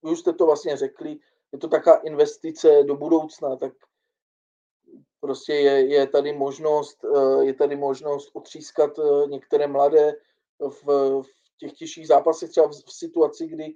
už 0.00 0.18
jste 0.20 0.32
to 0.32 0.46
vlastně 0.46 0.76
řekli, 0.76 1.18
je 1.52 1.58
to 1.58 1.68
taká 1.68 1.94
investice 1.94 2.82
do 2.82 2.96
budoucna, 2.96 3.56
tak 3.56 3.72
prostě 5.24 5.54
je, 5.54 5.86
je 5.86 6.06
tady 6.06 6.32
možnost, 6.32 7.04
eh, 7.04 7.44
je 7.44 7.54
tady 7.54 7.76
možnost 7.76 8.30
otřískat 8.32 8.98
eh, 8.98 9.26
některé 9.26 9.66
mladé 9.66 10.12
v, 10.60 10.84
v 11.22 11.56
těch 11.56 11.72
těžších 11.72 12.06
zápasech, 12.06 12.50
třeba 12.50 12.66
v, 12.66 12.70
v 12.70 12.92
situaci, 12.92 13.46
kdy 13.46 13.74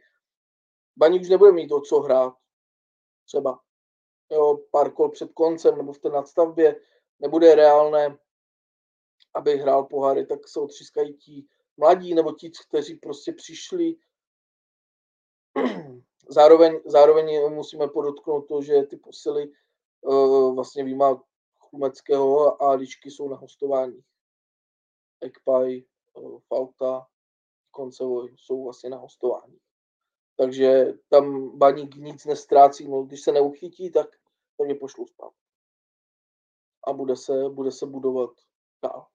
Baník 0.97 1.23
už 1.23 1.29
nebude 1.29 1.53
mít 1.53 1.73
o 1.73 1.81
co 1.81 2.01
hrát. 2.01 2.35
Třeba 3.27 3.61
jo, 4.31 4.59
pár 4.71 4.93
kol 4.93 5.09
před 5.09 5.33
koncem 5.33 5.77
nebo 5.77 5.93
v 5.93 5.99
té 5.99 6.09
nadstavbě 6.09 6.81
nebude 7.19 7.55
reálné, 7.55 8.19
aby 9.35 9.57
hrál 9.57 9.85
poháry, 9.85 10.27
tak 10.27 10.49
se 10.49 10.61
otřískají 10.61 11.15
ti 11.15 11.47
mladí 11.77 12.15
nebo 12.15 12.33
ti, 12.33 12.51
kteří 12.69 12.95
prostě 12.95 13.33
přišli. 13.33 13.97
Zároveň, 16.29 16.81
zároveň 16.87 17.55
musíme 17.55 17.89
podotknout 17.89 18.49
to, 18.49 18.63
že 18.63 18.83
ty 18.83 18.97
posily 18.97 19.53
uh, 20.01 20.55
vlastně 20.55 20.85
výjima 20.85 21.28
Chlumeckého 21.69 22.63
a 22.63 22.73
Ličky 22.73 23.11
jsou 23.11 23.29
na 23.29 23.37
hostování. 23.37 24.05
Ekpaj, 25.21 25.79
eh, 25.79 26.39
Falta, 26.47 27.07
Koncevoj 27.71 28.35
jsou 28.39 28.65
vlastně 28.65 28.91
na 28.91 28.97
hostování. 28.97 29.59
Takže 30.37 30.93
tam 31.09 31.59
baník 31.59 31.95
nic 31.95 32.25
nestrácí, 32.25 32.89
no, 32.89 33.03
když 33.03 33.21
se 33.23 33.33
neuchytí, 33.33 33.91
tak, 33.91 34.07
tak 34.59 34.69
je 34.69 34.75
pošlu 34.75 35.07
zpátky. 35.07 35.47
A 36.87 36.93
bude 36.93 37.17
se, 37.17 37.49
bude 37.49 37.73
se 37.73 37.87
budovat 37.87 38.31
dál. 38.83 39.07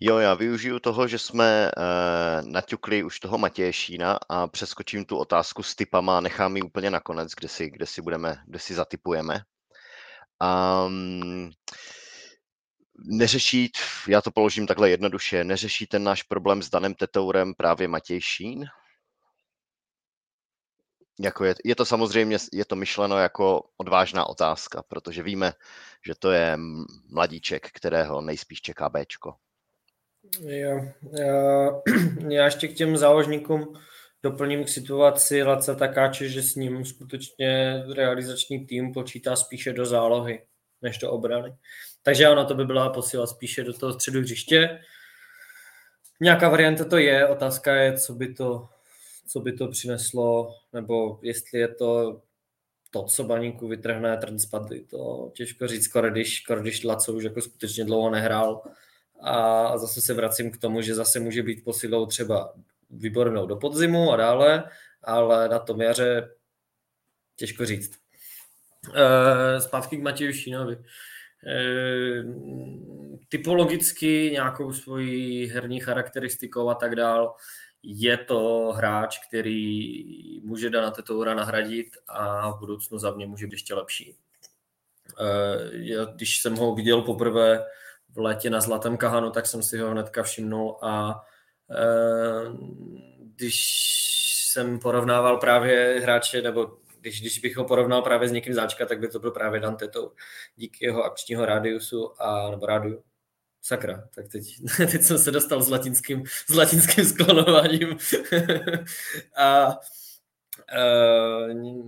Jo, 0.00 0.18
já 0.18 0.34
využiju 0.34 0.78
toho, 0.78 1.08
že 1.08 1.18
jsme 1.18 1.70
uh, 1.76 2.50
naťukli 2.50 3.02
už 3.02 3.20
toho 3.20 3.38
Matěje 3.38 3.72
Šína 3.72 4.18
a 4.28 4.46
přeskočím 4.46 5.04
tu 5.04 5.16
otázku 5.16 5.62
s 5.62 5.74
typama 5.74 6.18
a 6.18 6.20
nechám 6.20 6.56
ji 6.56 6.62
úplně 6.62 6.90
nakonec, 6.90 7.32
kde 7.32 7.48
si, 7.48 7.70
kde 7.70 7.86
si 7.86 8.02
budeme, 8.02 8.42
kde 8.46 8.58
si 8.58 8.74
zatypujeme. 8.74 9.40
Um, 10.86 11.50
neřeší, 12.98 13.72
já 14.08 14.20
to 14.22 14.30
položím 14.30 14.66
takhle 14.66 14.90
jednoduše, 14.90 15.44
neřeší 15.44 15.86
ten 15.86 16.04
náš 16.04 16.22
problém 16.22 16.62
s 16.62 16.70
Danem 16.70 16.94
Tetourem 16.94 17.54
právě 17.54 17.88
Matěj 17.88 18.20
Šín? 18.20 18.64
Jako 21.20 21.44
je, 21.44 21.54
je 21.64 21.74
to 21.74 21.84
samozřejmě, 21.84 22.38
je 22.52 22.64
to 22.64 22.76
myšleno 22.76 23.18
jako 23.18 23.62
odvážná 23.76 24.26
otázka, 24.26 24.82
protože 24.88 25.22
víme, 25.22 25.52
že 26.06 26.14
to 26.18 26.30
je 26.30 26.58
mladíček, 27.10 27.70
kterého 27.72 28.20
nejspíš 28.20 28.60
čeká 28.60 28.88
Bčko. 28.88 29.34
Jo, 30.40 30.80
já, 31.18 31.70
já 32.28 32.44
ještě 32.44 32.68
k 32.68 32.74
těm 32.74 32.96
záložníkům 32.96 33.74
doplním 34.22 34.64
k 34.64 34.68
situaci 34.68 35.42
Laca 35.42 35.74
Takáče, 35.74 36.28
že 36.28 36.42
s 36.42 36.54
ním 36.54 36.84
skutečně 36.84 37.82
realizační 37.94 38.66
tým 38.66 38.92
počítá 38.92 39.36
spíše 39.36 39.72
do 39.72 39.86
zálohy, 39.86 40.42
než 40.82 40.98
do 40.98 41.10
obrany. 41.10 41.56
Takže 42.02 42.28
ona 42.28 42.44
to 42.44 42.54
by 42.54 42.64
byla 42.64 42.90
posila 42.90 43.26
spíše 43.26 43.64
do 43.64 43.72
toho 43.72 43.92
středu 43.92 44.20
hřiště. 44.20 44.80
Nějaká 46.20 46.48
varianta 46.48 46.84
to 46.84 46.96
je, 46.96 47.26
otázka 47.26 47.76
je, 47.76 47.98
co 47.98 48.14
by 48.14 48.34
to, 48.34 48.68
co 49.28 49.40
by 49.40 49.52
to 49.52 49.68
přineslo, 49.68 50.54
nebo 50.72 51.18
jestli 51.22 51.58
je 51.58 51.68
to 51.68 52.20
to, 52.90 53.02
co 53.02 53.24
baníku 53.24 53.68
vytrhne 53.68 54.16
transpadly, 54.16 54.80
to 54.80 55.30
těžko 55.34 55.66
říct, 55.68 55.84
skoro 55.84 56.10
když, 56.10 56.44
když 56.60 56.84
Laco 56.84 57.12
už 57.12 57.24
jako 57.24 57.40
skutečně 57.40 57.84
dlouho 57.84 58.10
nehrál. 58.10 58.62
A 59.20 59.78
zase 59.78 60.00
se 60.00 60.14
vracím 60.14 60.50
k 60.50 60.58
tomu, 60.58 60.82
že 60.82 60.94
zase 60.94 61.20
může 61.20 61.42
být 61.42 61.64
posilou 61.64 62.06
třeba 62.06 62.54
výbornou 62.90 63.46
do 63.46 63.56
podzimu 63.56 64.12
a 64.12 64.16
dále, 64.16 64.64
ale 65.02 65.48
na 65.48 65.58
tom 65.58 65.80
jaře 65.80 66.30
těžko 67.36 67.66
říct. 67.66 67.92
E, 68.94 69.60
zpátky 69.60 69.96
k 69.96 70.02
Matěju 70.02 70.32
Šínovi. 70.32 70.74
E, 70.74 70.82
typologicky 73.28 74.30
nějakou 74.32 74.72
svojí 74.72 75.46
herní 75.46 75.80
charakteristikou 75.80 76.68
a 76.68 76.74
tak 76.74 76.96
dál 76.96 77.34
je 77.82 78.16
to 78.16 78.72
hráč, 78.76 79.18
který 79.28 80.40
může 80.42 80.70
Dana 80.70 80.90
Tetoura 80.90 81.34
nahradit 81.34 81.96
a 82.08 82.50
v 82.50 82.58
budoucnu 82.58 82.98
za 82.98 83.10
mě 83.10 83.26
může 83.26 83.46
být 83.46 83.52
ještě 83.52 83.74
lepší. 83.74 84.14
E, 85.20 85.24
já, 85.72 86.04
když 86.04 86.40
jsem 86.40 86.56
ho 86.56 86.74
viděl 86.74 87.02
poprvé 87.02 87.64
v 88.18 88.20
létě 88.20 88.50
na 88.50 88.60
Zlatém 88.60 88.96
Kahanu, 88.96 89.30
tak 89.30 89.46
jsem 89.46 89.62
si 89.62 89.78
ho 89.78 89.90
hnedka 89.90 90.22
všimnul 90.22 90.78
a 90.82 91.24
Eh, 91.70 92.52
když 93.36 93.62
jsem 94.50 94.78
porovnával 94.78 95.36
právě 95.36 96.00
hráče, 96.02 96.42
nebo 96.42 96.76
když, 97.00 97.20
když 97.20 97.38
bych 97.38 97.56
ho 97.56 97.64
porovnal 97.64 98.02
právě 98.02 98.28
s 98.28 98.32
někým 98.32 98.54
záčka, 98.54 98.86
tak 98.86 99.00
by 99.00 99.08
to 99.08 99.18
byl 99.18 99.30
právě 99.30 99.60
Dante 99.60 99.88
to 99.88 100.12
díky 100.56 100.84
jeho 100.84 101.04
akčního 101.04 101.46
rádiusu 101.46 102.22
a 102.22 102.50
nebo 102.50 102.66
rádiu. 102.66 103.02
Sakra, 103.62 104.08
tak 104.14 104.28
teď, 104.28 104.44
teď 104.76 105.02
jsem 105.02 105.18
se 105.18 105.30
dostal 105.30 105.62
s 105.62 105.70
latinským, 105.70 106.24
s 106.50 106.54
latinským 106.54 107.04
sklonováním. 107.04 107.96
a 109.36 109.70
e, 109.70 109.74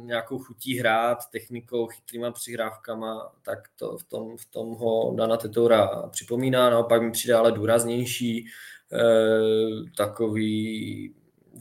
nějakou 0.04 0.38
chutí 0.38 0.78
hrát, 0.78 1.18
technikou, 1.32 1.86
chytrýma 1.86 2.30
přihrávkama, 2.30 3.32
tak 3.42 3.58
to 3.76 3.98
v 3.98 4.04
tom, 4.04 4.36
v 4.36 4.44
tom 4.44 4.74
ho 4.74 5.14
Dana 5.16 5.36
Tetoura 5.36 6.08
připomíná, 6.10 6.70
naopak 6.70 7.02
mi 7.02 7.10
přijde 7.10 7.34
ale 7.34 7.52
důraznější, 7.52 8.46
Eh, 8.92 9.90
takový 9.96 11.14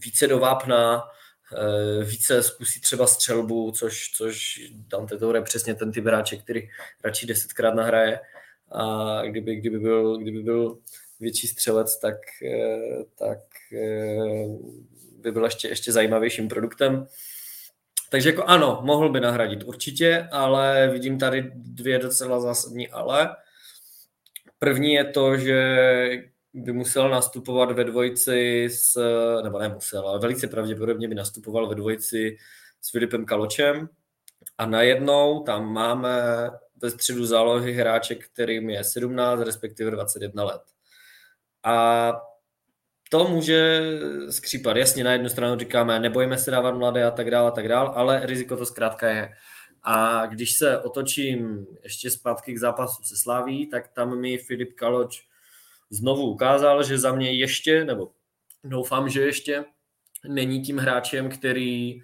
více 0.05 0.27
do 0.27 0.39
vápna, 0.39 1.03
eh, 1.57 2.03
více 2.03 2.43
zkusí 2.43 2.81
třeba 2.81 3.07
střelbu, 3.07 3.71
což, 3.71 4.11
což 4.15 4.59
Dante 4.71 5.17
Toure 5.17 5.41
přesně 5.41 5.75
ten 5.75 5.91
typ 5.91 6.05
hráče, 6.05 6.37
který 6.37 6.69
radši 7.03 7.25
desetkrát 7.25 7.75
nahraje. 7.75 8.19
A 8.71 9.21
kdyby, 9.25 9.55
kdyby, 9.55 9.79
byl, 9.79 10.17
kdyby 10.17 10.43
byl 10.43 10.77
větší 11.19 11.47
střelec, 11.47 11.99
tak, 11.99 12.17
eh, 12.45 13.03
tak 13.19 13.39
by 15.21 15.31
byl 15.31 15.43
ještě, 15.43 15.67
ještě 15.67 15.91
zajímavějším 15.91 16.47
produktem. 16.47 17.07
Takže 18.09 18.29
jako 18.29 18.43
ano, 18.43 18.79
mohl 18.83 19.09
by 19.09 19.19
nahradit 19.19 19.63
určitě, 19.63 20.29
ale 20.31 20.89
vidím 20.91 21.19
tady 21.19 21.51
dvě 21.55 21.99
docela 21.99 22.39
zásadní 22.39 22.89
ale. 22.89 23.35
První 24.59 24.93
je 24.93 25.05
to, 25.05 25.37
že 25.37 25.59
by 26.53 26.71
musel 26.73 27.09
nastupovat 27.09 27.71
ve 27.71 27.83
dvojici 27.83 28.69
s, 28.71 29.01
nebo 29.43 29.59
nemusel, 29.59 30.07
ale 30.07 30.19
velice 30.19 30.47
pravděpodobně 30.47 31.07
by 31.07 31.15
nastupoval 31.15 31.67
ve 31.67 31.75
dvojici 31.75 32.37
s 32.81 32.91
Filipem 32.91 33.25
Kaločem 33.25 33.89
a 34.57 34.65
najednou 34.65 35.43
tam 35.43 35.73
máme 35.73 36.11
ve 36.81 36.89
středu 36.89 37.25
zálohy 37.25 37.73
hráče, 37.73 38.15
kterým 38.15 38.69
je 38.69 38.83
17, 38.83 39.41
respektive 39.41 39.91
21 39.91 40.43
let. 40.43 40.61
A 41.63 42.11
to 43.09 43.27
může 43.27 43.81
skřípat. 44.29 44.77
Jasně, 44.77 45.03
na 45.03 45.13
jednu 45.13 45.29
stranu 45.29 45.59
říkáme, 45.59 45.99
nebojíme 45.99 46.37
se 46.37 46.51
dávat 46.51 46.75
mladé 46.75 47.05
a 47.05 47.11
tak 47.11 47.31
dále, 47.31 47.47
a 47.47 47.51
tak 47.51 47.67
dále, 47.67 47.89
ale 47.93 48.25
riziko 48.25 48.57
to 48.57 48.65
zkrátka 48.65 49.09
je. 49.09 49.33
A 49.83 50.25
když 50.25 50.57
se 50.57 50.79
otočím 50.79 51.67
ještě 51.83 52.09
zpátky 52.09 52.53
k 52.53 52.59
zápasu 52.59 53.03
se 53.03 53.17
Slaví, 53.17 53.67
tak 53.67 53.87
tam 53.87 54.19
mi 54.19 54.37
Filip 54.37 54.73
Kaloč 54.73 55.27
znovu 55.89 56.31
ukázal, 56.31 56.83
že 56.83 56.97
za 56.97 57.15
mě 57.15 57.31
ještě, 57.31 57.85
nebo 57.85 58.11
doufám, 58.63 59.09
že 59.09 59.21
ještě 59.21 59.65
není 60.27 60.61
tím 60.61 60.77
hráčem, 60.77 61.29
který 61.29 62.01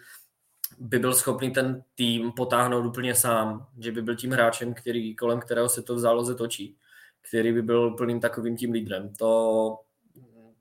by 0.80 1.00
byl 1.00 1.14
schopný 1.14 1.52
ten 1.52 1.84
tým 1.96 2.32
potáhnout 2.32 2.86
úplně 2.86 3.16
sám, 3.16 3.68
že 3.80 3.92
by 3.92 4.02
byl 4.02 4.16
tím 4.16 4.32
hráčem, 4.32 4.74
který, 4.74 5.16
kolem 5.16 5.40
kterého 5.40 5.70
se 5.70 5.82
to 5.82 5.96
v 5.96 6.00
záloze 6.00 6.36
točí, 6.36 6.78
který 7.22 7.54
by 7.54 7.62
byl 7.62 7.92
plným 7.92 8.20
takovým 8.20 8.58
tím 8.58 8.72
lídrem. 8.72 9.14
To, 9.16 9.80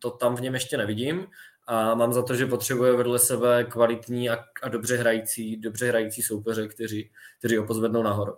to 0.04 0.10
tam 0.10 0.36
v 0.36 0.40
něm 0.40 0.54
ještě 0.54 0.76
nevidím 0.76 1.26
a 1.66 1.94
mám 1.94 2.12
za 2.12 2.22
to, 2.22 2.34
že 2.34 2.46
potřebuje 2.46 2.96
vedle 2.96 3.18
sebe 3.18 3.64
kvalitní 3.64 4.30
a, 4.30 4.38
a 4.62 4.68
dobře 4.68 4.96
hrající, 4.96 5.56
dobře 5.56 5.88
hrající 5.88 6.22
soupeře, 6.22 6.68
kteří, 6.68 7.10
kteří 7.38 7.56
ho 7.56 7.66
pozvednou 7.66 8.02
nahoru. 8.02 8.36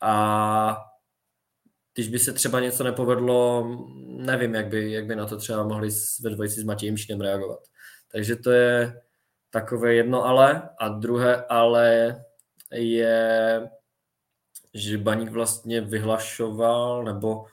A 0.00 0.76
když 1.94 2.08
by 2.08 2.18
se 2.18 2.32
třeba 2.32 2.60
něco 2.60 2.84
nepovedlo, 2.84 3.66
nevím, 4.06 4.54
jak 4.54 4.66
by, 4.66 4.92
jak 4.92 5.06
by 5.06 5.16
na 5.16 5.26
to 5.26 5.36
třeba 5.36 5.62
mohli 5.62 5.88
ve 6.20 6.30
dvojici 6.30 6.60
s 6.60 6.64
Matějem 6.64 6.96
Šinem 6.96 7.20
reagovat. 7.20 7.60
Takže 8.12 8.36
to 8.36 8.50
je 8.50 9.02
takové 9.50 9.94
jedno 9.94 10.24
ale. 10.24 10.68
A 10.78 10.88
druhé 10.88 11.44
ale 11.48 12.16
je, 12.72 13.68
že 14.74 14.98
Baník 14.98 15.30
vlastně 15.30 15.80
vyhlašoval, 15.80 17.04
nebo 17.04 17.46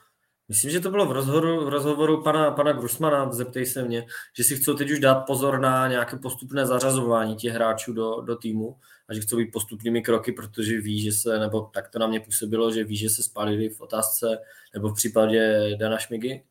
myslím, 0.50 0.70
že 0.70 0.80
to 0.80 0.90
bylo 0.90 1.06
v 1.06 1.12
rozhovoru, 1.12 1.64
v 1.64 1.68
rozhovoru 1.68 2.22
pana, 2.22 2.50
pana 2.50 2.72
Grusmana, 2.72 3.32
zeptej 3.32 3.66
se 3.66 3.82
mě, 3.82 4.06
že 4.36 4.44
si 4.44 4.56
chcou 4.56 4.74
teď 4.74 4.90
už 4.90 4.98
dát 4.98 5.14
pozor 5.14 5.60
na 5.60 5.88
nějaké 5.88 6.16
postupné 6.16 6.66
zařazování 6.66 7.36
těch 7.36 7.52
hráčů 7.52 7.92
do, 7.92 8.20
do 8.20 8.36
týmu 8.36 8.76
a 9.08 9.14
že 9.14 9.20
chcou 9.20 9.36
být 9.36 9.52
postupnými 9.52 10.02
kroky, 10.02 10.32
protože 10.32 10.80
ví, 10.80 11.02
že 11.02 11.12
se, 11.12 11.38
nebo 11.38 11.70
tak 11.74 11.88
to 11.88 11.98
na 11.98 12.06
mě 12.06 12.20
působilo, 12.20 12.72
že 12.72 12.84
ví, 12.84 12.96
že 12.96 13.10
se 13.10 13.22
spálili 13.22 13.68
v 13.68 13.80
otázce, 13.80 14.38
nebo 14.74 14.88
v 14.88 14.94
případě 14.94 15.70
Dana 15.76 15.98
Šmigy. 15.98 16.44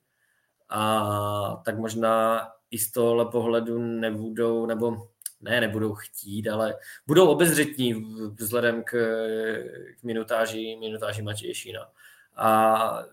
A 0.70 1.62
tak 1.66 1.78
možná 1.78 2.42
i 2.72 2.78
z 2.78 2.92
tohohle 2.92 3.26
pohledu 3.26 3.78
nebudou, 3.78 4.66
nebo 4.66 5.08
ne, 5.42 5.62
nebudou 5.62 5.94
chtít, 5.94 6.48
ale 6.48 6.76
budou 7.08 7.28
obezřetní 7.28 7.94
vzhledem 8.40 8.84
k, 8.84 8.92
k 10.00 10.04
minutáži, 10.04 10.78
minutáži 10.80 11.22
Matěje 11.22 11.56
Šína. 11.56 11.90
A 12.36 13.04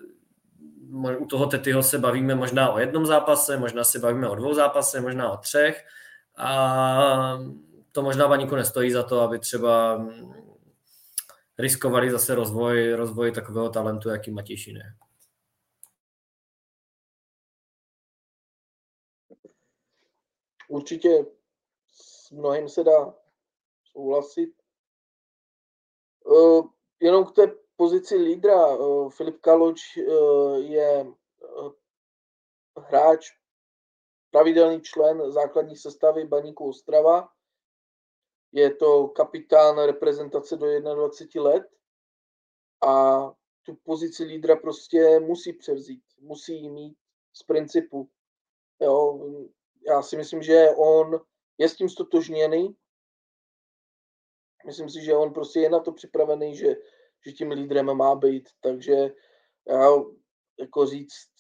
u 1.19 1.27
toho 1.27 1.47
Tetyho 1.47 1.83
se 1.83 1.99
bavíme 1.99 2.35
možná 2.35 2.73
o 2.73 2.79
jednom 2.79 3.07
zápase, 3.07 3.57
možná 3.57 3.85
se 3.85 3.99
bavíme 3.99 4.29
o 4.29 4.35
dvou 4.35 4.55
zápase, 4.55 5.01
možná 5.01 5.33
o 5.33 5.37
třech. 5.37 5.85
A 6.37 7.39
to 7.93 8.03
možná 8.03 8.29
Baníku 8.29 8.57
nestojí 8.57 8.91
za 8.91 9.03
to, 9.03 9.21
aby 9.21 9.39
třeba 9.39 9.97
mm, 9.97 10.33
riskovali 11.59 12.11
zase 12.11 12.35
rozvoj, 12.35 12.93
rozvoj 12.93 13.33
takového 13.33 13.71
talentu, 13.71 14.09
jaký 14.09 14.31
Matěj 14.31 14.57
Šine. 14.57 14.97
Určitě 20.69 21.25
s 21.87 22.31
mnohým 22.31 22.69
se 22.69 22.85
dá 22.85 23.15
souhlasit. 23.93 24.55
Uh, 26.25 26.69
jenom 27.01 27.25
k 27.25 27.35
té 27.35 27.66
pozici 27.77 28.17
lídra. 28.17 28.77
Uh, 28.77 29.11
Filip 29.11 29.41
Kaloč 29.41 29.97
uh, 29.97 30.57
je 30.57 31.07
hráč, 32.77 33.27
pravidelný 34.31 34.81
člen 34.81 35.33
základní 35.33 35.77
sestavy 35.77 36.25
Baníku 36.25 36.69
Ostrava 36.69 37.37
je 38.57 38.75
to 38.75 39.09
kapitán 39.09 39.79
reprezentace 39.79 40.57
do 40.57 40.95
21 40.95 41.51
let 41.51 41.67
a 42.87 43.21
tu 43.63 43.75
pozici 43.75 44.25
lídra 44.25 44.57
prostě 44.57 45.21
musí 45.21 45.53
převzít, 45.53 46.03
musí 46.19 46.63
ji 46.63 46.71
mít 46.71 46.99
z 47.33 47.43
principu. 47.43 48.11
Jo, 48.81 49.21
já 49.87 50.03
si 50.03 50.17
myslím, 50.17 50.43
že 50.43 50.71
on 50.77 51.21
je 51.59 51.69
s 51.69 51.77
tím 51.77 51.89
stotožněný. 51.89 52.77
Myslím 54.67 54.91
si, 54.91 55.05
že 55.05 55.15
on 55.15 55.33
prostě 55.33 55.61
je 55.61 55.71
na 55.71 55.81
to 55.81 55.93
připravený, 55.93 56.57
že, 56.57 56.77
že 57.27 57.33
tím 57.33 57.51
lídrem 57.51 57.95
má 57.95 58.15
být. 58.15 58.49
Takže 58.61 59.15
já 59.69 59.91
jako 60.59 60.87
říct, 60.87 61.31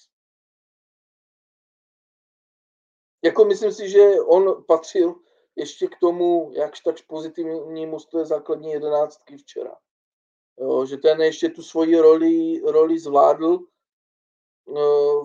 jako 3.24 3.44
myslím 3.44 3.72
si, 3.72 3.90
že 3.90 4.20
on 4.20 4.64
patřil 4.64 5.14
ještě 5.56 5.86
k 5.86 5.98
tomu, 6.00 6.52
jakž 6.54 6.80
takž 6.80 7.02
pozitivnímu 7.02 8.00
z 8.00 8.06
té 8.06 8.24
základní 8.24 8.70
jedenáctky 8.70 9.36
včera. 9.36 9.76
Jo, 10.58 10.86
že 10.86 10.96
ten 10.96 11.22
ještě 11.22 11.48
tu 11.48 11.62
svoji 11.62 12.00
roli, 12.00 12.60
roli 12.60 12.98
zvládl 12.98 13.58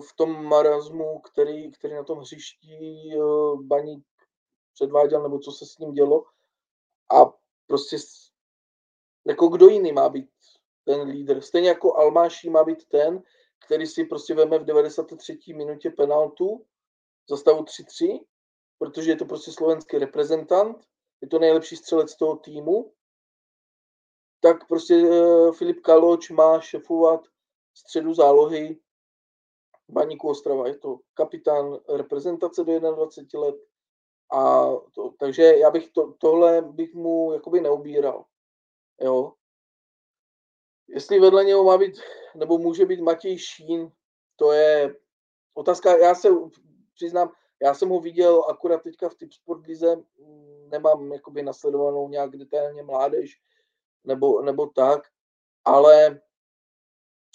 v 0.08 0.16
tom 0.16 0.44
marazmu, 0.44 1.18
který, 1.20 1.70
který 1.70 1.94
na 1.94 2.04
tom 2.04 2.18
hřišti 2.18 3.10
Baník 3.54 4.06
předváděl, 4.74 5.22
nebo 5.22 5.38
co 5.38 5.52
se 5.52 5.66
s 5.66 5.78
ním 5.78 5.92
dělo. 5.92 6.24
A 7.12 7.34
prostě 7.66 7.96
jako 9.26 9.48
kdo 9.48 9.68
jiný 9.68 9.92
má 9.92 10.08
být 10.08 10.30
ten 10.84 11.00
lídr. 11.00 11.40
Stejně 11.40 11.68
jako 11.68 11.96
Almáší 11.96 12.50
má 12.50 12.64
být 12.64 12.88
ten, 12.88 13.22
který 13.66 13.86
si 13.86 14.04
prostě 14.04 14.34
veme 14.34 14.58
v 14.58 14.64
93. 14.64 15.38
minutě 15.54 15.90
penaltu 15.90 16.66
za 17.28 17.36
stavu 17.36 17.62
3-3, 17.62 18.24
protože 18.78 19.10
je 19.10 19.16
to 19.16 19.24
prostě 19.24 19.52
slovenský 19.52 19.98
reprezentant, 19.98 20.84
je 21.20 21.28
to 21.28 21.38
nejlepší 21.38 21.76
střelec 21.76 22.16
toho 22.16 22.36
týmu, 22.36 22.92
tak 24.40 24.68
prostě 24.68 24.94
uh, 24.96 25.54
Filip 25.54 25.80
Kaloč 25.80 26.30
má 26.30 26.60
šefovat 26.60 27.20
středu 27.74 28.14
zálohy 28.14 28.80
Baníku 29.88 30.28
Ostrava. 30.28 30.68
Je 30.68 30.78
to 30.78 30.98
kapitán 31.14 31.78
reprezentace 31.88 32.64
do 32.64 32.94
21 32.94 33.40
let. 33.40 33.56
A 34.32 34.70
to, 34.94 35.10
takže 35.18 35.42
já 35.42 35.70
bych 35.70 35.90
to, 35.90 36.12
tohle 36.18 36.62
bych 36.62 36.94
mu 36.94 37.32
jakoby 37.32 37.60
neubíral. 37.60 38.24
Jo. 39.00 39.32
Jestli 40.88 41.20
vedle 41.20 41.44
něho 41.44 41.64
má 41.64 41.78
být, 41.78 42.00
nebo 42.34 42.58
může 42.58 42.86
být 42.86 43.00
Matěj 43.00 43.38
Šín, 43.38 43.92
to 44.36 44.52
je 44.52 44.96
otázka, 45.54 45.96
já 45.96 46.14
se 46.14 46.28
přiznám, 46.94 47.32
já 47.62 47.74
jsem 47.74 47.88
ho 47.88 48.00
viděl 48.00 48.44
akurát 48.48 48.82
teďka 48.82 49.08
v 49.08 49.14
Tip 49.14 49.32
Sport 49.32 49.66
Lize, 49.66 49.96
nemám 50.68 51.12
jakoby 51.12 51.42
nasledovanou 51.42 52.08
nějak 52.08 52.36
detailně 52.36 52.82
mládež, 52.82 53.40
nebo, 54.04 54.42
nebo 54.42 54.66
tak, 54.66 55.08
ale 55.64 56.20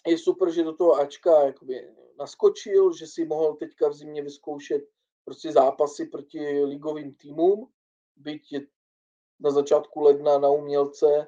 je 0.07 0.17
super, 0.17 0.51
že 0.51 0.63
do 0.63 0.73
toho 0.73 0.93
Ačka 0.93 1.45
jakoby 1.45 1.95
naskočil, 2.19 2.93
že 2.93 3.07
si 3.07 3.25
mohl 3.25 3.53
teďka 3.53 3.87
v 3.87 3.93
zimě 3.93 4.21
vyzkoušet 4.21 4.81
prostě 5.25 5.51
zápasy 5.51 6.05
proti 6.05 6.63
ligovým 6.63 7.15
týmům, 7.15 7.71
byť 8.15 8.51
je 8.51 8.61
na 9.39 9.51
začátku 9.51 10.01
ledna 10.01 10.39
na 10.39 10.49
umělce, 10.49 11.27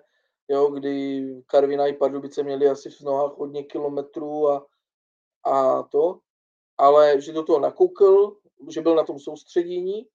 jo, 0.49 0.69
kdy 0.69 1.25
Karvina 1.47 1.87
i 1.87 1.93
Pardubice 1.93 2.43
měli 2.43 2.69
asi 2.69 2.89
v 2.89 3.01
nohách 3.01 3.37
hodně 3.37 3.63
kilometrů 3.63 4.49
a, 4.49 4.67
a 5.45 5.83
to, 5.83 6.19
ale 6.77 7.21
že 7.21 7.33
do 7.33 7.43
toho 7.43 7.59
nakoukl, 7.59 8.37
že 8.69 8.81
byl 8.81 8.95
na 8.95 9.03
tom 9.03 9.19
soustředění. 9.19 10.07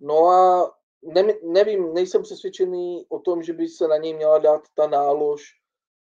No 0.00 0.26
a 0.28 0.72
ne, 1.02 1.34
nevím, 1.42 1.94
nejsem 1.94 2.22
přesvědčený 2.22 3.06
o 3.08 3.18
tom, 3.18 3.42
že 3.42 3.52
by 3.52 3.68
se 3.68 3.88
na 3.88 3.96
něj 3.96 4.14
měla 4.14 4.38
dát 4.38 4.62
ta 4.74 4.86
nálož 4.86 5.42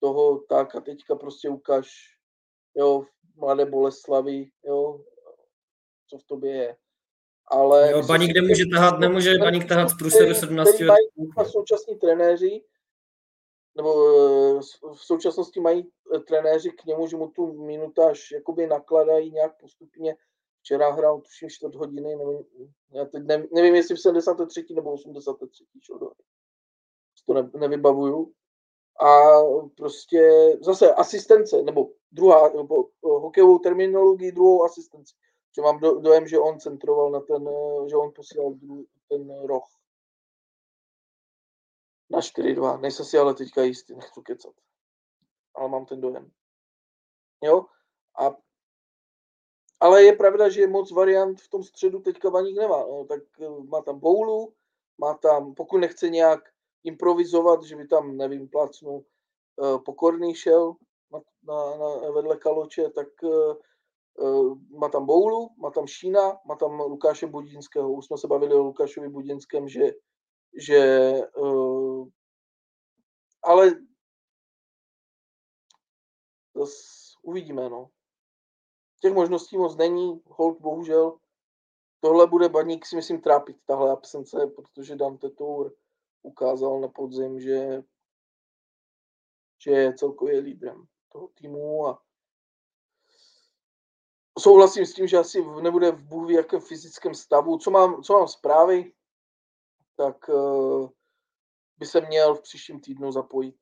toho 0.00 0.38
tak 0.38 0.74
a 0.74 0.80
teďka 0.80 1.16
prostě 1.16 1.48
ukáž, 1.48 1.88
jo, 2.74 3.04
mladé 3.36 3.66
Boleslavy, 3.66 4.50
jo, 4.64 5.00
co 6.08 6.18
v 6.18 6.24
tobě 6.24 6.52
je. 6.52 6.76
Ale 7.46 7.92
jo, 7.92 8.02
baník 8.02 8.34
nemůže 8.34 8.64
tahat, 8.74 8.98
nemůže 8.98 9.38
baník 9.38 9.68
tahat 9.68 9.88
z 9.88 9.94
průseru 9.98 10.34
17 10.34 10.80
let. 10.80 10.98
Současní 11.46 11.98
trenéři, 11.98 12.64
nebo 13.76 13.90
eh, 14.56 14.60
v 14.94 15.04
současnosti 15.04 15.60
mají 15.60 15.90
eh, 16.14 16.18
trenéři 16.18 16.70
k 16.70 16.84
němu, 16.84 17.06
že 17.06 17.16
mu 17.16 17.28
tu 17.28 17.52
minutáž 17.52 18.30
jakoby 18.30 18.66
nakladají 18.66 19.30
nějak 19.30 19.60
postupně. 19.60 20.16
Včera 20.60 20.92
hrál 20.92 21.20
tuším 21.20 21.50
čtvrt 21.50 21.74
hodiny, 21.74 22.16
nevím, 22.16 22.44
já 22.92 23.04
teď 23.04 23.22
nevím, 23.22 23.48
nevím 23.52 23.74
jestli 23.74 23.94
v 23.94 24.00
73. 24.00 24.66
nebo 24.74 24.92
83. 24.92 25.64
šel 25.82 25.98
do 25.98 26.10
To 27.26 27.34
ne, 27.34 27.50
nevybavuju. 27.54 28.32
A 29.00 29.42
prostě 29.76 30.30
zase 30.60 30.94
asistence, 30.94 31.62
nebo 31.62 31.90
druhá, 32.12 32.48
nebo 32.48 32.84
eh, 32.84 32.90
hokejovou 33.02 33.58
terminologii, 33.58 34.32
druhou 34.32 34.64
asistenci. 34.64 35.14
Že 35.56 35.62
mám 35.62 35.78
do, 35.78 36.00
dojem, 36.00 36.26
že 36.26 36.38
on 36.38 36.60
centroval 36.60 37.10
na 37.10 37.20
ten, 37.20 37.48
že 37.90 37.96
on 37.96 38.12
posílal 38.14 38.54
ten 39.08 39.46
roh 39.46 39.64
na 42.10 42.18
4-2. 42.18 42.80
Nejsem 42.80 43.04
si 43.04 43.18
ale 43.18 43.34
teďka 43.34 43.62
jistý, 43.62 43.94
nechci 43.94 44.20
kecat. 44.22 44.54
Ale 45.54 45.68
mám 45.68 45.86
ten 45.86 46.00
dojem. 46.00 46.30
Jo? 47.42 47.66
A, 48.20 48.36
ale 49.80 50.02
je 50.02 50.12
pravda, 50.12 50.48
že 50.48 50.66
moc 50.66 50.92
variant 50.92 51.40
v 51.40 51.48
tom 51.48 51.62
středu 51.62 52.00
teďka 52.00 52.30
Vaník 52.30 52.58
nemá. 52.58 52.86
No, 52.86 53.04
tak 53.04 53.20
eh, 53.40 53.48
má 53.68 53.82
tam 53.82 53.98
boulu, 53.98 54.54
má 54.98 55.14
tam, 55.14 55.54
pokud 55.54 55.78
nechce 55.78 56.08
nějak 56.08 56.54
improvizovat, 56.84 57.62
že 57.62 57.76
by 57.76 57.86
tam, 57.86 58.16
nevím, 58.16 58.48
plácnu 58.48 58.92
uh, 59.56 59.78
pokorný 59.84 60.34
šel 60.34 60.74
na, 61.12 61.20
na, 61.42 61.76
na, 61.76 62.10
vedle 62.10 62.36
Kaloče, 62.36 62.90
tak 62.90 63.08
uh, 63.22 64.58
má 64.78 64.88
tam 64.88 65.06
Boulu, 65.06 65.50
má 65.56 65.70
tam 65.70 65.86
Šína, 65.86 66.38
má 66.44 66.56
tam 66.56 66.80
Lukáše 66.80 67.26
Budinského. 67.26 67.92
Už 67.92 68.06
jsme 68.06 68.18
se 68.18 68.26
bavili 68.26 68.54
o 68.54 68.62
Lukášovi 68.62 69.08
Budinském, 69.08 69.68
že 69.68 69.92
že 70.56 71.12
uh, 71.36 71.73
ale 73.44 73.70
zase 76.54 76.76
uvidíme, 77.22 77.68
no. 77.68 77.90
Těch 79.00 79.12
možností 79.12 79.56
moc 79.56 79.76
není, 79.76 80.22
hold 80.26 80.60
bohužel. 80.60 81.18
Tohle 82.00 82.26
bude 82.26 82.48
baník 82.48 82.86
si 82.86 82.96
myslím 82.96 83.20
trápit, 83.20 83.56
tahle 83.66 83.92
absence, 83.92 84.46
protože 84.56 84.96
Dante 84.96 85.30
Tour 85.30 85.74
ukázal 86.22 86.80
na 86.80 86.88
podzim, 86.88 87.40
že, 87.40 87.82
že 89.58 89.70
je 89.70 89.94
celkově 89.94 90.40
lídrem 90.40 90.86
toho 91.08 91.28
týmu 91.28 91.86
a 91.86 92.02
souhlasím 94.38 94.86
s 94.86 94.94
tím, 94.94 95.06
že 95.06 95.18
asi 95.18 95.44
nebude 95.62 95.90
v 95.90 96.02
bůh 96.02 96.30
jakém 96.30 96.60
fyzickém 96.60 97.14
stavu. 97.14 97.58
Co 97.58 97.70
mám, 97.70 98.02
co 98.02 98.12
mám 98.12 98.28
zprávy, 98.28 98.92
tak 99.96 100.28
uh, 100.28 100.90
by 101.84 101.88
se 101.88 102.00
měl 102.00 102.34
v 102.34 102.42
příštím 102.42 102.80
týdnu 102.80 103.12
zapojit 103.12 103.56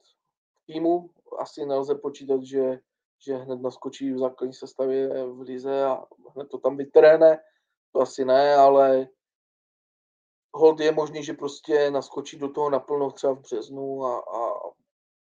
v 0.55 0.67
týmu. 0.67 1.11
Asi 1.39 1.67
nelze 1.67 1.95
počítat, 1.95 2.43
že, 2.43 2.81
že 3.19 3.37
hned 3.37 3.61
naskočí 3.61 4.13
v 4.13 4.19
základní 4.19 4.55
sestavě 4.55 5.25
v 5.25 5.41
lize 5.41 5.85
a 5.85 6.05
hned 6.35 6.49
to 6.49 6.59
tam 6.59 6.77
vytréne. 6.77 7.39
To 7.93 8.01
asi 8.01 8.25
ne, 8.25 8.55
ale 8.55 9.09
hold 10.55 10.81
je 10.81 10.93
možný, 10.93 11.25
že 11.25 11.33
prostě 11.33 11.91
naskočí 11.91 12.39
do 12.39 12.49
toho 12.49 12.71
naplno 12.71 13.11
třeba 13.11 13.33
v 13.33 13.41
březnu 13.41 14.05
a, 14.05 14.19
a 14.19 14.71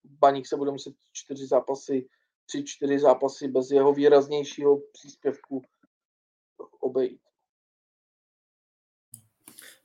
Baník 0.05 0.47
se 0.47 0.57
bude 0.57 0.71
muset 0.71 0.95
čtyři 1.13 1.47
zápasy, 1.47 2.09
tři, 2.47 2.65
čtyři 2.65 2.99
zápasy 2.99 3.49
bez 3.49 3.71
jeho 3.71 3.93
výraznějšího 3.93 4.79
příspěvku 4.93 5.63
obejít. 6.81 7.23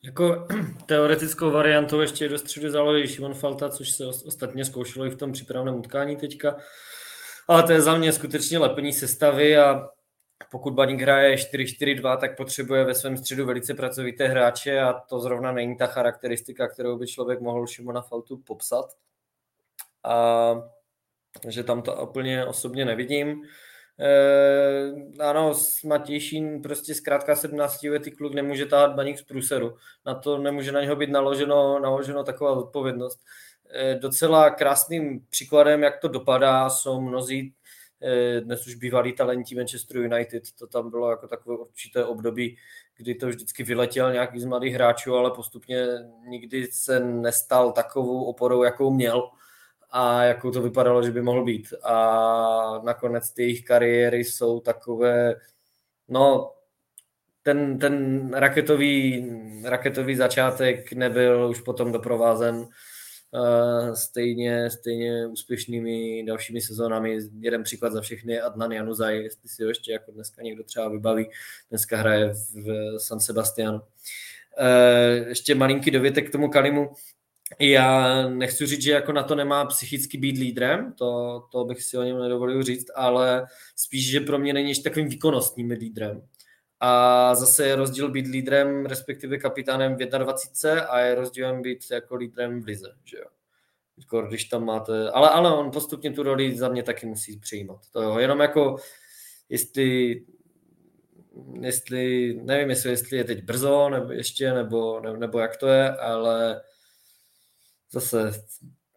Jako 0.08 0.48
teoretickou 0.86 1.52
variantou 1.52 2.02
ještě 2.02 2.30
do 2.30 2.38
středu 2.38 2.70
zálohy 2.70 3.08
Šimon 3.08 3.34
Falta, 3.34 3.70
což 3.70 3.90
se 3.90 4.06
ostatně 4.06 4.66
zkoušelo 4.66 5.06
i 5.06 5.10
v 5.10 5.18
tom 5.18 5.32
přípravném 5.32 5.76
utkání 5.76 6.16
teďka. 6.16 6.58
Ale 7.48 7.64
to 7.64 7.72
je 7.72 7.82
za 7.82 7.98
mě 7.98 8.14
skutečně 8.14 8.60
lepení 8.60 8.94
sestavy 8.94 9.58
a 9.58 9.90
pokud 10.52 10.74
Baník 10.74 11.02
hraje 11.02 11.36
4-4-2, 11.36 12.18
tak 12.18 12.38
potřebuje 12.38 12.84
ve 12.84 12.96
svém 12.96 13.18
středu 13.18 13.46
velice 13.46 13.74
pracovité 13.74 14.28
hráče 14.28 14.80
a 14.80 14.94
to 14.94 15.20
zrovna 15.20 15.52
není 15.52 15.78
ta 15.78 15.88
charakteristika, 15.88 16.68
kterou 16.68 16.98
by 16.98 17.08
člověk 17.08 17.42
mohl 17.42 17.68
Šimona 17.68 18.02
Faltu 18.02 18.38
popsat. 18.38 18.86
A 20.04 20.56
že 21.48 21.64
tam 21.64 21.82
to 21.82 21.96
úplně 21.96 22.46
osobně 22.46 22.86
nevidím. 22.86 23.42
Eh, 24.00 25.24
ano, 25.24 25.54
s 25.54 25.84
Matějšín 25.84 26.62
prostě 26.62 26.96
zkrátka 26.96 27.36
17 27.36 27.90
letý 27.90 28.12
kluk 28.12 28.34
nemůže 28.34 28.66
tahat 28.66 28.96
baník 28.96 29.20
z 29.20 29.22
průseru. 29.22 29.76
Na 30.06 30.16
to 30.16 30.38
nemůže 30.38 30.72
na 30.72 30.82
něho 30.82 30.96
být 30.96 31.10
naloženo, 31.10 31.80
naloženo 31.80 32.24
taková 32.24 32.52
odpovědnost. 32.52 33.20
Eh, 33.70 33.96
docela 33.96 34.50
krásným 34.50 35.26
příkladem, 35.30 35.84
jak 35.84 36.00
to 36.00 36.08
dopadá, 36.08 36.70
jsou 36.70 37.02
mnozí 37.02 37.54
eh, 38.02 38.42
dnes 38.42 38.68
už 38.68 38.76
bývalí 38.76 39.14
talenti 39.14 39.56
Manchester 39.56 39.98
United. 39.98 40.44
To 40.60 40.68
tam 40.68 40.90
bylo 40.90 41.10
jako 41.10 41.28
takové 41.28 41.58
určité 41.58 42.06
období, 42.06 42.58
kdy 42.98 43.16
to 43.16 43.28
vždycky 43.28 43.64
vyletěl 43.64 44.14
nějaký 44.14 44.40
z 44.40 44.46
mladých 44.46 44.74
hráčů, 44.74 45.16
ale 45.16 45.32
postupně 45.32 45.88
nikdy 46.28 46.68
se 46.72 47.00
nestal 47.00 47.72
takovou 47.72 48.24
oporou, 48.24 48.64
jakou 48.64 48.92
měl 48.94 49.30
a 49.90 50.24
jakou 50.24 50.52
to 50.52 50.62
vypadalo, 50.62 51.04
že 51.04 51.12
by 51.12 51.22
mohl 51.22 51.44
být. 51.44 51.74
A 51.84 52.82
nakonec 52.84 53.32
ty 53.32 53.42
jejich 53.44 53.66
kariéry 53.66 54.24
jsou 54.24 54.60
takové, 54.60 55.36
no, 56.08 56.54
ten, 57.44 57.80
ten 57.80 58.30
raketový, 58.34 59.26
raketový 59.64 60.16
začátek 60.16 60.94
nebyl 60.94 61.48
už 61.50 61.62
potom 61.62 61.92
doprovázen 61.92 62.56
uh, 62.56 63.94
stejně, 63.94 64.70
stejně 64.70 65.28
úspěšnými 65.28 66.24
dalšími 66.28 66.62
sezónami. 66.62 67.20
Jeden 67.40 67.64
příklad 67.64 67.94
za 67.94 68.02
všechny 68.02 68.42
Adnan 68.42 68.72
Januzaj, 68.72 69.24
jestli 69.24 69.50
si 69.50 69.64
ho 69.64 69.70
ještě 69.70 69.92
jako 69.92 70.12
dneska 70.12 70.42
někdo 70.42 70.64
třeba 70.64 70.90
vybaví. 70.90 71.30
Dneska 71.70 71.98
hraje 71.98 72.34
v 72.54 73.00
San 73.00 73.20
Sebastianu. 73.20 73.78
Uh, 73.78 75.28
ještě 75.28 75.56
malinký 75.56 75.92
dovětek 75.92 76.30
k 76.30 76.32
tomu 76.32 76.50
Kalimu 76.50 76.90
já 77.60 78.22
nechci 78.30 78.66
říct, 78.66 78.82
že 78.82 78.92
jako 78.92 79.12
na 79.12 79.24
to 79.24 79.36
nemá 79.36 79.66
psychicky 79.66 80.18
být 80.18 80.38
lídrem, 80.38 80.94
to, 80.94 81.44
to 81.52 81.66
bych 81.66 81.84
si 81.84 81.98
o 81.98 82.04
něm 82.04 82.20
nedovolil 82.20 82.64
říct, 82.64 82.88
ale 82.96 83.46
spíš, 83.76 84.10
že 84.10 84.20
pro 84.20 84.40
mě 84.40 84.54
není 84.54 84.70
ještě 84.70 84.84
takovým 84.84 85.10
výkonnostním 85.10 85.72
lídrem. 85.72 86.22
A 86.80 87.36
zase 87.36 87.68
je 87.68 87.76
rozdíl 87.76 88.12
být 88.12 88.28
lídrem, 88.28 88.86
respektive 88.86 89.38
kapitánem 89.38 89.96
v 89.96 89.98
21 89.98 90.82
a 90.82 91.00
je 91.00 91.16
rozdílem 91.16 91.62
být 91.62 91.80
jako 91.92 92.16
lídrem 92.16 92.62
v 92.62 92.66
lize, 92.66 92.96
že 93.06 93.18
jo. 93.18 93.26
Jako 93.98 94.22
když 94.22 94.44
tam 94.44 94.66
máte, 94.66 95.12
ale, 95.12 95.30
ale 95.30 95.58
on 95.58 95.72
postupně 95.72 96.12
tu 96.12 96.24
roli 96.24 96.58
za 96.58 96.70
mě 96.70 96.84
taky 96.84 97.06
musí 97.06 97.40
přijímat. 97.40 97.80
To 97.92 98.02
jo, 98.02 98.20
jenom 98.20 98.40
jako 98.40 98.76
jestli 99.50 100.22
jestli, 101.62 102.34
nevím, 102.44 102.70
jestli, 102.70 102.90
jestli 102.90 103.18
je 103.18 103.24
teď 103.24 103.44
brzo, 103.44 103.90
nebo 103.90 104.12
ještě, 104.12 104.54
nebo, 104.54 105.00
nebo, 105.00 105.18
nebo 105.18 105.40
jak 105.40 105.58
to 105.58 105.68
je, 105.68 105.90
ale 105.90 106.62
zase 107.92 108.32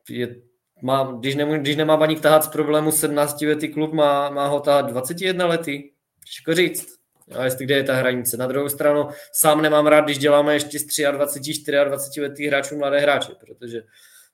je, 0.09 0.43
má, 0.83 1.13
když, 1.21 1.35
nemů, 1.35 1.59
když 1.59 1.77
nemá 1.77 1.97
baník 1.97 2.21
tahat 2.21 2.45
z 2.45 2.49
problému 2.49 2.93
17 2.93 3.43
letý 3.43 3.69
klub, 3.69 3.93
má, 3.93 4.31
má 4.31 4.47
ho 4.47 4.61
tahat 4.61 4.87
21 4.87 5.47
lety, 5.47 5.93
těžko 6.25 6.55
říct. 6.55 7.01
A 7.39 7.45
jestli 7.45 7.65
kde 7.65 7.75
je 7.75 7.85
ta 7.85 7.95
hranice. 7.95 8.37
Na 8.37 8.47
druhou 8.47 8.69
stranu 8.69 9.09
sám 9.33 9.63
nemám 9.63 9.87
rád, 9.87 10.05
když 10.05 10.19
děláme 10.19 10.55
ještě 10.55 10.79
z 10.79 10.85
23, 11.13 11.73
24 11.85 12.21
letých 12.21 12.47
hráčů 12.47 12.79
mladé 12.79 13.01
hráče, 13.01 13.33
protože 13.41 13.83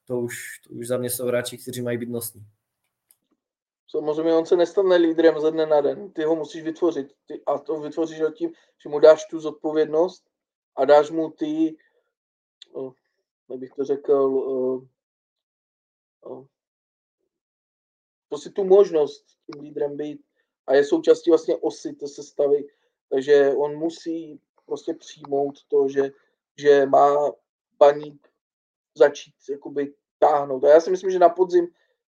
to 0.07 0.19
už, 0.19 0.37
to 0.69 0.75
už 0.75 0.87
za 0.87 0.99
mě 0.99 1.11
jsou 1.11 1.27
hráči, 1.27 1.59
kteří 1.59 1.83
mají 1.83 1.99
být 1.99 2.09
nosní. 2.09 2.47
Samozřejmě 3.91 4.35
on 4.35 4.47
se 4.47 4.57
nestane 4.57 4.97
lídrem 4.97 5.41
ze 5.41 5.51
dne 5.51 5.67
na 5.67 5.81
den. 5.81 6.13
Ty 6.13 6.23
ho 6.23 6.37
musíš 6.37 6.63
vytvořit. 6.63 7.13
Ty, 7.27 7.41
a 7.47 7.59
to 7.59 7.81
vytvoříš 7.81 8.19
tím, 8.35 8.51
že 8.83 8.89
mu 8.89 8.99
dáš 8.99 9.25
tu 9.25 9.41
zodpovědnost 9.41 10.25
a 10.77 10.85
dáš 10.85 11.11
mu 11.11 11.31
ty, 11.31 11.77
jak 13.51 13.61
bych 13.61 13.71
to 13.71 13.85
řekl, 13.85 14.83
prostě 18.29 18.51
tu 18.51 18.65
možnost 18.65 19.25
tím 19.47 19.63
lídrem 19.63 19.97
být. 19.97 20.21
A 20.67 20.75
je 20.75 20.85
součástí 20.85 21.31
vlastně 21.31 21.57
osy 21.57 21.93
té 21.93 22.09
sestavy, 22.09 22.67
takže 23.09 23.55
on 23.57 23.77
musí 23.77 24.41
prostě 24.67 24.95
přijmout 24.95 25.65
to, 25.69 25.89
že, 25.89 26.11
že 26.57 26.87
má 26.87 27.33
baník 27.79 28.29
začít 28.95 29.35
jakoby 29.51 29.95
táhnout. 30.19 30.65
A 30.65 30.69
já 30.69 30.81
si 30.81 30.91
myslím, 30.91 31.11
že 31.11 31.19
na 31.19 31.29
podzim 31.29 31.69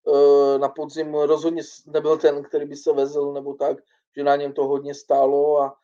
Eh, 0.09 0.59
na 0.59 0.69
podzim 0.69 1.15
rozhodně 1.15 1.63
nebyl 1.87 2.19
ten, 2.19 2.43
který 2.43 2.67
by 2.67 2.77
se 2.77 2.93
vezl 2.93 3.33
nebo 3.33 3.55
tak, 3.55 3.79
že 4.17 4.25
na 4.25 4.37
něm 4.37 4.53
to 4.53 4.67
hodně 4.67 4.95
stálo 4.95 5.63
a 5.63 5.77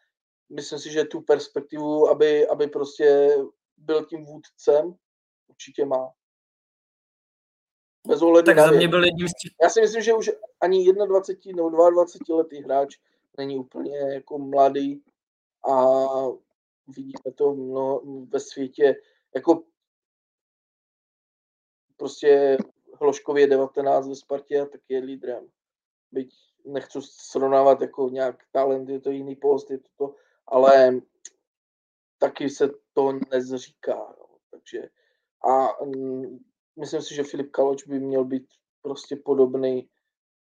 myslím 0.48 0.78
si, 0.78 0.90
že 0.92 1.04
tu 1.04 1.20
perspektivu, 1.20 2.08
aby, 2.08 2.48
aby 2.48 2.66
prostě 2.66 3.36
byl 3.76 4.04
tím 4.04 4.24
vůdcem, 4.24 4.94
určitě 5.50 5.84
má. 5.84 6.12
Bez 8.06 8.22
ohledu 8.22 8.46
tak 8.46 8.56
na 8.56 8.66
za 8.66 8.70
mě 8.70 8.88
byl 8.88 9.04
jedním 9.04 9.28
z 9.28 9.32
těch... 9.42 9.52
Já 9.62 9.68
si 9.68 9.80
myslím, 9.80 10.02
že 10.02 10.14
už 10.14 10.30
ani 10.60 10.92
21 10.92 11.56
nebo 11.56 11.90
22 11.90 12.36
letý 12.36 12.62
hráč 12.62 12.98
není 13.38 13.58
úplně 13.58 13.98
jako 13.98 14.38
mladý 14.38 15.02
a 15.70 15.96
vidíme 16.88 17.32
to 17.34 17.52
no, 17.54 18.00
ve 18.28 18.40
světě 18.40 18.96
jako 19.34 19.62
prostě 21.96 22.58
Hloškově 23.00 23.46
19 23.46 24.08
ve 24.08 24.14
Spartě 24.14 24.60
a 24.60 24.66
taky 24.66 24.94
je 24.94 25.00
lídrem. 25.00 25.48
Byť 26.12 26.34
nechci 26.64 26.98
srovnávat 27.02 27.80
jako 27.80 28.08
nějak 28.08 28.44
talent, 28.52 28.88
je 28.88 29.00
to 29.00 29.10
jiný 29.10 29.36
post, 29.36 29.70
je 29.70 29.78
to 29.78 29.88
to, 29.96 30.14
ale 30.46 31.00
taky 32.18 32.50
se 32.50 32.70
to 32.92 33.12
nezříká. 33.30 33.96
No. 34.18 34.26
Takže 34.50 34.88
a 35.48 35.84
mm, 35.84 36.38
myslím 36.76 37.02
si, 37.02 37.14
že 37.14 37.24
Filip 37.24 37.50
Kaloč 37.50 37.84
by 37.84 38.00
měl 38.00 38.24
být 38.24 38.46
prostě 38.82 39.16
podobný, 39.16 39.88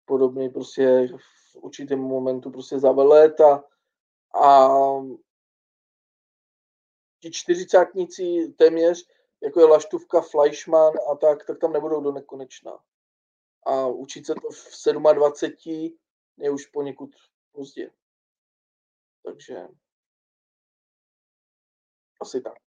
podobný 0.05 0.49
prostě 0.49 1.07
v 1.17 1.55
určitém 1.55 1.99
momentu 1.99 2.51
prostě 2.51 2.79
za 2.79 2.91
léta 2.91 3.63
a 4.43 4.67
ti 7.21 7.31
čtyřicátníci 7.31 8.53
téměř 8.57 9.07
jako 9.43 9.59
je 9.59 9.65
Laštůvka, 9.65 10.21
Fleischmann 10.21 10.93
a 11.11 11.15
tak, 11.15 11.45
tak 11.45 11.59
tam 11.59 11.73
nebudou 11.73 12.01
do 12.01 12.11
nekonečna. 12.11 12.79
A 13.63 13.87
učit 13.87 14.25
se 14.25 14.33
to 14.35 14.49
v 14.51 15.13
27 15.13 15.97
je 16.37 16.51
už 16.51 16.65
poněkud 16.65 17.15
pozdě. 17.51 17.91
Takže 19.23 19.67
asi 22.21 22.41
tak. 22.41 22.66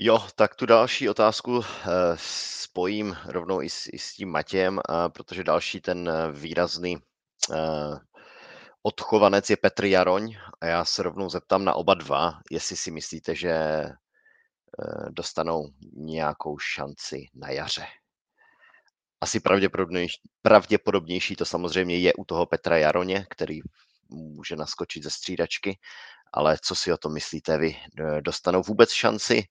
Jo, 0.00 0.26
tak 0.34 0.54
tu 0.54 0.66
další 0.66 1.08
otázku 1.08 1.60
eh, 1.62 1.86
spojím 2.16 3.16
rovnou 3.26 3.62
i 3.62 3.70
s, 3.70 3.88
i 3.92 3.98
s 3.98 4.12
tím 4.12 4.28
Matějem, 4.30 4.78
eh, 4.78 5.08
protože 5.08 5.44
další 5.44 5.80
ten 5.80 6.08
eh, 6.08 6.32
výrazný 6.32 6.96
odchovanec 8.82 9.50
je 9.50 9.56
Petr 9.56 9.84
Jaroň 9.84 10.36
a 10.60 10.66
já 10.66 10.84
se 10.84 11.02
rovnou 11.02 11.28
zeptám 11.30 11.64
na 11.64 11.74
oba 11.74 11.94
dva, 11.94 12.40
jestli 12.50 12.76
si 12.76 12.90
myslíte, 12.90 13.34
že 13.34 13.84
dostanou 15.10 15.68
nějakou 15.92 16.58
šanci 16.58 17.26
na 17.34 17.50
jaře. 17.50 17.86
Asi 19.20 19.40
pravděpodobnější, 19.40 20.20
pravděpodobnější 20.42 21.36
to 21.36 21.44
samozřejmě 21.44 21.98
je 21.98 22.14
u 22.14 22.24
toho 22.24 22.46
Petra 22.46 22.76
Jaroně, 22.76 23.26
který 23.30 23.60
může 24.08 24.56
naskočit 24.56 25.02
ze 25.02 25.10
střídačky, 25.10 25.78
ale 26.32 26.58
co 26.62 26.74
si 26.74 26.92
o 26.92 26.96
tom 26.96 27.14
myslíte 27.14 27.58
vy? 27.58 27.76
Dostanou 28.20 28.62
vůbec 28.62 28.90
šanci? 28.92 29.42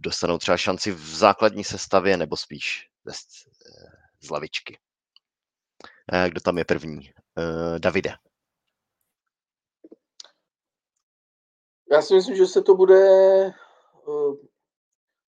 Dostanou 0.00 0.38
třeba 0.38 0.56
šanci 0.56 0.92
v 0.92 1.16
základní 1.16 1.64
sestavě 1.64 2.16
nebo 2.16 2.36
spíš 2.36 2.88
z, 3.12 3.18
z 4.26 4.30
lavičky? 4.30 4.78
Eh, 6.12 6.30
kdo 6.30 6.40
tam 6.40 6.58
je 6.58 6.64
první? 6.64 7.10
Eh, 7.38 7.78
Davide. 7.78 8.10
Já 11.90 12.02
si 12.02 12.14
myslím, 12.14 12.36
že 12.36 12.46
se 12.46 12.62
to 12.62 12.74
bude 12.74 13.00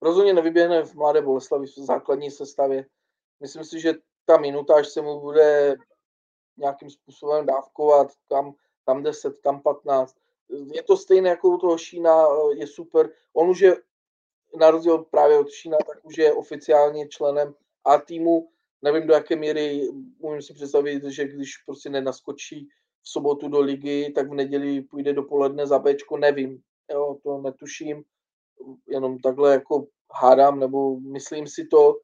rozhodně 0.02 0.34
nevyběhne 0.34 0.82
v 0.82 0.94
Mladé 0.94 1.22
Boleslavi 1.22 1.66
v 1.66 1.70
základní 1.70 2.30
sestavě. 2.30 2.86
Myslím 3.40 3.64
si, 3.64 3.80
že 3.80 3.94
ta 4.24 4.36
minutáž 4.36 4.88
se 4.88 5.02
mu 5.02 5.20
bude 5.20 5.76
nějakým 6.56 6.90
způsobem 6.90 7.46
dávkovat, 7.46 8.08
tam, 8.28 8.54
tam 8.84 9.02
10, 9.02 9.40
tam 9.40 9.62
15. 9.62 10.16
Je 10.72 10.82
to 10.82 10.96
stejné 10.96 11.28
jako 11.28 11.48
u 11.48 11.58
toho 11.58 11.78
Šína, 11.78 12.26
je 12.56 12.66
super. 12.66 13.10
On 13.32 13.50
už 13.50 13.60
je, 13.60 13.76
na 14.56 14.70
rozdíl 14.70 14.98
právě 14.98 15.38
od 15.38 15.50
Šína, 15.50 15.76
tak 15.86 16.04
už 16.04 16.18
je 16.18 16.32
oficiálně 16.32 17.08
členem 17.08 17.54
A 17.84 17.98
týmu. 17.98 18.48
Nevím, 18.82 19.06
do 19.06 19.14
jaké 19.14 19.36
míry 19.36 19.88
umím 20.18 20.42
si 20.42 20.54
představit, 20.54 21.04
že 21.04 21.28
když 21.28 21.56
prostě 21.66 21.90
nenaskočí 21.90 22.68
v 23.02 23.08
sobotu 23.08 23.48
do 23.48 23.60
ligy, 23.60 24.12
tak 24.14 24.30
v 24.30 24.34
neděli 24.34 24.82
půjde 24.82 25.12
dopoledne 25.12 25.66
za 25.66 25.78
Bčko, 25.78 26.16
nevím, 26.16 26.62
jo, 26.92 27.18
to 27.22 27.38
netuším, 27.38 28.04
jenom 28.88 29.18
takhle 29.18 29.52
jako 29.52 29.86
hádám, 30.12 30.58
nebo 30.58 31.00
myslím 31.00 31.46
si 31.46 31.66
to, 31.66 31.94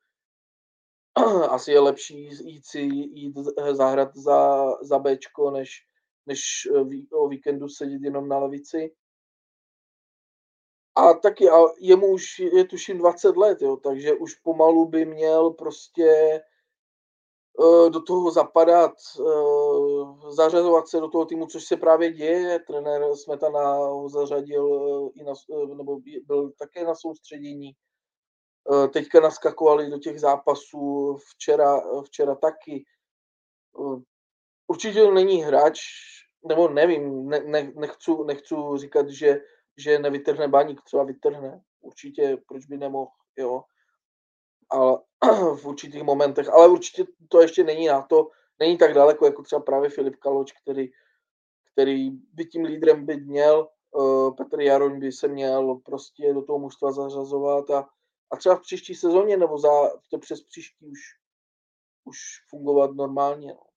asi 1.49 1.73
je 1.73 1.81
lepší 1.81 2.25
jít 2.25 2.67
si 2.67 2.81
jít 2.81 3.37
zahrát 3.73 4.17
za, 4.17 4.67
za 4.83 4.99
Bčko, 4.99 5.51
než, 5.51 5.87
než 6.27 6.69
o 7.13 7.29
víkendu 7.29 7.69
sedět 7.69 8.03
jenom 8.03 8.29
na 8.29 8.39
levici. 8.39 8.95
A 10.95 11.15
taky, 11.15 11.51
a 11.51 11.57
jemu 11.79 12.07
už 12.07 12.39
je 12.39 12.65
tuším 12.65 12.99
20 12.99 13.37
let, 13.37 13.63
jo, 13.63 13.77
takže 13.77 14.15
už 14.15 14.35
pomalu 14.35 14.87
by 14.87 15.05
měl 15.05 15.51
prostě 15.51 16.41
Eh, 17.61 17.91
do 17.91 18.03
toho 18.03 18.31
zapadat, 18.31 18.93
eh, 19.21 20.31
zařazovat 20.33 20.89
se 20.89 21.01
do 21.01 21.09
toho 21.09 21.25
týmu, 21.25 21.47
což 21.47 21.65
se 21.65 21.77
právě 21.77 22.13
děje. 22.13 22.59
Trenér 22.59 23.17
Smetana 23.17 23.75
ho 23.75 24.09
zařadil 24.09 25.11
eh, 25.17 25.21
i 25.21 25.25
na, 25.25 25.33
nebo 25.77 26.01
byl 26.27 26.51
také 26.51 26.85
na 26.85 26.95
soustředění. 26.95 27.73
Teďka 28.93 29.21
naskakovali 29.21 29.91
do 29.91 29.99
těch 29.99 30.21
zápasů, 30.21 31.17
včera, 31.31 31.83
včera 32.05 32.35
taky. 32.35 32.85
Určitě 34.67 35.11
není 35.11 35.43
hráč, 35.43 35.81
nebo 36.49 36.69
nevím, 36.69 37.29
ne, 37.29 37.41
ne, 37.41 37.73
nechci, 37.77 38.11
nechci 38.27 38.55
říkat, 38.77 39.09
že, 39.09 39.41
že 39.77 39.99
nevytrhne 39.99 40.49
baník, 40.49 40.83
třeba 40.83 41.05
vytrhne. 41.05 41.63
Určitě, 41.81 42.39
proč 42.49 42.67
by 42.67 42.77
nemohl, 42.77 43.11
jo 43.37 43.65
ale 44.73 44.99
v 45.57 45.67
určitých 45.67 46.03
momentech, 46.03 46.49
ale 46.49 46.69
určitě 46.69 47.05
to 47.29 47.41
ještě 47.41 47.65
není 47.65 47.87
na 47.87 48.03
to, 48.03 48.31
není 48.61 48.79
tak 48.79 48.95
daleko, 48.95 49.27
jako 49.27 49.43
třeba 49.43 49.61
právě 49.63 49.91
Filip 49.91 50.17
Kaloč, 50.17 50.53
který, 50.53 50.91
který 51.73 52.11
by 52.11 52.45
tím 52.45 52.65
lídrem 52.65 53.07
být 53.07 53.27
měl, 53.27 53.69
uh, 53.91 54.37
Petr 54.37 54.61
Jaroň 54.61 55.01
by 55.01 55.13
se 55.13 55.29
měl 55.29 55.75
prostě 55.75 56.35
do 56.35 56.43
toho 56.43 56.59
mužstva 56.59 56.93
zařazovat 56.93 57.71
a, 57.71 57.89
a 58.31 58.37
třeba 58.37 58.57
v 58.57 58.61
příští 58.61 58.95
sezóně 58.95 59.37
nebo 59.37 59.59
za 59.59 59.71
to 60.11 60.19
přes 60.19 60.43
příští 60.43 60.87
už, 60.87 61.01
už 62.05 62.19
fungovat 62.49 62.91
normálně. 62.95 63.49
No. 63.49 63.72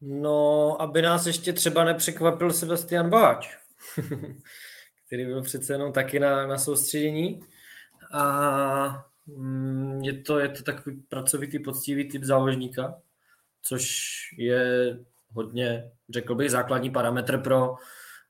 No, 0.00 0.76
aby 0.82 1.02
nás 1.02 1.26
ještě 1.26 1.52
třeba 1.52 1.84
nepřekvapil 1.84 2.52
Sebastian 2.52 3.10
Báč. 3.10 3.56
který 5.10 5.26
byl 5.26 5.42
přece 5.42 5.72
jenom 5.72 5.92
taky 5.92 6.20
na, 6.20 6.46
na 6.46 6.58
soustředění. 6.58 7.40
A 8.12 9.04
mm, 9.26 10.00
je 10.02 10.22
to, 10.22 10.38
je 10.38 10.48
to 10.48 10.62
takový 10.62 11.02
pracovitý, 11.08 11.58
poctivý 11.58 12.08
typ 12.08 12.24
záložníka, 12.24 13.00
což 13.62 14.00
je 14.38 14.98
hodně, 15.32 15.90
řekl 16.10 16.34
bych, 16.34 16.50
základní 16.50 16.90
parametr 16.90 17.38
pro, 17.38 17.74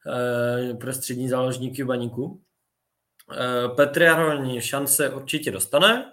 eh, 0.06 0.74
pro 0.74 0.92
střední 0.92 1.28
záložníky 1.28 1.82
v 1.82 1.86
baníku. 1.86 2.42
Eh, 3.32 3.68
Petr 3.68 4.02
Jaroň 4.02 4.60
šance 4.60 5.10
určitě 5.10 5.50
dostane. 5.50 6.12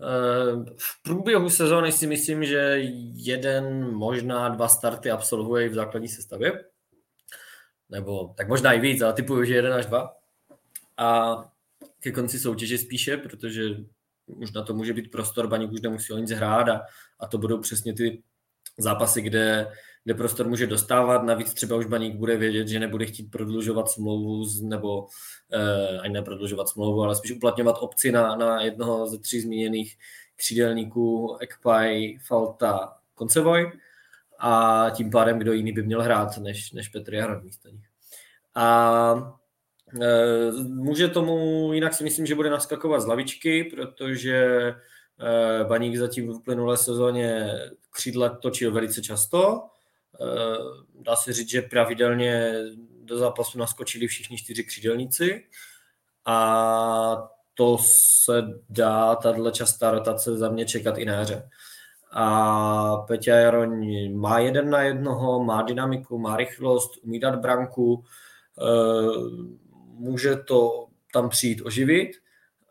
Eh, 0.00 0.74
v 0.78 1.02
průběhu 1.02 1.50
sezóny 1.50 1.92
si 1.92 2.06
myslím, 2.06 2.44
že 2.44 2.78
jeden, 3.14 3.92
možná 3.92 4.48
dva 4.48 4.68
starty 4.68 5.10
absolvuje 5.10 5.68
v 5.68 5.74
základní 5.74 6.08
sestavě. 6.08 6.64
Nebo 7.88 8.34
tak 8.36 8.48
možná 8.48 8.72
i 8.72 8.80
víc, 8.80 9.02
ale 9.02 9.12
typuju, 9.12 9.44
že 9.44 9.54
jeden 9.54 9.72
až 9.72 9.86
dva. 9.86 10.16
A 10.96 11.36
ke 12.00 12.12
konci 12.12 12.38
soutěže 12.38 12.78
spíše, 12.78 13.16
protože 13.16 13.62
už 14.26 14.52
na 14.52 14.62
to 14.62 14.74
může 14.74 14.92
být 14.92 15.10
prostor, 15.10 15.46
Baník 15.46 15.72
už 15.72 15.80
nemusí 15.80 16.12
o 16.12 16.18
nic 16.18 16.30
hrát 16.30 16.68
a, 16.68 16.82
a 17.20 17.26
to 17.26 17.38
budou 17.38 17.60
přesně 17.60 17.94
ty 17.94 18.22
zápasy, 18.78 19.22
kde, 19.22 19.72
kde 20.06 20.14
prostor 20.14 20.48
může 20.48 20.66
dostávat. 20.66 21.22
Navíc 21.22 21.54
třeba 21.54 21.76
už 21.76 21.86
Baník 21.86 22.14
bude 22.14 22.36
vědět, 22.36 22.68
že 22.68 22.78
nebude 22.78 23.06
chtít 23.06 23.30
prodlužovat 23.30 23.90
smlouvu, 23.90 24.44
nebo 24.62 25.06
eh, 25.52 25.98
ani 25.98 26.14
neprodlužovat 26.14 26.68
smlouvu, 26.68 27.02
ale 27.02 27.16
spíš 27.16 27.32
uplatňovat 27.32 27.76
opci 27.80 28.12
na, 28.12 28.36
na 28.36 28.62
jednoho 28.62 29.06
ze 29.06 29.18
tří 29.18 29.40
zmíněných 29.40 29.96
křídelníků 30.36 31.36
Ekpaj, 31.40 32.18
Falta, 32.26 32.96
Koncevoj 33.14 33.72
a 34.38 34.86
tím 34.96 35.10
pádem 35.10 35.38
kdo 35.38 35.52
jiný 35.52 35.72
by 35.72 35.82
měl 35.82 36.02
hrát 36.02 36.38
než, 36.38 36.72
než 36.72 36.88
Petr 36.88 37.14
Jahrad 37.14 37.42
místo 37.42 37.68
nich. 37.68 37.86
A 38.54 39.36
e, 40.02 40.52
může 40.62 41.08
tomu, 41.08 41.70
jinak 41.72 41.94
si 41.94 42.04
myslím, 42.04 42.26
že 42.26 42.34
bude 42.34 42.50
naskakovat 42.50 43.00
z 43.02 43.06
lavičky, 43.06 43.64
protože 43.64 44.36
e, 44.36 45.64
Baník 45.64 45.96
zatím 45.96 46.26
v 46.26 46.36
uplynulé 46.36 46.76
sezóně 46.76 47.52
křídle 47.90 48.38
točil 48.42 48.72
velice 48.72 49.02
často. 49.02 49.62
E, 50.20 51.02
dá 51.02 51.16
se 51.16 51.32
říct, 51.32 51.50
že 51.50 51.62
pravidelně 51.62 52.52
do 53.04 53.18
zápasu 53.18 53.58
naskočili 53.58 54.06
všichni 54.06 54.38
čtyři 54.38 54.64
křídelníci 54.64 55.44
a 56.24 57.28
to 57.54 57.78
se 58.24 58.42
dá, 58.68 59.14
tahle 59.14 59.52
častá 59.52 59.90
rotace 59.90 60.36
za 60.36 60.48
mě 60.48 60.64
čekat 60.64 60.98
i 60.98 61.04
na 61.04 61.14
jaře. 61.14 61.48
A 62.10 62.96
Peťa 62.96 63.34
Jaroň 63.34 64.12
má 64.14 64.38
jeden 64.38 64.70
na 64.70 64.82
jednoho, 64.82 65.44
má 65.44 65.62
dynamiku, 65.62 66.18
má 66.18 66.36
rychlost, 66.36 66.90
umí 67.02 67.20
dát 67.20 67.36
branku, 67.36 68.04
může 69.92 70.36
to 70.36 70.86
tam 71.12 71.28
přijít 71.28 71.62
oživit, 71.64 72.10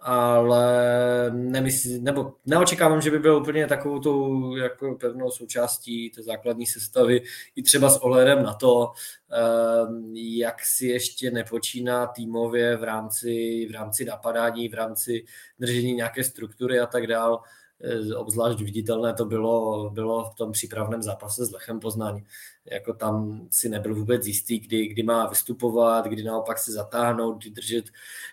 ale 0.07 1.31
nemyslí, 1.33 1.99
nebo 2.01 2.33
neočekávám, 2.45 3.01
že 3.01 3.11
by 3.11 3.19
byl 3.19 3.35
úplně 3.35 3.67
takovou 3.67 3.99
tou 3.99 4.55
jako 4.55 4.95
pevnou 4.95 5.31
součástí 5.31 6.09
té 6.09 6.23
základní 6.23 6.65
sestavy, 6.65 7.21
i 7.55 7.63
třeba 7.63 7.89
s 7.89 7.97
ohledem 7.97 8.43
na 8.43 8.53
to, 8.53 8.91
ehm, 9.31 10.13
jak 10.15 10.65
si 10.65 10.87
ještě 10.87 11.31
nepočíná 11.31 12.07
týmově 12.07 12.77
v 12.77 12.83
rámci, 12.83 13.67
v 13.69 13.73
rámci 13.73 14.05
napadání, 14.05 14.69
v 14.69 14.73
rámci 14.73 15.25
držení 15.59 15.93
nějaké 15.93 16.23
struktury 16.23 16.79
a 16.79 16.85
tak 16.85 17.07
dál. 17.07 17.41
Eh, 17.85 18.15
obzvlášť 18.15 18.59
viditelné 18.59 19.13
to 19.13 19.25
bylo, 19.25 19.89
bylo 19.89 20.31
v 20.31 20.35
tom 20.35 20.51
přípravném 20.51 21.01
zápase 21.01 21.45
s 21.45 21.51
Lechem 21.51 21.79
Poznaň. 21.79 22.23
Jako 22.71 22.93
tam 22.93 23.47
si 23.51 23.69
nebyl 23.69 23.95
vůbec 23.95 24.27
jistý, 24.27 24.59
kdy, 24.59 24.87
kdy 24.87 25.03
má 25.03 25.27
vystupovat, 25.27 26.05
kdy 26.05 26.23
naopak 26.23 26.57
se 26.59 26.71
zatáhnout, 26.71 27.37
kdy 27.37 27.49
držet 27.49 27.85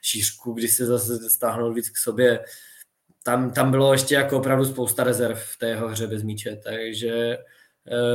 šířku, 0.02 0.52
kdy 0.52 0.68
se 0.68 0.86
zase 0.86 1.30
stáhnout 1.30 1.72
víc 1.72 1.90
k 1.90 1.98
sobě. 1.98 2.44
Tam, 3.22 3.50
tam 3.50 3.70
bylo 3.70 3.92
ještě 3.92 4.14
jako 4.14 4.38
opravdu 4.38 4.64
spousta 4.64 5.04
rezerv 5.04 5.38
v 5.38 5.58
té 5.58 5.68
jeho 5.68 5.88
hře 5.88 6.06
bez 6.06 6.22
míče, 6.22 6.60
takže 6.64 7.12
e, 7.12 7.38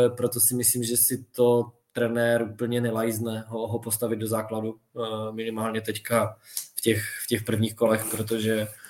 proto 0.10 0.40
si 0.40 0.56
myslím, 0.56 0.84
že 0.84 0.98
si 0.98 1.26
to 1.32 1.72
trenér 1.92 2.44
úplně 2.44 2.82
nelajzne 2.82 3.46
ho, 3.48 3.68
ho 3.68 3.80
postavit 3.80 4.16
do 4.16 4.28
základu, 4.28 4.76
e, 4.76 5.32
minimálně 5.32 5.82
teďka 5.82 6.38
v 6.78 6.82
těch, 6.82 7.04
v 7.24 7.28
těch 7.28 7.44
prvních 7.44 7.76
kolech, 7.76 8.06
protože 8.12 8.68
Eh, 8.68 8.87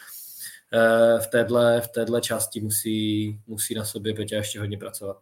v 1.20 1.28
téhle, 1.32 1.82
v 1.82 1.88
téhle 1.88 2.22
části 2.22 2.62
musí, 2.62 3.40
musí 3.48 3.76
na 3.76 3.86
sobě 3.86 4.14
Peťa 4.14 4.36
ještě 4.36 4.60
hodně 4.60 4.78
pracovat. 4.78 5.22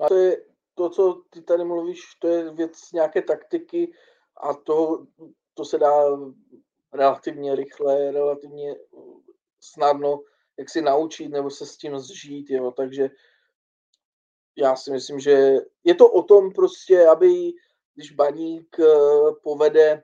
A 0.00 0.08
to 0.08 0.14
je 0.14 0.36
to, 0.74 0.90
co 0.90 1.22
ty 1.30 1.42
tady 1.42 1.64
mluvíš, 1.64 2.00
to 2.18 2.28
je 2.28 2.52
věc 2.52 2.92
nějaké 2.92 3.22
taktiky 3.22 3.92
a 4.36 4.54
to, 4.54 5.06
to 5.54 5.64
se 5.64 5.78
dá 5.78 5.92
relativně 6.92 7.54
rychle, 7.54 8.12
relativně 8.12 8.76
snadno 9.60 10.20
jak 10.58 10.70
si 10.70 10.82
naučit 10.82 11.28
nebo 11.28 11.50
se 11.50 11.66
s 11.66 11.76
tím 11.76 11.98
zžít, 11.98 12.50
jo, 12.50 12.70
takže 12.70 13.10
já 14.56 14.76
si 14.76 14.90
myslím, 14.90 15.20
že 15.20 15.54
je 15.84 15.94
to 15.94 16.12
o 16.12 16.22
tom 16.22 16.52
prostě, 16.52 17.06
aby 17.06 17.52
když 17.94 18.12
baník 18.12 18.76
eh, 18.80 18.84
povede 19.42 20.02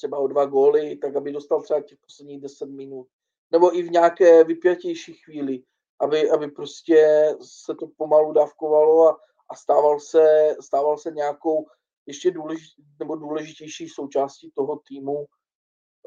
třeba 0.00 0.18
o 0.18 0.26
dva 0.26 0.44
góly, 0.44 0.96
tak 0.96 1.16
aby 1.16 1.32
dostal 1.32 1.62
třeba 1.62 1.80
těch 1.80 1.98
posledních 1.98 2.40
10 2.40 2.66
minut. 2.66 3.08
Nebo 3.52 3.78
i 3.78 3.82
v 3.82 3.90
nějaké 3.90 4.44
vypjatější 4.44 5.12
chvíli, 5.12 5.62
aby, 6.00 6.30
aby 6.30 6.48
prostě 6.48 7.30
se 7.40 7.74
to 7.74 7.86
pomalu 7.96 8.32
dávkovalo 8.32 9.08
a, 9.08 9.20
a 9.48 9.56
stával, 9.56 10.00
se, 10.00 10.56
stával 10.60 10.98
se 10.98 11.10
nějakou 11.10 11.66
ještě 12.06 12.30
důležit, 12.30 12.84
nebo 12.98 13.16
důležitější 13.16 13.88
součástí 13.88 14.50
toho 14.50 14.80
týmu, 14.88 15.26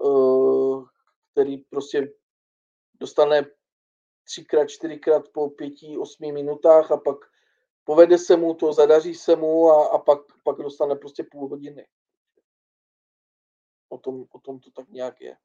uh, 0.01 0.85
který 1.31 1.57
prostě 1.57 2.13
dostane 2.99 3.45
třikrát, 4.23 4.65
čtyřikrát 4.65 5.29
po 5.33 5.49
pěti, 5.49 5.97
osmi 5.97 6.31
minutách 6.31 6.91
a 6.91 6.97
pak 6.97 7.17
povede 7.83 8.17
se 8.17 8.37
mu 8.37 8.53
to, 8.53 8.73
zadaří 8.73 9.15
se 9.15 9.35
mu 9.35 9.69
a, 9.69 9.87
a 9.87 9.97
pak, 9.97 10.19
pak 10.43 10.57
dostane 10.57 10.95
prostě 10.95 11.23
půl 11.31 11.47
hodiny 11.47 11.87
o 13.93 13.97
tom, 13.97 14.25
o 14.31 14.39
tom 14.39 14.59
to 14.59 14.71
tak 14.71 14.89
nějak 14.89 15.21
je. 15.21 15.37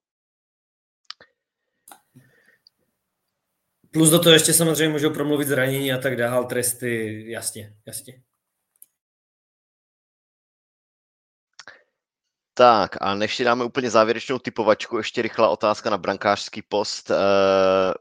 Plus 3.92 4.10
do 4.10 4.18
toho 4.18 4.32
ještě 4.32 4.52
samozřejmě 4.52 4.92
můžou 4.92 5.10
promluvit 5.10 5.48
zranění 5.48 5.92
a 5.92 5.98
tak 5.98 6.16
dál, 6.16 6.44
tresty, 6.44 7.24
jasně, 7.30 7.76
jasně. 7.86 8.22
Tak 12.54 12.96
a 13.00 13.14
než 13.14 13.36
si 13.36 13.44
dáme 13.44 13.64
úplně 13.64 13.90
závěrečnou 13.90 14.38
typovačku, 14.38 14.96
ještě 14.96 15.22
rychlá 15.22 15.48
otázka 15.48 15.90
na 15.90 15.98
brankářský 15.98 16.62
post. 16.62 17.10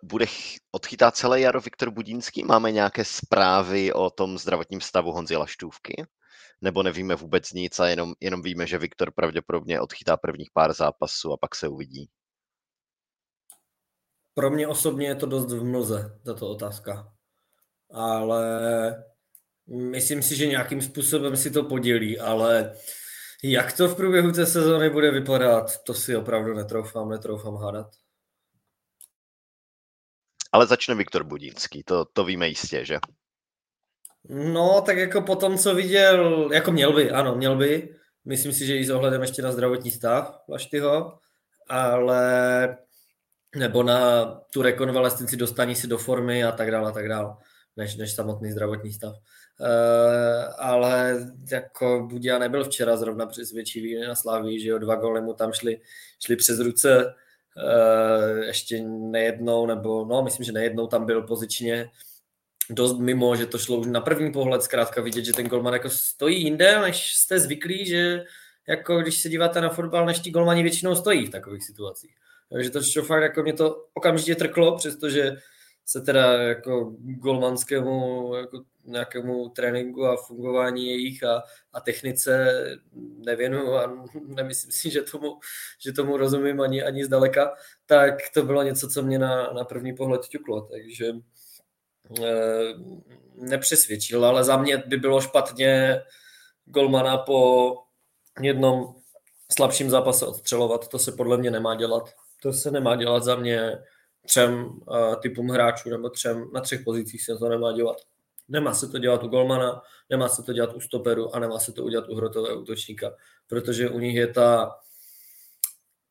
Bude 0.04 0.26
odchytat 0.72 1.16
celé 1.16 1.42
jaro 1.42 1.62
Viktor 1.62 1.92
Budínský? 1.92 2.44
Máme 2.44 2.72
nějaké 2.72 3.06
zprávy 3.06 3.94
o 3.94 4.10
tom 4.10 4.38
zdravotním 4.38 4.82
stavu 4.82 5.12
Honzy 5.12 5.36
Laštůvky? 5.36 6.06
Nebo 6.62 6.84
nevíme 6.84 7.16
vůbec 7.16 7.52
nic 7.54 7.80
a 7.80 7.88
jenom, 7.88 8.14
jenom 8.20 8.42
víme, 8.42 8.68
že 8.68 8.78
Viktor 8.78 9.12
pravděpodobně 9.12 9.82
odchytá 9.82 10.18
prvních 10.18 10.52
pár 10.54 10.74
zápasů 10.74 11.34
a 11.34 11.38
pak 11.38 11.56
se 11.56 11.68
uvidí? 11.68 12.10
Pro 14.34 14.50
mě 14.50 14.68
osobně 14.68 15.08
je 15.08 15.16
to 15.16 15.26
dost 15.26 15.52
v 15.52 15.64
mlze, 15.64 16.20
tato 16.26 16.50
otázka. 16.50 17.14
Ale 17.94 18.50
myslím 19.68 20.24
si, 20.24 20.36
že 20.36 20.48
nějakým 20.48 20.82
způsobem 20.82 21.38
si 21.38 21.52
to 21.52 21.64
podělí, 21.64 22.20
ale 22.20 22.78
jak 23.44 23.78
to 23.78 23.88
v 23.88 23.96
průběhu 23.96 24.32
té 24.32 24.46
sezóny 24.46 24.90
bude 24.90 25.12
vypadat, 25.12 25.84
to 25.84 25.94
si 25.94 26.16
opravdu 26.16 26.54
netroufám, 26.54 27.10
netroufám 27.10 27.56
hádat. 27.56 27.88
Ale 30.52 30.68
začne 30.68 30.96
Viktor 30.96 31.24
Budínský, 31.24 31.84
to, 31.84 32.06
to 32.06 32.26
víme 32.26 32.48
jistě, 32.48 32.86
že? 32.86 33.00
No, 34.30 34.82
tak 34.86 34.98
jako 34.98 35.22
po 35.22 35.36
tom, 35.36 35.58
co 35.58 35.76
viděl, 35.76 36.50
jako 36.54 36.72
měl 36.72 36.94
by, 36.94 37.12
ano, 37.12 37.36
měl 37.36 37.56
by. 37.56 37.96
Myslím 38.26 38.54
si, 38.54 38.66
že 38.66 38.78
i 38.78 38.86
s 38.86 38.90
ohledem 38.90 39.22
ještě 39.22 39.42
na 39.42 39.52
zdravotní 39.52 39.92
stav 39.92 40.40
Laštyho, 40.50 41.20
ale 41.70 42.78
nebo 43.56 43.84
na 43.84 44.26
tu 44.54 44.62
rekonvalescenci 44.62 45.38
dostání 45.38 45.76
si 45.76 45.88
do 45.88 45.98
formy 45.98 46.44
a 46.44 46.52
tak 46.52 46.72
dále 46.72 46.90
a 46.90 46.92
tak 46.92 47.10
dále, 47.10 47.36
než, 47.78 47.96
než 47.96 48.14
samotný 48.14 48.52
zdravotní 48.52 48.94
stav. 48.94 49.16
Uh, 49.60 50.54
ale 50.58 51.26
jako 51.52 52.08
Budia 52.10 52.40
nebyl 52.40 52.64
včera 52.64 52.98
zrovna 52.98 53.26
přesvědčivý 53.26 54.02
na 54.08 54.16
Slaví, 54.16 54.60
že 54.60 54.70
jo, 54.70 54.78
dva 54.78 54.96
góly 54.96 55.22
mu 55.22 55.34
tam 55.34 55.54
šli, 55.54 55.82
šli 56.26 56.36
přes 56.36 56.60
ruce, 56.60 57.06
uh, 57.06 58.38
ještě 58.38 58.82
nejednou, 58.88 59.66
nebo 59.66 60.06
no, 60.06 60.24
myslím, 60.24 60.44
že 60.44 60.52
nejednou 60.52 60.88
tam 60.88 61.06
byl 61.06 61.22
pozičně, 61.22 61.90
dost 62.70 63.00
mimo, 63.00 63.36
že 63.36 63.46
to 63.46 63.58
šlo 63.58 63.78
už 63.78 63.88
na 63.88 64.02
první 64.02 64.32
pohled 64.32 64.64
zkrátka 64.64 65.02
vidět, 65.02 65.26
že 65.26 65.34
ten 65.34 65.48
golman 65.48 65.74
jako 65.74 65.90
stojí 65.90 66.44
jinde, 66.44 66.82
než 66.82 67.14
jste 67.14 67.40
zvyklí, 67.40 67.86
že 67.86 68.24
jako 68.68 69.00
když 69.00 69.22
se 69.22 69.30
díváte 69.30 69.62
na 69.62 69.70
fotbal, 69.70 70.06
než 70.06 70.20
ti 70.20 70.32
golmani 70.32 70.64
většinou 70.64 70.96
stojí 70.96 71.26
v 71.26 71.30
takových 71.30 71.64
situacích. 71.64 72.16
Takže 72.50 72.70
to 72.70 72.84
čo 72.84 73.04
fakt 73.04 73.22
jako 73.22 73.44
mě 73.44 73.54
to 73.54 73.86
okamžitě 73.94 74.36
trklo, 74.36 74.78
přestože 74.78 75.38
se 75.86 76.02
teda 76.02 76.34
jako 76.34 76.96
golmanskému 77.00 78.32
jako 78.36 78.64
nějakému 78.86 79.50
tréninku 79.50 80.06
a 80.06 80.18
fungování 80.18 80.88
jejich 80.88 81.24
a, 81.24 81.44
a 81.74 81.80
technice 81.80 82.54
nevěnuju 83.26 83.74
a 83.74 84.08
nemyslím 84.28 84.72
si, 84.72 84.90
že 84.90 85.02
tomu, 85.02 85.40
že 85.80 85.92
tomu 85.92 86.18
rozumím 86.18 86.62
ani, 86.62 86.84
ani 86.84 87.06
zdaleka, 87.06 87.54
tak 87.86 88.16
to 88.34 88.44
bylo 88.44 88.64
něco, 88.64 88.90
co 88.90 89.04
mě 89.04 89.20
na, 89.20 89.54
na 89.54 89.64
první 89.64 89.96
pohled 89.96 90.28
ťuklo, 90.28 90.62
takže 90.62 91.14
nepřesvědčil, 93.36 94.26
ale 94.26 94.44
za 94.44 94.58
mě 94.58 94.78
by 94.78 94.98
bylo 94.98 95.22
špatně 95.22 96.02
golmana 96.66 97.18
po 97.18 97.74
jednom 98.42 98.96
slabším 99.52 99.90
zápase 99.90 100.26
odstřelovat, 100.26 100.88
to 100.88 101.00
se 101.00 101.12
podle 101.12 101.38
mě 101.38 101.52
nemá 101.52 101.76
dělat. 101.76 102.10
To 102.42 102.54
se 102.54 102.72
nemá 102.72 102.96
dělat 102.96 103.24
za 103.24 103.36
mě 103.36 103.78
třem 104.26 104.66
uh, 104.66 105.16
typům 105.16 105.50
hráčů 105.50 105.90
nebo 105.90 106.10
třem, 106.10 106.50
na 106.54 106.62
třech 106.62 106.82
pozicích 106.82 107.24
se 107.24 107.38
to 107.38 107.50
nemá 107.50 107.72
dělat. 107.72 107.98
Nemá 108.50 108.74
se 108.74 108.88
to 108.88 108.98
dělat 108.98 109.24
u 109.24 109.28
golmana, 109.28 109.82
nemá 110.10 110.30
se 110.30 110.44
to 110.44 110.54
dělat 110.54 110.74
u 110.74 110.80
stoperu 110.80 111.36
a 111.36 111.40
nemá 111.40 111.60
se 111.60 111.72
to 111.72 111.84
udělat 111.84 112.10
u 112.10 112.16
hrotového 112.16 112.62
útočníka, 112.62 113.16
protože 113.48 113.90
u 113.90 114.00
nich 114.00 114.16
je 114.16 114.28
ta 114.28 114.76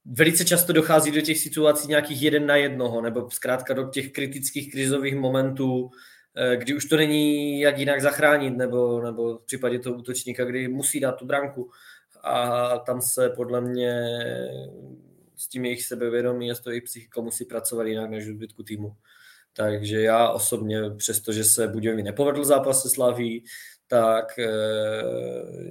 velice 0.07 0.45
často 0.45 0.73
dochází 0.73 1.11
do 1.11 1.21
těch 1.21 1.39
situací 1.39 1.89
nějakých 1.89 2.23
jeden 2.23 2.47
na 2.47 2.57
jednoho, 2.57 3.01
nebo 3.01 3.31
zkrátka 3.31 3.75
do 3.75 3.89
těch 3.89 4.13
kritických 4.13 4.73
krizových 4.73 5.17
momentů, 5.17 5.91
eh, 6.37 6.57
kdy 6.57 6.75
už 6.75 6.85
to 6.85 6.97
není 6.97 7.61
jak 7.61 7.79
jinak 7.79 8.01
zachránit, 8.01 8.57
nebo, 8.57 9.01
nebo 9.01 9.39
v 9.39 9.45
případě 9.45 9.79
toho 9.79 9.97
útočníka, 9.97 10.45
kdy 10.45 10.69
musí 10.69 11.01
dát 11.01 11.13
tu 11.13 11.27
branku. 11.27 11.71
A 12.23 12.79
tam 12.79 13.01
se 13.01 13.29
podle 13.29 13.61
mě 13.61 14.07
s 15.37 15.49
tím 15.49 15.65
jejich 15.65 15.85
sebevědomí 15.85 16.51
a 16.51 16.55
s 16.55 16.61
tou 16.61 16.71
jejich 16.71 16.85
psychikou 16.85 17.23
musí 17.23 17.45
pracovat 17.45 17.87
jinak 17.87 18.11
než 18.11 18.25
zbytku 18.27 18.63
týmu. 18.63 18.97
Takže 19.53 20.01
já 20.01 20.31
osobně, 20.31 20.83
přestože 20.97 21.45
se 21.45 21.69
Budějovi 21.69 22.03
nepovedl 22.03 22.45
zápas 22.45 22.83
se 22.83 22.91
Slaví, 22.91 23.45
tak 23.87 24.39
e, 24.39 24.49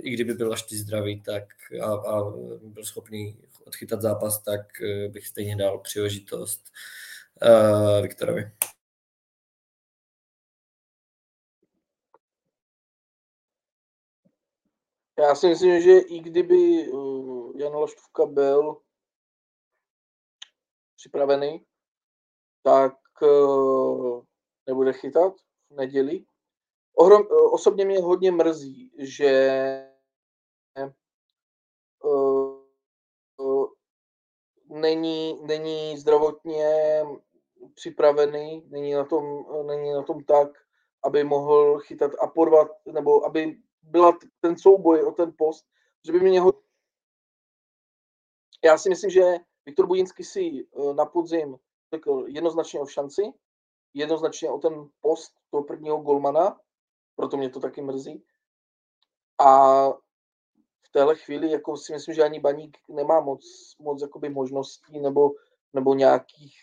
i 0.03 0.11
kdyby 0.11 0.33
byl 0.33 0.53
až 0.53 0.63
ty 0.63 0.77
zdravý 0.77 1.21
tak 1.21 1.43
a, 1.81 1.85
a 1.85 2.23
byl 2.63 2.83
schopný 2.83 3.37
odchytat 3.67 4.01
zápas, 4.01 4.43
tak 4.43 4.81
e, 4.81 5.07
bych 5.09 5.27
stejně 5.27 5.55
dal 5.55 5.79
příležitost 5.79 6.71
e, 7.41 8.01
Viktorovi. 8.01 8.51
Já 15.19 15.35
si 15.35 15.47
myslím, 15.47 15.81
že 15.81 15.99
i 15.99 16.19
kdyby 16.19 16.55
Jan 17.55 17.73
Laštůvka 17.73 18.25
byl 18.25 18.81
připravený, 20.95 21.65
tak 22.63 22.97
uh, 23.21 24.23
nebude 24.67 24.93
chytat 24.93 25.33
v 25.69 25.75
neděli. 25.75 26.25
Ohrom, 26.97 27.21
uh, 27.21 27.53
osobně 27.53 27.85
mě 27.85 27.99
hodně 27.99 28.31
mrzí, 28.31 28.91
že 28.97 29.91
uh, 32.03 32.59
uh, 33.37 33.69
není, 34.75 35.39
není 35.43 35.97
zdravotně 35.97 37.01
připravený, 37.73 38.63
není 38.67 38.93
na, 38.93 39.05
tom, 39.05 39.45
není 39.67 39.93
na 39.93 40.03
tom 40.03 40.23
tak, 40.23 40.49
aby 41.03 41.23
mohl 41.23 41.79
chytat 41.79 42.11
a 42.21 42.27
porvat, 42.27 42.67
nebo 42.91 43.25
aby 43.25 43.57
byla 43.81 44.17
ten 44.39 44.57
souboj 44.57 45.03
o 45.03 45.11
ten 45.11 45.33
post, 45.37 45.65
že 46.05 46.11
by 46.11 46.19
mě 46.19 46.41
ho... 46.41 46.53
Já 48.65 48.77
si 48.77 48.89
myslím, 48.89 49.09
že 49.09 49.35
Viktor 49.65 49.87
Budinský 49.87 50.23
si 50.23 50.67
na 50.95 51.05
podzim 51.05 51.57
řekl 51.93 52.25
jednoznačně 52.27 52.79
o 52.79 52.85
šanci, 52.85 53.21
jednoznačně 53.93 54.49
o 54.49 54.57
ten 54.57 54.89
post 55.01 55.33
toho 55.49 55.63
prvního 55.63 55.97
golmana, 55.97 56.59
proto 57.15 57.37
mě 57.37 57.49
to 57.49 57.59
taky 57.59 57.81
mrzí. 57.81 58.23
A 59.45 59.87
téhle 60.95 61.15
chvíli 61.15 61.51
jako 61.51 61.77
si 61.77 61.93
myslím, 61.93 62.15
že 62.15 62.23
ani 62.23 62.39
Baník 62.39 62.77
nemá 62.89 63.19
moc, 63.19 63.75
moc 63.79 64.01
jakoby 64.01 64.29
možností 64.29 64.99
nebo, 64.99 65.31
nebo 65.73 65.93
nějakých, 65.93 66.55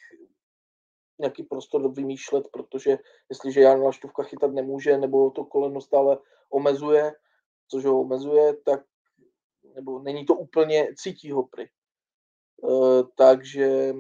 nějaký 1.18 1.42
prostor 1.42 1.92
vymýšlet, 1.92 2.48
protože 2.52 2.98
jestliže 3.28 3.60
Jan 3.60 3.82
Laštůvka 3.82 4.22
chytat 4.22 4.52
nemůže, 4.52 4.98
nebo 4.98 5.30
to 5.30 5.44
koleno 5.44 5.80
stále 5.80 6.18
omezuje, 6.50 7.12
což 7.68 7.84
ho 7.84 8.00
omezuje, 8.00 8.56
tak 8.56 8.84
nebo 9.74 9.98
není 9.98 10.26
to 10.26 10.34
úplně, 10.34 10.88
cítí 10.96 11.30
ho 11.30 11.42
pry. 11.42 11.64
E, 11.64 11.68
takže 13.16 13.94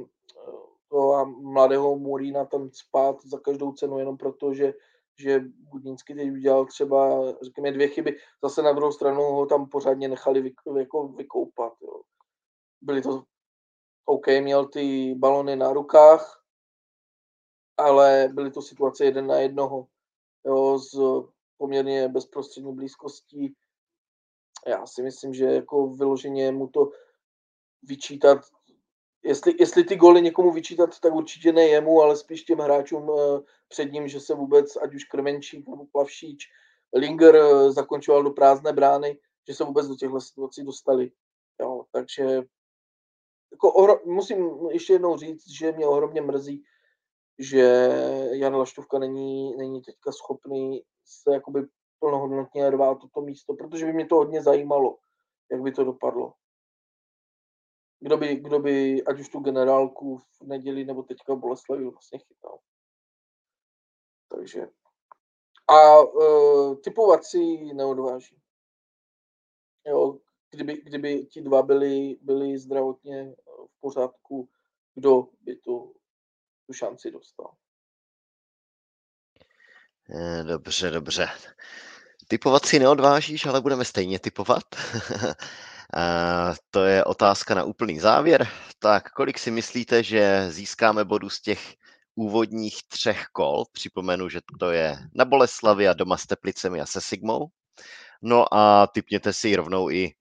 toho 0.88 1.26
mladého 1.26 1.96
Murína 1.96 2.44
tam 2.44 2.70
spát 2.72 3.16
za 3.24 3.38
každou 3.38 3.72
cenu 3.72 3.98
jenom 3.98 4.16
proto, 4.16 4.54
že, 4.54 4.74
že 5.18 5.40
Budnický 5.70 6.14
teď 6.14 6.30
udělal 6.30 6.66
třeba, 6.66 7.32
řekněme, 7.42 7.72
dvě 7.72 7.88
chyby. 7.88 8.16
Zase 8.42 8.62
na 8.62 8.72
druhou 8.72 8.92
stranu 8.92 9.22
ho 9.22 9.46
tam 9.46 9.68
pořádně 9.68 10.08
nechali 10.08 10.40
vy, 10.40 10.52
jako 10.78 11.08
vykoupat. 11.08 11.72
Jo. 11.82 12.02
Byly 12.80 13.02
to 13.02 13.24
OK, 14.04 14.26
měl 14.26 14.68
ty 14.68 15.14
balony 15.14 15.56
na 15.56 15.72
rukách, 15.72 16.44
ale 17.76 18.28
byly 18.32 18.50
to 18.50 18.62
situace 18.62 19.04
jeden 19.04 19.26
na 19.26 19.36
jednoho. 19.36 19.86
Jo, 20.46 20.78
z 20.78 20.98
poměrně 21.56 22.08
bezprostřední 22.08 22.74
blízkostí. 22.74 23.54
Já 24.66 24.86
si 24.86 25.02
myslím, 25.02 25.34
že 25.34 25.44
jako 25.44 25.86
vyloženě 25.86 26.52
mu 26.52 26.68
to 26.68 26.90
vyčítat 27.82 28.38
jestli, 29.22 29.54
jestli 29.58 29.84
ty 29.84 29.96
góly 29.96 30.22
někomu 30.22 30.52
vyčítat, 30.52 31.00
tak 31.00 31.14
určitě 31.14 31.52
ne 31.52 31.62
jemu, 31.62 32.02
ale 32.02 32.16
spíš 32.16 32.42
těm 32.42 32.58
hráčům 32.58 33.10
eh, 33.10 33.40
před 33.68 33.92
ním, 33.92 34.08
že 34.08 34.20
se 34.20 34.34
vůbec, 34.34 34.76
ať 34.76 34.94
už 34.94 35.04
Krmenčík 35.04 35.68
nebo 35.68 35.86
Plavšíč, 35.92 36.48
Linger 36.94 37.36
eh, 37.36 37.72
zakončoval 37.72 38.22
do 38.22 38.30
prázdné 38.30 38.72
brány, 38.72 39.18
že 39.48 39.54
se 39.54 39.64
vůbec 39.64 39.88
do 39.88 39.96
těchto 39.96 40.20
situací 40.20 40.64
dostali. 40.64 41.10
Jo, 41.60 41.84
takže 41.92 42.42
jako 43.52 43.72
ohro, 43.72 44.00
musím 44.04 44.68
ještě 44.70 44.92
jednou 44.92 45.16
říct, 45.16 45.50
že 45.50 45.72
mě 45.72 45.86
ohromně 45.86 46.20
mrzí, 46.20 46.64
že 47.38 47.90
Jan 48.32 48.54
Laštůvka 48.54 48.98
není, 48.98 49.56
není 49.56 49.82
teďka 49.82 50.12
schopný 50.12 50.82
se 51.04 51.34
jakoby 51.34 51.66
plnohodnotně 51.98 52.70
rvát 52.70 52.98
toto 53.00 53.20
místo, 53.20 53.54
protože 53.54 53.86
by 53.86 53.92
mě 53.92 54.06
to 54.06 54.16
hodně 54.16 54.42
zajímalo, 54.42 54.98
jak 55.50 55.62
by 55.62 55.72
to 55.72 55.84
dopadlo 55.84 56.32
kdo 58.02 58.16
by, 58.16 58.36
kdo 58.36 58.58
by 58.58 59.04
ať 59.04 59.20
už 59.20 59.28
tu 59.28 59.40
generálku 59.40 60.18
v 60.18 60.40
neděli 60.40 60.84
nebo 60.84 61.02
teďka 61.02 61.34
Boleslavi 61.34 61.84
vlastně 61.84 62.18
chytal. 62.18 62.58
Takže 64.28 64.66
a 65.68 66.00
uh, 66.00 66.76
typovat 66.80 67.24
si 67.24 67.74
neodváží. 67.74 68.36
Jo, 69.86 70.18
kdyby, 70.50 70.82
kdyby 70.82 71.26
ti 71.26 71.42
dva 71.42 71.62
byli, 71.62 72.16
byli 72.22 72.58
zdravotně 72.58 73.34
v 73.68 73.80
pořádku, 73.80 74.48
kdo 74.94 75.28
by 75.40 75.56
tu, 75.56 75.94
tu 76.66 76.72
šanci 76.72 77.10
dostal. 77.10 77.54
Eh, 80.10 80.44
dobře, 80.44 80.90
dobře. 80.90 81.28
Typovat 82.28 82.66
si 82.66 82.78
neodvážíš, 82.78 83.46
ale 83.46 83.60
budeme 83.60 83.84
stejně 83.84 84.18
typovat. 84.18 84.64
to 86.70 86.84
je 86.84 87.04
otázka 87.04 87.54
na 87.54 87.64
úplný 87.64 88.00
závěr. 88.00 88.48
Tak 88.78 89.10
kolik 89.10 89.38
si 89.38 89.50
myslíte, 89.50 90.02
že 90.02 90.50
získáme 90.50 91.04
bodů 91.04 91.30
z 91.30 91.40
těch 91.40 91.74
úvodních 92.14 92.82
třech 92.88 93.26
kol? 93.32 93.64
Připomenu, 93.72 94.28
že 94.28 94.40
to 94.58 94.70
je 94.70 94.96
na 95.14 95.24
Boleslavi 95.24 95.88
a 95.88 95.92
doma 95.92 96.16
s 96.16 96.26
Teplicemi 96.26 96.80
a 96.80 96.86
se 96.86 97.00
Sigmou. 97.00 97.46
No 98.22 98.54
a 98.54 98.86
typněte 98.86 99.32
si 99.32 99.56
rovnou 99.56 99.90
i 99.90 100.14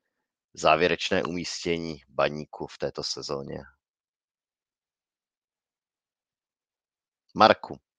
závěrečné 0.54 1.24
umístění 1.24 2.02
baníku 2.10 2.68
v 2.68 2.78
této 2.78 3.04
sezóně. 3.04 3.64
Marku. 7.36 7.91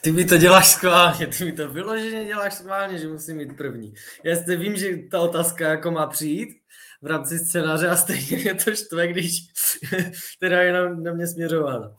Ty 0.00 0.12
mi 0.12 0.24
to 0.24 0.36
děláš 0.36 0.68
schválně, 0.68 1.26
ty 1.26 1.44
mi 1.44 1.52
to 1.52 1.68
vyloženě 1.68 2.24
děláš 2.24 2.54
schválně, 2.54 2.98
že 2.98 3.08
musím 3.08 3.36
mít 3.36 3.56
první. 3.56 3.94
Já 4.24 4.36
si 4.36 4.56
vím, 4.56 4.76
že 4.76 4.96
ta 5.10 5.20
otázka 5.20 5.68
jako 5.68 5.90
má 5.90 6.06
přijít 6.06 6.48
v 7.02 7.06
rámci 7.06 7.38
scénáře 7.38 7.88
a 7.88 7.96
stejně 7.96 8.36
mě 8.36 8.54
to 8.54 8.74
štve, 8.74 9.08
když 9.08 9.40
teda 10.40 10.62
je 10.62 10.72
na, 10.72 10.88
na 10.88 11.12
mě 11.12 11.26
směřována. 11.26 11.96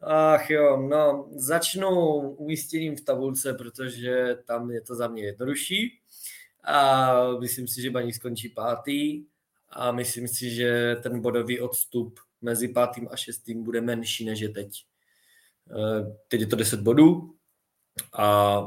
Ach 0.00 0.50
jo, 0.50 0.76
no, 0.76 1.28
začnu 1.36 1.90
umístěním 2.20 2.96
v 2.96 3.00
tabulce, 3.00 3.54
protože 3.54 4.36
tam 4.46 4.70
je 4.70 4.80
to 4.80 4.94
za 4.94 5.08
mě 5.08 5.24
jednodušší 5.24 6.00
a 6.64 7.14
myslím 7.40 7.68
si, 7.68 7.82
že 7.82 7.90
Baník 7.90 8.14
skončí 8.14 8.48
pátý 8.48 9.24
a 9.70 9.92
myslím 9.92 10.28
si, 10.28 10.50
že 10.50 10.96
ten 11.02 11.20
bodový 11.20 11.60
odstup 11.60 12.20
mezi 12.42 12.68
pátým 12.68 13.08
a 13.10 13.16
šestým 13.16 13.64
bude 13.64 13.80
menší 13.80 14.24
než 14.24 14.40
je 14.40 14.48
teď. 14.48 14.84
Eh, 15.70 16.16
teď 16.28 16.40
je 16.40 16.46
to 16.46 16.56
10 16.56 16.80
bodů 16.80 17.34
a 18.12 18.58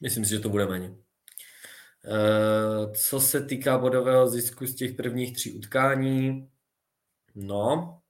myslím 0.00 0.24
si, 0.24 0.30
že 0.30 0.40
to 0.40 0.48
bude 0.48 0.66
méně. 0.66 0.96
Eh, 2.04 2.92
co 2.92 3.20
se 3.20 3.40
týká 3.44 3.78
bodového 3.78 4.28
zisku 4.28 4.66
z 4.66 4.74
těch 4.74 4.94
prvních 4.94 5.32
tří 5.32 5.58
utkání, 5.58 6.50
no, 7.34 8.00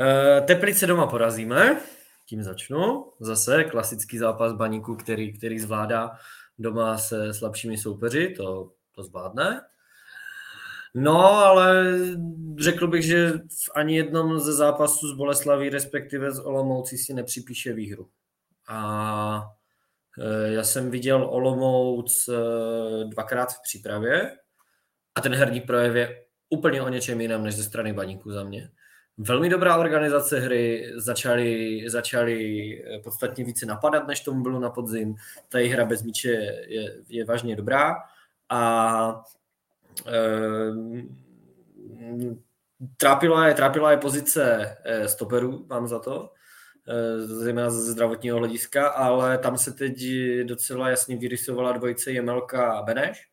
Eh, 0.00 0.40
Teplice 0.40 0.86
doma 0.86 1.06
porazíme, 1.06 1.80
tím 2.26 2.42
začnu. 2.42 3.12
Zase 3.20 3.64
klasický 3.64 4.18
zápas 4.18 4.52
baníku, 4.52 4.96
který, 4.96 5.38
který 5.38 5.58
zvládá 5.58 6.10
doma 6.58 6.98
se 6.98 7.34
slabšími 7.34 7.78
soupeři, 7.78 8.34
to, 8.36 8.72
to 8.92 9.02
zvládne. 9.02 9.60
No, 10.94 11.20
ale 11.26 11.98
řekl 12.58 12.86
bych, 12.86 13.04
že 13.04 13.32
v 13.32 13.70
ani 13.74 13.96
jednom 13.96 14.40
ze 14.40 14.52
zápasů 14.52 15.08
z 15.08 15.16
Boleslaví, 15.16 15.68
respektive 15.68 16.32
z 16.32 16.38
Olomoucí 16.38 16.98
si 16.98 17.14
nepřipíše 17.14 17.72
výhru. 17.72 18.08
A 18.68 19.42
e, 20.18 20.52
já 20.52 20.64
jsem 20.64 20.90
viděl 20.90 21.24
Olomouc 21.24 22.28
e, 22.28 22.34
dvakrát 23.04 23.52
v 23.52 23.62
přípravě 23.62 24.36
a 25.14 25.20
ten 25.20 25.34
herní 25.34 25.60
projev 25.60 25.94
je 25.94 26.24
úplně 26.50 26.82
o 26.82 26.88
něčem 26.88 27.20
jiném 27.20 27.44
než 27.44 27.56
ze 27.56 27.64
strany 27.64 27.92
baníku 27.92 28.30
za 28.30 28.44
mě. 28.44 28.70
Velmi 29.18 29.48
dobrá 29.48 29.76
organizace 29.76 30.40
hry, 30.40 30.92
začali, 30.96 31.80
začali 31.86 32.36
e, 32.84 32.98
podstatně 32.98 33.44
více 33.44 33.66
napadat, 33.66 34.06
než 34.06 34.20
tomu 34.20 34.42
bylo 34.42 34.60
na 34.60 34.70
podzim. 34.70 35.14
Ta 35.48 35.58
hra 35.58 35.84
bez 35.84 36.02
míče 36.02 36.28
je, 36.66 36.96
je 37.08 37.24
vážně 37.24 37.56
dobrá 37.56 37.96
a 38.48 39.22
trápila 42.96 43.46
je, 43.46 43.54
trápila 43.54 43.90
je 43.90 43.96
pozice 43.96 44.76
eh, 44.84 45.08
stoperů, 45.08 45.66
mám 45.68 45.88
za 45.88 45.98
to, 45.98 46.32
eh, 46.88 47.18
zejména 47.18 47.70
ze 47.70 47.92
zdravotního 47.92 48.38
hlediska, 48.38 48.88
ale 48.88 49.38
tam 49.38 49.58
se 49.58 49.72
teď 49.72 50.04
docela 50.44 50.88
jasně 50.88 51.16
vyrysovala 51.16 51.72
dvojice 51.72 52.10
Jemelka 52.12 52.72
a 52.72 52.82
Beneš 52.82 53.28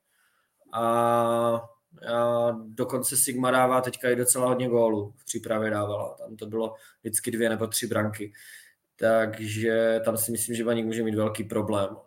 a, 0.73 0.81
a 0.81 2.51
dokonce 2.65 3.17
Sigma 3.17 3.51
dává 3.51 3.81
teďka 3.81 4.09
i 4.09 4.15
docela 4.15 4.47
hodně 4.47 4.69
gólů 4.69 5.13
v 5.17 5.25
přípravě 5.25 5.69
dávala. 5.69 6.15
Tam 6.17 6.35
to 6.35 6.45
bylo 6.45 6.73
vždycky 7.01 7.31
dvě 7.31 7.49
nebo 7.49 7.67
tři 7.67 7.87
branky. 7.87 8.33
Takže 8.95 10.01
tam 10.05 10.17
si 10.17 10.31
myslím, 10.31 10.55
že 10.55 10.63
Baník 10.63 10.85
může 10.85 11.03
mít 11.03 11.15
velký 11.15 11.43
problém. 11.43 11.97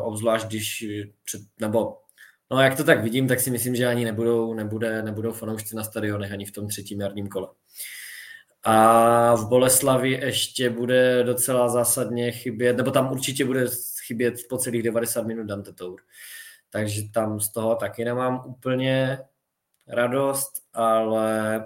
Obzvlášť 0.00 0.46
když 0.46 0.86
před, 1.24 1.40
nebo 1.60 1.98
No 2.50 2.60
jak 2.60 2.76
to 2.76 2.84
tak 2.84 3.02
vidím, 3.02 3.28
tak 3.28 3.40
si 3.40 3.50
myslím, 3.50 3.76
že 3.76 3.86
ani 3.86 4.04
nebudou, 4.04 4.54
nebude, 4.54 5.02
nebudou 5.02 5.32
fanoušci 5.32 5.76
na 5.76 5.84
stadionech 5.84 6.32
ani 6.32 6.44
v 6.44 6.52
tom 6.52 6.68
třetím 6.68 7.00
jarním 7.00 7.28
kole. 7.28 7.48
A 8.62 9.34
v 9.34 9.48
Boleslavi 9.48 10.10
ještě 10.10 10.70
bude 10.70 11.24
docela 11.24 11.68
zásadně 11.68 12.32
chybět, 12.32 12.76
nebo 12.76 12.90
tam 12.90 13.12
určitě 13.12 13.44
bude 13.44 13.66
chybět 14.06 14.34
po 14.48 14.58
celých 14.58 14.82
90 14.82 15.26
minut 15.26 15.46
Dante 15.46 15.72
Tour. 15.72 16.00
Takže 16.70 17.02
tam 17.14 17.40
z 17.40 17.48
toho 17.48 17.74
taky 17.74 18.04
nemám 18.04 18.42
úplně 18.46 19.18
radost, 19.88 20.52
ale 20.72 21.58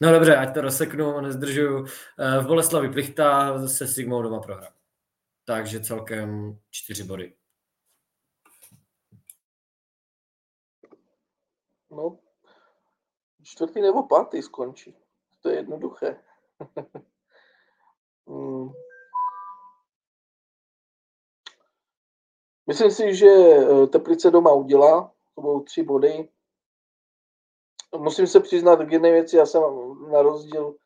no 0.00 0.12
dobře, 0.12 0.36
ať 0.36 0.54
to 0.54 0.60
rozseknu, 0.60 1.20
nezdržuju. 1.20 1.86
Eh, 2.18 2.40
v 2.40 2.46
Boleslavi 2.46 2.88
Plichta 2.88 3.58
se 3.68 3.86
Sigmou 3.86 4.22
doma 4.22 4.40
prohrá. 4.40 4.68
Takže 5.44 5.80
celkem 5.80 6.58
čtyři 6.70 7.04
body. 7.04 7.32
No, 11.96 12.18
čtvrtý 13.42 13.80
nebo 13.80 14.02
pátý 14.02 14.42
skončí. 14.42 14.96
To 15.40 15.48
je 15.48 15.56
jednoduché. 15.56 16.22
Hmm. 18.28 18.68
Myslím 22.66 22.90
si, 22.90 23.14
že 23.14 23.26
eh, 23.26 23.86
Teplice 23.86 24.30
doma 24.30 24.52
udělá, 24.52 25.12
to 25.34 25.40
budou 25.40 25.60
tři 25.60 25.82
body. 25.82 26.28
Musím 27.98 28.26
se 28.26 28.40
přiznat 28.40 28.76
k 28.76 28.92
jedné 28.92 29.10
věci, 29.12 29.36
já 29.36 29.46
jsem 29.46 29.62
na 30.10 30.22
rozdíl 30.22 30.76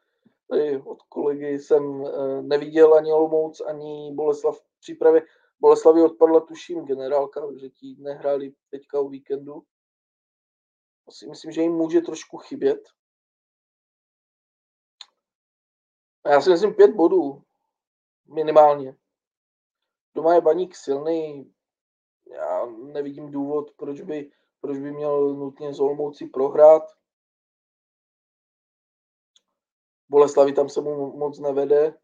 od 0.85 1.03
kolegy 1.03 1.59
jsem 1.59 2.05
eh, 2.07 2.43
neviděl 2.43 2.95
ani 2.95 3.13
Olomouc, 3.13 3.61
ani 3.61 4.13
Boleslav 4.15 4.59
v 4.59 4.81
přípravě. 4.81 5.27
Boleslavi 5.61 6.03
odpadla, 6.03 6.41
tuším, 6.41 6.85
generálka, 6.85 7.41
že 7.61 7.71
ti 7.71 7.97
nehráli 7.99 8.53
teďka 8.71 9.01
o 9.01 9.09
víkendu 9.09 9.63
si 11.11 11.27
myslím, 11.27 11.53
že 11.53 11.63
jim 11.63 11.73
může 11.73 12.01
trošku 12.01 12.37
chybět. 12.39 12.89
A 16.25 16.31
já 16.31 16.41
si 16.41 16.51
myslím 16.51 16.75
pět 16.75 16.91
bodů 16.91 17.45
minimálně. 18.29 18.97
Doma 20.15 20.35
je 20.35 20.41
baník 20.41 20.77
silný. 20.77 21.55
Já 22.31 22.67
nevidím 22.67 23.31
důvod, 23.31 23.71
proč 23.77 24.01
by, 24.01 24.33
proč 24.61 24.79
by 24.79 24.93
měl 24.93 25.35
nutně 25.35 25.75
z 25.75 25.81
Olomouci 25.81 26.27
prohrát. 26.27 26.83
Boleslavi 30.09 30.53
tam 30.53 30.69
se 30.69 30.81
mu 30.81 31.17
moc 31.17 31.39
nevede, 31.39 31.99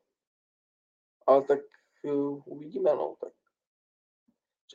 ale 1.27 1.43
tak 1.43 1.59
uh, 2.05 2.43
uvidíme, 2.47 2.95
no. 2.95 3.17
Tak. 3.21 3.33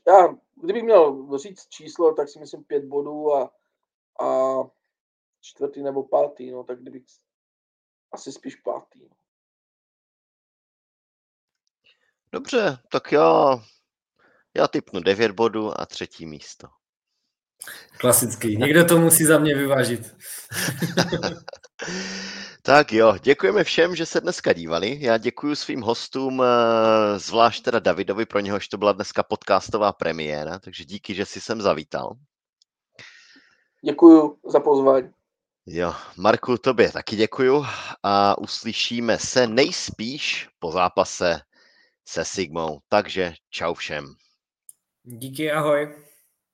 Já, 0.07 0.35
kdybych 0.56 0.84
měl 0.84 1.38
říct 1.38 1.68
číslo, 1.68 2.14
tak 2.14 2.30
si 2.30 2.39
myslím 2.39 2.64
pět 2.64 2.85
bodů 2.85 3.34
a 3.34 3.53
a 4.20 4.60
čtvrtý 5.42 5.84
nebo 5.84 6.04
pátý, 6.04 6.52
no 6.52 6.64
tak 6.64 6.82
kdybych 6.82 7.04
asi 8.14 8.32
spíš 8.32 8.56
pátý. 8.56 9.04
No. 9.04 9.16
Dobře, 12.34 12.78
tak 12.92 13.12
já, 13.12 13.60
já 14.54 14.68
typnu 14.68 15.00
9 15.00 15.32
bodů 15.32 15.82
a 15.82 15.86
třetí 15.86 16.26
místo. 16.26 16.68
Klasický. 17.98 18.58
Někdo 18.58 18.86
to 18.86 18.98
musí 18.98 19.26
za 19.26 19.40
mě 19.40 19.56
vyvážit. 19.56 20.16
tak 22.62 22.94
jo, 22.94 23.18
děkujeme 23.24 23.64
všem, 23.64 23.96
že 23.96 24.06
se 24.06 24.22
dneska 24.22 24.54
dívali. 24.54 24.98
Já 25.02 25.18
děkuji 25.18 25.56
svým 25.56 25.82
hostům, 25.82 26.44
eh, 26.44 27.20
zvlášť 27.20 27.64
teda 27.64 27.80
Davidovi, 27.80 28.26
pro 28.26 28.40
něhož 28.40 28.68
to 28.68 28.78
byla 28.78 28.92
dneska 28.92 29.24
podcastová 29.24 29.94
premiéra, 29.94 30.60
takže 30.60 30.86
díky, 30.86 31.16
že 31.16 31.26
jsi 31.26 31.42
sem 31.42 31.62
zavítal. 31.62 32.16
Děkuji 33.82 34.38
za 34.48 34.60
pozvání. 34.60 35.10
Jo, 35.66 35.94
Marku, 36.18 36.58
tobě 36.58 36.91
taky 36.91 37.16
děkuju 37.16 37.66
a 38.03 38.38
uslyšíme 38.38 39.20
se 39.20 39.48
nejspíš 39.48 40.49
po 40.60 40.72
zápase 40.72 41.41
se 42.08 42.26
Sigmou. 42.26 42.80
Takže 42.90 43.34
čau 43.49 43.74
všem. 43.74 44.16
Díky, 45.03 45.52
ahoj. 45.52 45.95